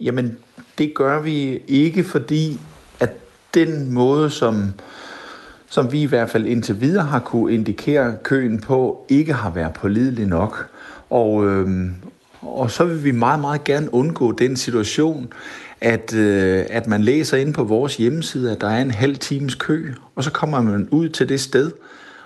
Jamen, 0.00 0.38
det 0.78 0.94
gør 0.94 1.22
vi 1.22 1.60
ikke, 1.68 2.04
fordi 2.04 2.60
at 3.00 3.10
den 3.54 3.92
måde, 3.92 4.30
som 4.30 4.72
som 5.70 5.92
vi 5.92 6.02
i 6.02 6.06
hvert 6.06 6.30
fald 6.30 6.46
indtil 6.46 6.80
videre 6.80 7.04
har 7.04 7.18
kunne 7.18 7.54
indikere 7.54 8.16
køen 8.22 8.60
på, 8.60 9.06
ikke 9.08 9.32
har 9.32 9.50
været 9.50 9.72
pålidelig 9.72 10.26
nok. 10.26 10.70
Og, 11.10 11.46
øh, 11.46 11.90
og 12.42 12.70
så 12.70 12.84
vil 12.84 13.04
vi 13.04 13.10
meget, 13.10 13.40
meget 13.40 13.64
gerne 13.64 13.94
undgå 13.94 14.32
den 14.32 14.56
situation, 14.56 15.32
at, 15.80 16.14
øh, 16.14 16.64
at 16.70 16.86
man 16.86 17.02
læser 17.02 17.36
ind 17.36 17.54
på 17.54 17.64
vores 17.64 17.96
hjemmeside, 17.96 18.52
at 18.52 18.60
der 18.60 18.68
er 18.68 18.82
en 18.82 18.90
halv 18.90 19.16
times 19.16 19.54
kø, 19.54 19.92
og 20.14 20.24
så 20.24 20.30
kommer 20.30 20.60
man 20.60 20.88
ud 20.90 21.08
til 21.08 21.28
det 21.28 21.40
sted, 21.40 21.70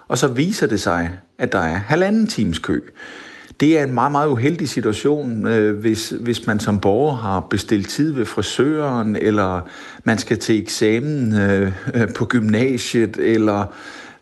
og 0.09 0.19
så 0.19 0.29
viser 0.29 0.67
det 0.67 0.81
sig, 0.81 1.11
at 1.39 1.53
der 1.53 1.59
er 1.59 1.77
halvanden 1.77 2.27
times 2.27 2.59
kø. 2.59 2.81
Det 3.61 3.79
er 3.79 3.85
en 3.85 3.95
meget, 3.95 4.13
meget 4.13 4.29
uheldig 4.29 4.69
situation, 4.69 5.47
øh, 5.47 5.79
hvis, 5.79 6.13
hvis 6.21 6.47
man 6.47 6.61
som 6.61 6.81
borger 6.81 7.17
har 7.17 7.41
bestilt 7.41 7.89
tid 7.89 8.13
ved 8.13 8.27
frisøren, 8.27 9.17
eller 9.17 9.61
man 10.05 10.19
skal 10.19 10.39
til 10.39 10.63
eksamen 10.63 11.35
øh, 11.41 11.73
på 12.17 12.25
gymnasiet, 12.25 13.17
eller 13.17 13.65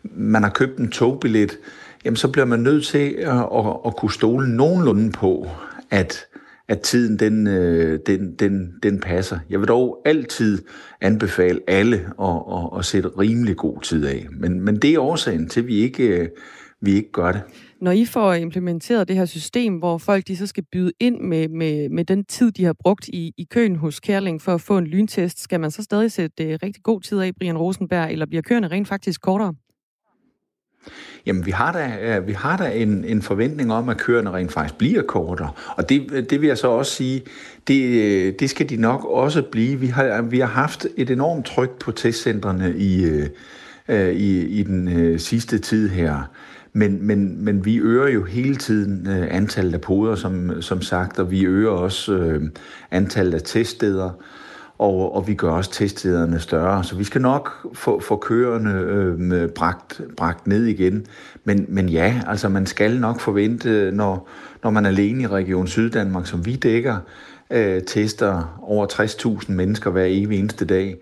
man 0.03 0.43
har 0.43 0.49
købt 0.49 0.77
en 0.77 0.89
togbillet, 0.89 1.57
jamen 2.05 2.17
så 2.17 2.27
bliver 2.27 2.45
man 2.45 2.59
nødt 2.59 2.85
til 2.85 3.15
at, 3.17 3.37
at, 3.55 3.65
at 3.85 3.95
kunne 3.95 4.11
stole 4.11 4.55
nogenlunde 4.55 5.11
på, 5.11 5.49
at, 5.93 6.25
at 6.67 6.81
tiden 6.81 7.19
den, 7.19 7.47
øh, 7.47 7.99
den, 8.05 8.35
den, 8.35 8.73
den 8.83 8.99
passer. 8.99 9.39
Jeg 9.49 9.59
vil 9.59 9.67
dog 9.67 10.01
altid 10.05 10.61
anbefale 11.01 11.59
alle 11.67 11.95
at, 12.21 12.43
at, 12.51 12.79
at 12.79 12.85
sætte 12.85 13.09
rimelig 13.09 13.57
god 13.57 13.81
tid 13.81 14.05
af. 14.05 14.27
Men, 14.31 14.61
men 14.61 14.75
det 14.75 14.93
er 14.93 14.99
årsagen 14.99 15.49
til, 15.49 15.59
at 15.59 15.67
vi 15.67 15.75
ikke, 15.75 16.07
øh, 16.07 16.29
vi 16.81 16.93
ikke 16.93 17.11
gør 17.11 17.31
det. 17.31 17.41
Når 17.81 17.91
I 17.91 18.05
får 18.05 18.33
implementeret 18.33 19.07
det 19.07 19.15
her 19.15 19.25
system, 19.25 19.73
hvor 19.73 19.97
folk 19.97 20.27
de 20.27 20.37
så 20.37 20.47
skal 20.47 20.63
byde 20.71 20.91
ind 20.99 21.19
med, 21.19 21.49
med, 21.49 21.89
med 21.89 22.05
den 22.05 22.25
tid, 22.25 22.51
de 22.51 22.65
har 22.65 22.75
brugt 22.79 23.07
i, 23.07 23.33
i 23.37 23.43
køen 23.51 23.75
hos 23.75 23.99
Kærling 23.99 24.41
for 24.41 24.53
at 24.53 24.61
få 24.61 24.77
en 24.77 24.87
lyntest, 24.87 25.43
skal 25.43 25.59
man 25.59 25.71
så 25.71 25.83
stadig 25.83 26.11
sætte 26.11 26.43
øh, 26.43 26.59
rigtig 26.63 26.83
god 26.83 27.01
tid 27.01 27.19
af, 27.19 27.35
Brian 27.35 27.57
Rosenberg, 27.57 28.11
eller 28.11 28.25
bliver 28.25 28.41
køerne 28.41 28.67
rent 28.67 28.87
faktisk 28.87 29.21
kortere? 29.21 29.53
Jamen, 31.25 31.45
vi 31.45 31.51
har 31.51 31.71
da, 31.71 32.19
vi 32.19 32.33
har 32.33 32.57
da 32.57 32.71
en, 32.71 33.05
en 33.05 33.21
forventning 33.21 33.73
om, 33.73 33.89
at 33.89 33.97
køerne 33.97 34.31
rent 34.31 34.51
faktisk 34.51 34.77
bliver 34.77 35.01
kortere. 35.01 35.49
Og 35.75 35.89
det, 35.89 36.25
det 36.29 36.41
vil 36.41 36.47
jeg 36.47 36.57
så 36.57 36.67
også 36.67 36.91
sige, 36.91 37.21
det, 37.67 38.39
det 38.39 38.49
skal 38.49 38.69
de 38.69 38.75
nok 38.75 39.05
også 39.05 39.41
blive. 39.41 39.79
Vi 39.79 39.87
har, 39.87 40.21
vi 40.21 40.39
har 40.39 40.47
haft 40.47 40.87
et 40.97 41.09
enormt 41.09 41.45
tryk 41.45 41.79
på 41.79 41.91
testcentrene 41.91 42.73
i, 42.77 43.05
øh, 43.87 44.09
i, 44.11 44.39
i 44.39 44.63
den 44.63 44.97
øh, 44.97 45.19
sidste 45.19 45.57
tid 45.57 45.89
her. 45.89 46.31
Men, 46.73 47.07
men, 47.07 47.45
men 47.45 47.65
vi 47.65 47.77
øger 47.77 48.07
jo 48.07 48.23
hele 48.23 48.55
tiden 48.55 49.07
øh, 49.07 49.27
antallet 49.31 49.73
af 49.73 49.81
poder, 49.81 50.15
som, 50.15 50.61
som 50.61 50.81
sagt, 50.81 51.19
og 51.19 51.31
vi 51.31 51.45
øger 51.45 51.69
også 51.69 52.39
antallet 52.91 53.33
af 53.33 53.41
teststeder 53.45 54.09
og, 54.83 55.15
og 55.15 55.27
vi 55.27 55.33
gør 55.33 55.51
også 55.51 55.71
testtiderne 55.71 56.39
større. 56.39 56.83
Så 56.83 56.95
vi 56.95 57.03
skal 57.03 57.21
nok 57.21 57.67
få, 57.73 57.99
få 57.99 58.15
køerne 58.15 58.73
øh, 59.35 59.49
bragt, 59.49 60.01
bragt 60.17 60.47
ned 60.47 60.65
igen. 60.65 61.05
Men, 61.43 61.65
men 61.69 61.89
ja, 61.89 62.21
altså 62.27 62.49
man 62.49 62.65
skal 62.65 62.99
nok 62.99 63.19
forvente, 63.19 63.91
når, 63.91 64.29
når 64.63 64.69
man 64.69 64.85
er 64.85 64.89
alene 64.89 65.23
i 65.23 65.27
Region 65.27 65.67
Syddanmark, 65.67 66.27
som 66.27 66.45
vi 66.45 66.55
dækker, 66.55 66.97
øh, 67.51 67.81
tester 67.81 68.59
over 68.63 68.87
60.000 69.41 69.51
mennesker 69.51 69.91
hver 69.91 70.05
evig 70.07 70.39
eneste 70.39 70.65
dag, 70.65 70.95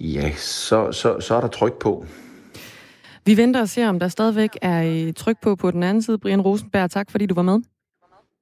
ja, 0.00 0.32
så, 0.36 0.92
så, 0.92 1.20
så 1.20 1.34
er 1.34 1.40
der 1.40 1.48
tryk 1.48 1.78
på. 1.78 2.06
Vi 3.26 3.36
venter 3.36 3.60
og 3.60 3.68
ser, 3.68 3.88
om 3.88 3.98
der 3.98 4.08
stadigvæk 4.08 4.50
er 4.62 5.06
øh, 5.06 5.12
tryk 5.12 5.36
på 5.42 5.56
på 5.56 5.70
den 5.70 5.82
anden 5.82 6.02
side. 6.02 6.18
Brian 6.18 6.40
Rosenberg, 6.40 6.90
tak 6.90 7.10
fordi 7.10 7.26
du 7.26 7.34
var 7.34 7.42
med. 7.42 7.58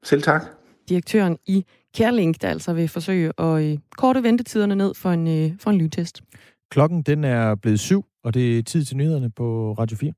Selv 0.03 0.23
tak. 0.23 0.45
Direktøren 0.89 1.37
i 1.47 1.65
Kærlink, 1.97 2.43
der 2.43 2.49
altså 2.49 2.73
vil 2.73 2.89
forsøge 2.89 3.33
at 3.39 3.63
øh, 3.63 3.79
korte 3.97 4.23
ventetiderne 4.23 4.75
ned 4.75 4.95
for 4.95 5.11
en, 5.11 5.29
øh, 5.29 5.59
for 5.59 5.71
en 5.71 5.79
lydtest. 5.79 6.23
Klokken 6.71 7.03
den 7.03 7.25
er 7.25 7.55
blevet 7.55 7.81
syv, 7.81 8.05
og 8.25 8.35
det 8.35 8.59
er 8.59 8.63
tid 8.63 8.85
til 8.85 8.97
nyhederne 8.97 9.31
på 9.31 9.73
Radio 9.79 9.97
4. 9.97 10.13